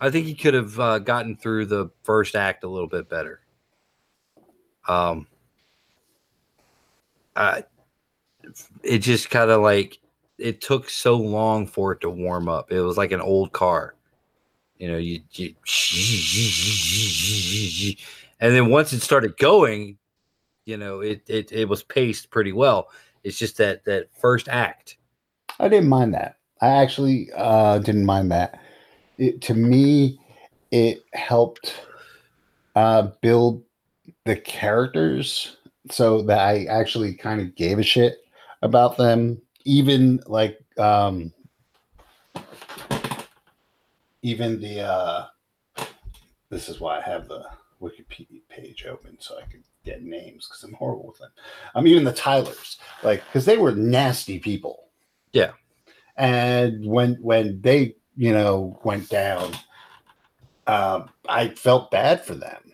I 0.00 0.10
think 0.10 0.26
he 0.26 0.34
could 0.34 0.54
have 0.54 0.78
uh, 0.80 0.98
gotten 0.98 1.36
through 1.36 1.66
the 1.66 1.90
first 2.02 2.34
act 2.34 2.64
a 2.64 2.68
little 2.68 2.88
bit 2.88 3.08
better. 3.08 3.40
Um, 4.88 5.26
I, 7.36 7.64
it 8.82 8.98
just 8.98 9.30
kind 9.30 9.50
of 9.50 9.62
like 9.62 9.98
it 10.38 10.60
took 10.60 10.90
so 10.90 11.16
long 11.16 11.66
for 11.66 11.92
it 11.92 12.00
to 12.00 12.10
warm 12.10 12.48
up. 12.48 12.72
It 12.72 12.80
was 12.80 12.96
like 12.96 13.12
an 13.12 13.20
old 13.20 13.52
car, 13.52 13.94
you 14.78 14.90
know. 14.90 14.98
You, 14.98 15.20
you 15.32 15.54
and 18.42 18.52
then 18.52 18.70
once 18.70 18.92
it 18.92 19.00
started 19.02 19.36
going, 19.38 19.96
you 20.66 20.76
know, 20.76 21.00
it 21.00 21.22
it 21.28 21.52
it 21.52 21.68
was 21.68 21.84
paced 21.84 22.30
pretty 22.30 22.52
well. 22.52 22.88
It's 23.22 23.38
just 23.38 23.56
that 23.58 23.84
that 23.84 24.08
first 24.20 24.48
act. 24.48 24.96
I 25.60 25.68
didn't 25.68 25.88
mind 25.88 26.12
that. 26.14 26.38
I 26.60 26.66
actually 26.66 27.30
uh, 27.36 27.78
didn't 27.78 28.04
mind 28.04 28.32
that. 28.32 28.60
It, 29.16 29.40
to 29.42 29.54
me, 29.54 30.18
it 30.72 31.04
helped 31.12 31.86
uh, 32.74 33.10
build 33.20 33.62
the 34.24 34.34
characters 34.34 35.58
so 35.90 36.22
that 36.22 36.40
I 36.40 36.64
actually 36.64 37.14
kind 37.14 37.40
of 37.40 37.54
gave 37.54 37.78
a 37.78 37.84
shit 37.84 38.24
about 38.62 38.96
them. 38.96 39.40
Even 39.64 40.20
like, 40.26 40.58
um, 40.78 41.32
even 44.22 44.60
the, 44.60 44.80
uh, 44.80 45.26
this 46.48 46.68
is 46.68 46.80
why 46.80 46.98
I 46.98 47.02
have 47.02 47.28
the 47.28 47.44
Wikipedia 47.82 48.40
page 48.48 48.86
open 48.86 49.16
so 49.20 49.36
I 49.38 49.42
could 49.50 49.64
get 49.84 50.02
names 50.02 50.46
because 50.46 50.62
I'm 50.62 50.74
horrible 50.74 51.08
with 51.08 51.18
them. 51.18 51.30
I'm 51.74 51.86
even 51.86 52.04
the 52.04 52.12
Tylers, 52.12 52.78
like, 53.02 53.22
because 53.26 53.44
they 53.44 53.58
were 53.58 53.72
nasty 53.72 54.38
people. 54.38 54.88
Yeah. 55.32 55.52
And 56.16 56.86
when 56.86 57.14
when 57.14 57.60
they 57.62 57.96
you 58.16 58.32
know 58.32 58.78
went 58.84 59.08
down, 59.08 59.54
um, 60.66 61.10
I 61.28 61.48
felt 61.48 61.90
bad 61.90 62.24
for 62.24 62.34
them, 62.34 62.72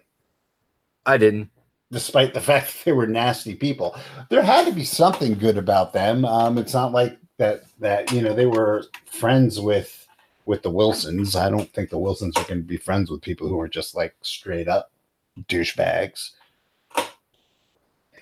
I 1.06 1.16
didn't. 1.18 1.50
despite 1.90 2.34
the 2.34 2.40
fact 2.50 2.66
that 2.68 2.84
they 2.84 2.92
were 2.92 3.06
nasty 3.06 3.54
people. 3.54 3.96
There 4.28 4.42
had 4.42 4.66
to 4.66 4.72
be 4.72 4.84
something 4.84 5.34
good 5.38 5.56
about 5.56 5.92
them. 5.92 6.24
Um, 6.24 6.58
it's 6.58 6.74
not 6.74 6.92
like 6.92 7.18
that 7.38 7.62
that 7.78 8.12
you 8.12 8.22
know 8.22 8.34
they 8.34 8.46
were 8.46 8.84
friends 9.06 9.60
with 9.60 10.06
with 10.46 10.62
the 10.62 10.70
Wilsons. 10.70 11.36
I 11.36 11.48
don't 11.50 11.72
think 11.72 11.90
the 11.90 11.98
Wilsons 11.98 12.36
are 12.36 12.44
going 12.44 12.60
to 12.60 12.66
be 12.66 12.76
friends 12.76 13.10
with 13.10 13.22
people 13.22 13.48
who 13.48 13.60
are 13.60 13.68
just 13.68 13.94
like 13.94 14.14
straight 14.22 14.66
up 14.68 14.90
douchebags. 15.48 16.30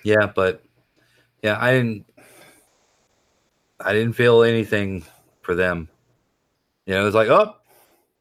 Yeah, 0.03 0.31
but 0.33 0.63
yeah, 1.41 1.57
I 1.59 1.71
didn't. 1.71 2.05
I 3.79 3.93
didn't 3.93 4.13
feel 4.13 4.43
anything 4.43 5.03
for 5.41 5.53
them. 5.53 5.87
You 6.85 6.95
know, 6.95 7.01
it 7.01 7.05
was 7.05 7.15
like, 7.15 7.29
oh, 7.29 7.55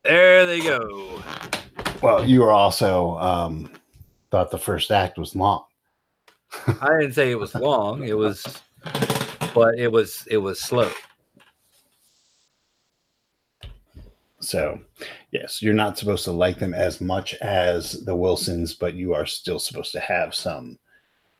there 0.04 0.46
they 0.46 0.60
go. 0.60 1.22
Well, 2.02 2.26
you 2.26 2.40
were 2.40 2.52
also 2.52 3.16
um, 3.18 3.70
thought 4.30 4.50
the 4.50 4.58
first 4.58 4.90
act 4.90 5.18
was 5.18 5.34
long. 5.34 5.64
I 6.80 6.98
didn't 7.00 7.14
say 7.14 7.30
it 7.30 7.38
was 7.38 7.54
long. 7.54 8.04
It 8.04 8.16
was, 8.16 8.44
but 9.54 9.78
it 9.78 9.90
was 9.90 10.26
it 10.30 10.38
was 10.38 10.60
slow. 10.60 10.90
So, 14.46 14.78
yes, 15.32 15.60
you're 15.60 15.74
not 15.74 15.98
supposed 15.98 16.22
to 16.24 16.30
like 16.30 16.60
them 16.60 16.72
as 16.72 17.00
much 17.00 17.34
as 17.36 18.04
the 18.04 18.14
Wilsons, 18.14 18.74
but 18.74 18.94
you 18.94 19.12
are 19.12 19.26
still 19.26 19.58
supposed 19.58 19.90
to 19.92 20.00
have 20.00 20.36
some 20.36 20.78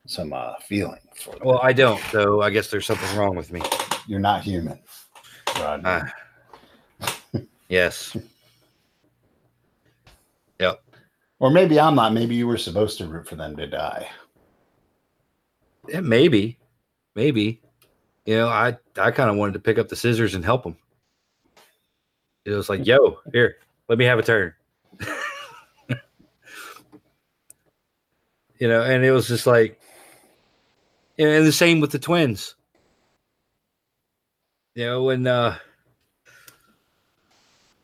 some 0.06 0.32
uh, 0.32 0.54
feeling 0.66 0.98
for 1.14 1.30
them. 1.30 1.42
Well, 1.44 1.60
I 1.62 1.72
don't, 1.72 2.00
so 2.10 2.42
I 2.42 2.50
guess 2.50 2.68
there's 2.68 2.84
something 2.86 3.16
wrong 3.16 3.36
with 3.36 3.52
me. 3.52 3.62
You're 4.08 4.18
not 4.18 4.42
human, 4.42 4.80
Rodney. 5.56 5.84
Ah. 5.86 6.12
yes. 7.68 8.16
Yep. 10.58 10.82
or 11.38 11.50
maybe 11.50 11.78
I'm 11.78 11.94
not. 11.94 12.12
Maybe 12.12 12.34
you 12.34 12.48
were 12.48 12.58
supposed 12.58 12.98
to 12.98 13.06
root 13.06 13.28
for 13.28 13.36
them 13.36 13.56
to 13.56 13.68
die. 13.68 14.08
Yeah, 15.88 16.00
maybe, 16.00 16.58
maybe. 17.14 17.60
You 18.24 18.38
know, 18.38 18.48
I 18.48 18.76
I 18.96 19.12
kind 19.12 19.30
of 19.30 19.36
wanted 19.36 19.52
to 19.52 19.60
pick 19.60 19.78
up 19.78 19.88
the 19.88 19.94
scissors 19.94 20.34
and 20.34 20.44
help 20.44 20.64
them. 20.64 20.76
It 22.46 22.52
was 22.52 22.68
like, 22.68 22.86
yo, 22.86 23.18
here, 23.32 23.56
let 23.88 23.98
me 23.98 24.04
have 24.04 24.20
a 24.20 24.22
turn. 24.22 24.54
you 28.58 28.68
know, 28.68 28.82
and 28.82 29.04
it 29.04 29.10
was 29.10 29.26
just 29.26 29.48
like, 29.48 29.80
and 31.18 31.44
the 31.44 31.50
same 31.52 31.80
with 31.80 31.90
the 31.90 31.98
twins. 31.98 32.54
You 34.76 34.84
know, 34.84 35.02
when 35.04 35.26
uh 35.26 35.58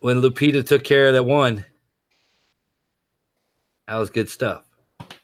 when 0.01 0.21
Lupita 0.21 0.65
took 0.65 0.85
care 0.85 1.09
of 1.09 1.15
that 1.15 1.25
one, 1.25 1.65
that 3.89 3.97
was 3.97 4.11
good 4.11 4.29
stuff. 4.29 4.65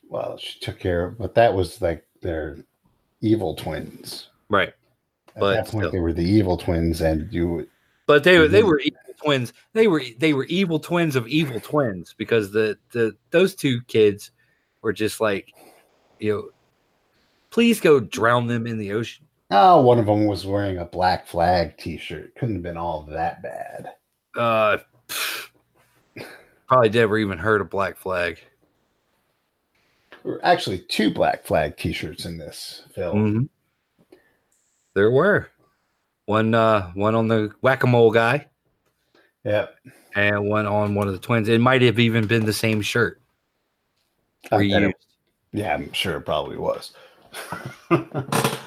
Well, 0.09 0.37
she 0.39 0.59
took 0.61 0.79
care 0.81 1.05
of, 1.05 1.19
but 1.19 1.35
that 1.37 1.53
was 1.55 1.81
like 1.81 2.05
their 2.23 2.57
evil 3.21 3.55
twins. 3.55 4.29
Right. 4.49 4.73
At 5.37 5.41
But 5.41 5.55
that 5.55 5.69
point, 5.69 5.83
still. 5.85 5.91
they 5.93 6.01
were 6.01 6.13
the 6.15 6.25
evil 6.29 6.57
twins, 6.57 7.03
and 7.03 7.33
you. 7.33 7.69
But 8.07 8.25
they 8.25 8.39
were 8.39 8.49
they 8.49 8.63
were 8.63 8.81
evil 8.81 8.98
twins. 9.23 9.53
They 9.73 9.87
were 9.87 10.03
they 10.19 10.33
were 10.33 10.45
evil 10.47 10.79
twins 10.79 11.17
of 11.17 11.27
evil 11.29 11.61
twins 11.61 12.15
because 12.17 12.51
the 12.51 12.79
the 12.93 13.17
those 13.31 13.55
two 13.55 13.81
kids 13.83 14.31
were 14.83 14.93
just 14.93 15.21
like, 15.21 15.53
you 16.19 16.33
know, 16.33 16.51
please 17.51 17.81
go 17.81 18.01
drown 18.01 18.47
them 18.47 18.67
in 18.67 18.79
the 18.79 18.93
ocean. 18.93 19.27
Oh, 19.51 19.81
one 19.81 19.99
of 19.99 20.07
them 20.07 20.27
was 20.27 20.45
wearing 20.47 20.79
a 20.79 20.85
Black 20.85 21.27
Flag 21.27 21.79
T-shirt. 21.79 22.35
Couldn't 22.35 22.57
have 22.57 22.63
been 22.63 22.77
all 22.77 23.03
that 23.05 23.43
bad. 23.43 23.95
Uh, 24.37 24.77
probably 26.67 26.91
never 26.91 27.17
even 27.17 27.39
heard 27.39 27.63
of 27.63 27.71
Black 27.71 27.97
Flag. 27.97 28.39
There 30.23 30.33
were 30.33 30.45
actually 30.45 30.81
two 30.81 31.13
Black 31.13 31.45
Flag 31.47 31.77
T-shirts 31.79 32.27
in 32.27 32.37
this 32.37 32.83
film. 32.95 33.49
Mhm. 34.11 34.19
There 34.95 35.11
were 35.11 35.49
one 36.27 36.55
uh 36.55 36.91
one 36.93 37.15
on 37.15 37.29
the 37.29 37.51
whack 37.63 37.85
a 37.85 37.87
mole 37.87 38.11
guy 38.11 38.47
Yep. 39.49 39.75
and 40.15 40.49
one 40.49 40.67
on 40.67 40.95
one 40.95 41.07
of 41.09 41.15
the 41.15 41.19
twins. 41.19 41.49
It 41.49 41.61
might 41.61 41.83
have 41.83 41.99
even 41.99 42.27
been 42.27 42.45
the 42.45 42.53
same 42.53 42.83
shirt. 42.83 43.21
It- 44.53 44.95
yeah, 45.53 45.75
I'm 45.75 45.93
sure 45.93 46.17
it 46.19 46.23
probably 46.23 46.57
was. 46.59 46.93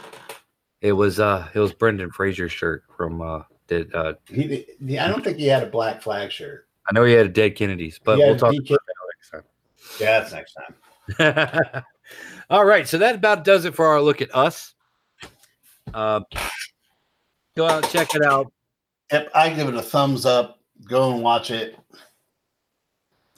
It 0.82 0.93
was 0.93 1.19
uh 1.19 1.47
it 1.53 1.59
was 1.59 1.73
Brendan 1.73 2.09
Fraser's 2.09 2.51
shirt 2.51 2.84
from 2.97 3.21
uh 3.21 3.43
did 3.67 3.93
uh 3.93 4.13
he, 4.27 4.65
he, 4.84 4.97
I 4.97 5.07
don't 5.07 5.23
think 5.23 5.38
he 5.38 5.45
had 5.45 5.61
a 5.61 5.67
Black 5.67 6.01
Flag 6.01 6.32
shirt. 6.32 6.67
I 6.89 6.93
know 6.93 7.03
he 7.03 7.13
had 7.13 7.27
a 7.27 7.29
dead 7.29 7.55
Kennedys, 7.55 7.99
but 8.03 8.17
we'll 8.17 8.36
talk 8.36 8.55
about 8.55 8.79
Yeah, 8.79 8.79
next 9.19 9.29
time. 9.29 9.43
that 9.99 10.32
next 10.32 10.57
time. 11.19 11.84
All 12.49 12.65
right, 12.65 12.88
so 12.88 12.97
that 12.97 13.13
about 13.13 13.43
does 13.43 13.65
it 13.65 13.75
for 13.75 13.86
our 13.86 14.01
look 14.01 14.21
at 14.21 14.34
us. 14.36 14.73
Uh, 15.93 16.21
go 17.55 17.67
out, 17.67 17.88
check 17.91 18.15
it 18.15 18.25
out. 18.25 18.51
Yep, 19.11 19.29
I 19.36 19.49
give 19.51 19.67
it 19.69 19.75
a 19.75 19.82
thumbs 19.84 20.25
up. 20.25 20.61
Go 20.88 21.13
and 21.13 21.21
watch 21.21 21.51
it. 21.51 21.77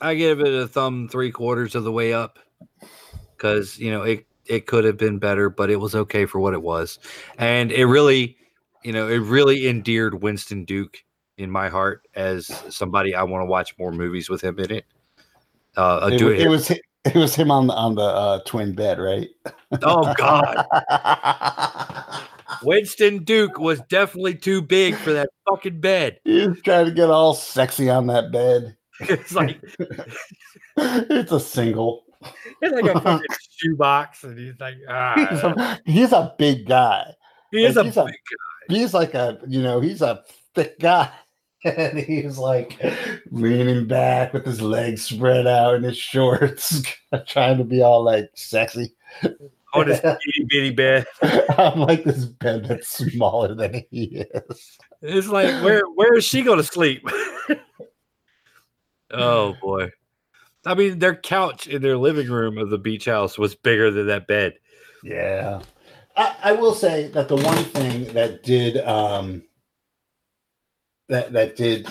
I 0.00 0.14
give 0.14 0.40
it 0.40 0.52
a 0.52 0.66
thumb 0.66 1.08
three 1.08 1.30
quarters 1.30 1.74
of 1.74 1.84
the 1.84 1.92
way 1.92 2.12
up 2.12 2.38
because 3.36 3.78
you 3.78 3.90
know 3.90 4.02
it 4.02 4.26
it 4.46 4.66
could 4.66 4.84
have 4.84 4.96
been 4.96 5.18
better, 5.18 5.48
but 5.48 5.70
it 5.70 5.76
was 5.76 5.94
okay 5.94 6.26
for 6.26 6.38
what 6.38 6.54
it 6.54 6.62
was, 6.62 6.98
and 7.38 7.72
it 7.72 7.86
really, 7.86 8.36
you 8.82 8.92
know, 8.92 9.08
it 9.08 9.18
really 9.18 9.68
endeared 9.68 10.22
Winston 10.22 10.64
Duke 10.64 10.98
in 11.38 11.50
my 11.50 11.68
heart 11.68 12.06
as 12.14 12.46
somebody 12.68 13.14
I 13.14 13.22
want 13.22 13.42
to 13.42 13.46
watch 13.46 13.76
more 13.78 13.90
movies 13.90 14.28
with 14.28 14.42
him 14.42 14.58
in 14.58 14.70
it. 14.70 14.84
Uh, 15.76 16.10
It, 16.12 16.18
do 16.18 16.28
it. 16.28 16.40
it 16.40 16.48
was 16.48 16.70
it 16.70 17.14
was 17.14 17.34
him 17.34 17.50
on 17.50 17.66
the 17.66 17.74
on 17.74 17.94
the 17.94 18.02
uh, 18.02 18.40
twin 18.46 18.74
bed, 18.74 18.98
right? 18.98 19.28
oh 19.82 20.12
God, 20.16 20.64
Winston 22.62 23.24
Duke 23.24 23.58
was 23.58 23.80
definitely 23.88 24.34
too 24.34 24.62
big 24.62 24.94
for 24.96 25.12
that 25.12 25.30
fucking 25.48 25.80
bed. 25.80 26.20
he 26.24 26.46
was 26.46 26.60
trying 26.62 26.86
to 26.86 26.92
get 26.92 27.10
all 27.10 27.34
sexy 27.34 27.90
on 27.90 28.06
that 28.08 28.30
bed. 28.32 28.76
It's 29.00 29.34
like 29.34 29.60
it's 30.76 31.32
a 31.32 31.40
single. 31.40 32.04
it's 32.62 32.72
like 32.74 32.94
a 32.96 33.00
fucking 33.00 33.26
shoebox, 33.50 34.24
and 34.24 34.38
he's 34.38 34.58
like, 34.60 34.74
He's 34.76 34.86
ah, 34.88 35.54
a, 35.56 35.80
he's 35.90 36.12
a 36.12 36.34
big 36.38 36.66
guy. 36.66 37.12
he 37.50 37.64
is 37.64 37.76
a 37.76 37.84
he's 37.84 37.96
a- 37.96 38.04
big 38.04 38.14
He's 38.68 38.94
like 38.94 39.14
a 39.14 39.38
you 39.46 39.60
know 39.62 39.80
he's 39.80 40.00
a 40.00 40.22
thick 40.54 40.78
guy, 40.78 41.10
and 41.64 41.98
he's 41.98 42.38
like 42.38 42.80
leaning 43.30 43.86
back 43.86 44.32
with 44.32 44.46
his 44.46 44.62
legs 44.62 45.02
spread 45.02 45.46
out 45.46 45.74
in 45.74 45.82
his 45.82 45.98
shorts, 45.98 46.82
trying 47.26 47.58
to 47.58 47.64
be 47.64 47.82
all 47.82 48.02
like 48.02 48.30
sexy. 48.34 48.94
On 49.74 49.88
this 49.88 50.00
itty 50.04 50.46
bitty 50.48 50.70
bed. 50.70 51.06
I'm 51.58 51.80
like 51.80 52.04
this 52.04 52.24
bed 52.24 52.66
that's 52.66 52.88
smaller 52.88 53.54
than 53.54 53.84
he 53.90 54.24
is. 54.34 54.78
It's 55.02 55.28
like 55.28 55.62
where 55.62 55.82
where 55.94 56.16
is 56.16 56.24
she 56.24 56.42
going 56.42 56.58
to 56.58 56.64
sleep? 56.64 57.06
oh 59.10 59.54
boy. 59.60 59.90
I 60.66 60.74
mean, 60.74 60.98
their 60.98 61.14
couch 61.14 61.66
in 61.66 61.82
their 61.82 61.98
living 61.98 62.28
room 62.28 62.56
of 62.56 62.70
the 62.70 62.78
beach 62.78 63.04
house 63.04 63.36
was 63.36 63.54
bigger 63.54 63.90
than 63.90 64.06
that 64.06 64.26
bed. 64.26 64.54
Yeah. 65.02 65.60
I, 66.16 66.36
I 66.42 66.52
will 66.52 66.74
say 66.74 67.08
that 67.08 67.28
the 67.28 67.36
one 67.36 67.64
thing 67.64 68.12
that 68.14 68.42
did 68.42 68.78
um 68.86 69.42
that 71.08 71.32
that 71.32 71.56
did 71.56 71.88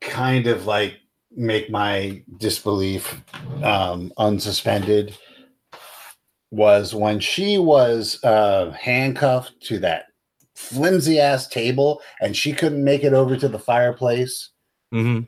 kind 0.00 0.46
of 0.46 0.66
like 0.66 0.96
make 1.30 1.70
my 1.70 2.22
disbelief 2.38 3.22
um 3.62 4.12
unsuspended 4.18 5.14
was 6.50 6.94
when 6.94 7.20
she 7.20 7.58
was 7.58 8.22
uh 8.24 8.70
handcuffed 8.72 9.60
to 9.60 9.78
that 9.78 10.06
flimsy 10.54 11.20
ass 11.20 11.46
table 11.46 12.00
and 12.20 12.36
she 12.36 12.52
couldn't 12.52 12.82
make 12.82 13.04
it 13.04 13.12
over 13.12 13.36
to 13.36 13.48
the 13.48 13.58
fireplace. 13.58 14.50
Mm-hmm. 14.92 15.24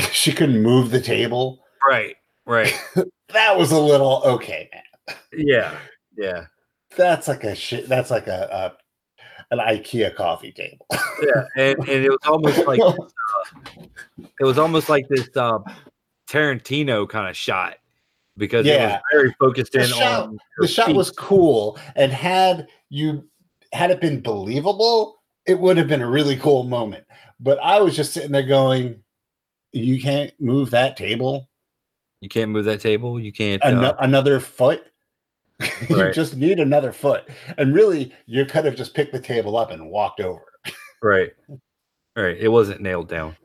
she 0.12 0.32
couldn't 0.32 0.62
move 0.62 0.90
the 0.90 1.00
table. 1.00 1.62
Right, 1.88 2.16
right. 2.46 2.74
That 3.32 3.56
was 3.56 3.72
a 3.72 3.80
little 3.80 4.22
okay, 4.24 4.70
man. 4.72 5.16
Yeah, 5.32 5.76
yeah, 6.16 6.44
That's 6.94 7.26
like 7.26 7.42
a 7.42 7.54
shit. 7.54 7.88
That's 7.88 8.10
like 8.10 8.28
a, 8.28 8.48
a 8.70 8.84
an 9.50 9.58
IKEA 9.58 10.14
coffee 10.14 10.52
table. 10.52 10.86
yeah. 10.92 11.44
And, 11.56 11.78
and 11.80 12.04
it 12.04 12.10
was 12.10 12.18
almost 12.26 12.66
like 12.66 12.80
it 14.40 14.44
was 14.44 14.58
almost 14.58 14.88
like 14.88 15.08
this 15.08 15.28
uh, 15.36 15.58
Tarantino 16.28 17.08
kind 17.08 17.28
of 17.28 17.36
shot 17.36 17.76
because 18.36 18.66
it 18.66 18.70
was 18.70 18.78
Yeah. 18.78 19.00
very 19.12 19.34
focused 19.38 19.72
The 19.72 19.80
in 19.82 19.86
shot- 19.88 20.22
on 20.28 20.38
the 20.58 20.68
shot 20.68 20.86
feet. 20.86 20.96
was 20.96 21.10
cool, 21.10 21.78
and 21.96 22.12
had 22.12 22.68
you 22.90 23.28
had 23.72 23.90
it 23.90 24.00
been 24.00 24.20
believable, 24.20 25.22
it 25.46 25.58
would 25.58 25.76
have 25.76 25.88
been 25.88 26.02
a 26.02 26.08
really 26.08 26.36
cool 26.36 26.64
moment. 26.64 27.04
But 27.40 27.58
I 27.62 27.80
was 27.80 27.96
just 27.96 28.12
sitting 28.12 28.30
there 28.32 28.42
going, 28.42 29.02
"You 29.72 30.00
can't 30.00 30.32
move 30.40 30.70
that 30.70 30.96
table 30.96 31.48
You 32.20 32.28
can't 32.30 32.50
move 32.50 32.64
that 32.64 32.80
table. 32.80 33.20
You 33.20 33.32
can't. 33.32 33.62
Ano- 33.64 33.88
Uh, 33.90 33.96
another 34.00 34.40
foot." 34.40 34.84
you 35.90 36.10
just 36.12 36.36
need 36.36 36.58
another 36.58 36.90
foot, 36.92 37.28
and 37.58 37.74
really, 37.74 38.12
you 38.26 38.44
could 38.44 38.64
have 38.64 38.74
just 38.74 38.92
picked 38.94 39.12
the 39.12 39.20
table 39.20 39.56
up 39.56 39.70
and 39.70 39.88
walked 39.90 40.20
over. 40.20 40.42
right, 41.02 41.32
right. 42.16 42.36
It 42.38 42.48
wasn't 42.48 42.80
nailed 42.80 43.08
down. 43.08 43.36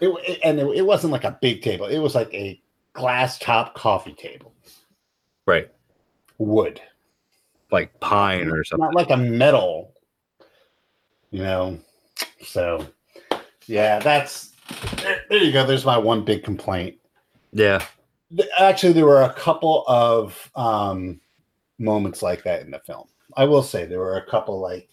It, 0.00 0.08
it- 0.28 0.40
and 0.44 0.60
it, 0.60 0.66
it 0.76 0.82
wasn't 0.82 1.12
like 1.12 1.24
a 1.24 1.38
big 1.42 1.62
table; 1.62 1.86
it 1.86 1.98
was 1.98 2.14
like 2.14 2.32
a 2.34 2.60
glass 2.96 3.38
top 3.38 3.74
coffee 3.74 4.14
table, 4.14 4.52
Right, 5.46 5.68
wood. 6.38 6.80
like 7.70 7.98
pine 8.00 8.48
or 8.50 8.64
something. 8.64 8.84
not 8.84 8.94
like 8.94 9.10
a 9.10 9.16
metal, 9.16 9.92
you 11.30 11.42
know. 11.42 11.78
So, 12.42 12.86
yeah, 13.66 13.98
that's 13.98 14.52
there, 15.02 15.20
there 15.30 15.42
you 15.42 15.52
go. 15.52 15.64
There's 15.66 15.84
my 15.84 15.98
one 15.98 16.24
big 16.24 16.42
complaint. 16.42 16.96
Yeah. 17.52 17.84
Actually, 18.58 18.92
there 18.94 19.06
were 19.06 19.22
a 19.22 19.32
couple 19.34 19.84
of 19.86 20.50
um, 20.56 21.20
moments 21.78 22.22
like 22.22 22.42
that 22.44 22.62
in 22.62 22.70
the 22.70 22.80
film. 22.80 23.06
I 23.36 23.44
will 23.44 23.62
say 23.62 23.84
there 23.86 24.00
were 24.00 24.16
a 24.16 24.26
couple 24.30 24.60
like 24.60 24.88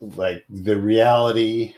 like 0.00 0.44
the 0.50 0.76
reality 0.76 1.74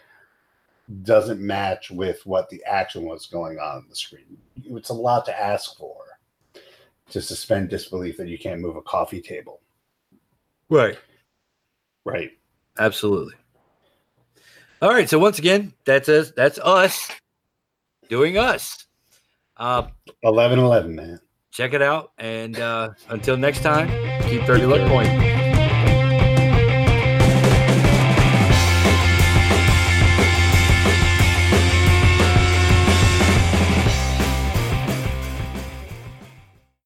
doesn't 1.02 1.40
match 1.40 1.90
with 1.90 2.24
what 2.24 2.48
the 2.48 2.62
action 2.64 3.04
was 3.04 3.26
going 3.26 3.58
on 3.58 3.76
on 3.78 3.86
the 3.88 3.96
screen. 3.96 4.38
It's 4.64 4.90
a 4.90 4.94
lot 4.94 5.24
to 5.26 5.40
ask 5.40 5.76
for 5.76 5.96
to 7.10 7.20
suspend 7.22 7.68
disbelief 7.68 8.16
that 8.18 8.28
you 8.28 8.38
can't 8.38 8.60
move 8.60 8.76
a 8.76 8.82
coffee 8.82 9.20
table. 9.20 9.60
Right. 10.68 10.98
Right. 12.04 12.30
Absolutely. 12.78 13.34
All 14.80 14.90
right. 14.90 15.08
So 15.08 15.18
once 15.18 15.38
again, 15.38 15.72
that's 15.84 16.08
us. 16.08 16.32
That's 16.36 16.58
us 16.58 17.10
doing 18.08 18.38
us. 18.38 18.86
Uh, 19.56 19.88
11 20.22 20.58
11, 20.58 20.94
man. 20.94 21.20
check 21.50 21.72
it 21.74 21.82
out. 21.82 22.12
And 22.18 22.58
uh, 22.58 22.90
until 23.08 23.36
next 23.36 23.60
time, 23.60 23.88
keep 24.28 24.42
30 24.42 24.66
luck 24.66 24.88
point. 24.88 25.37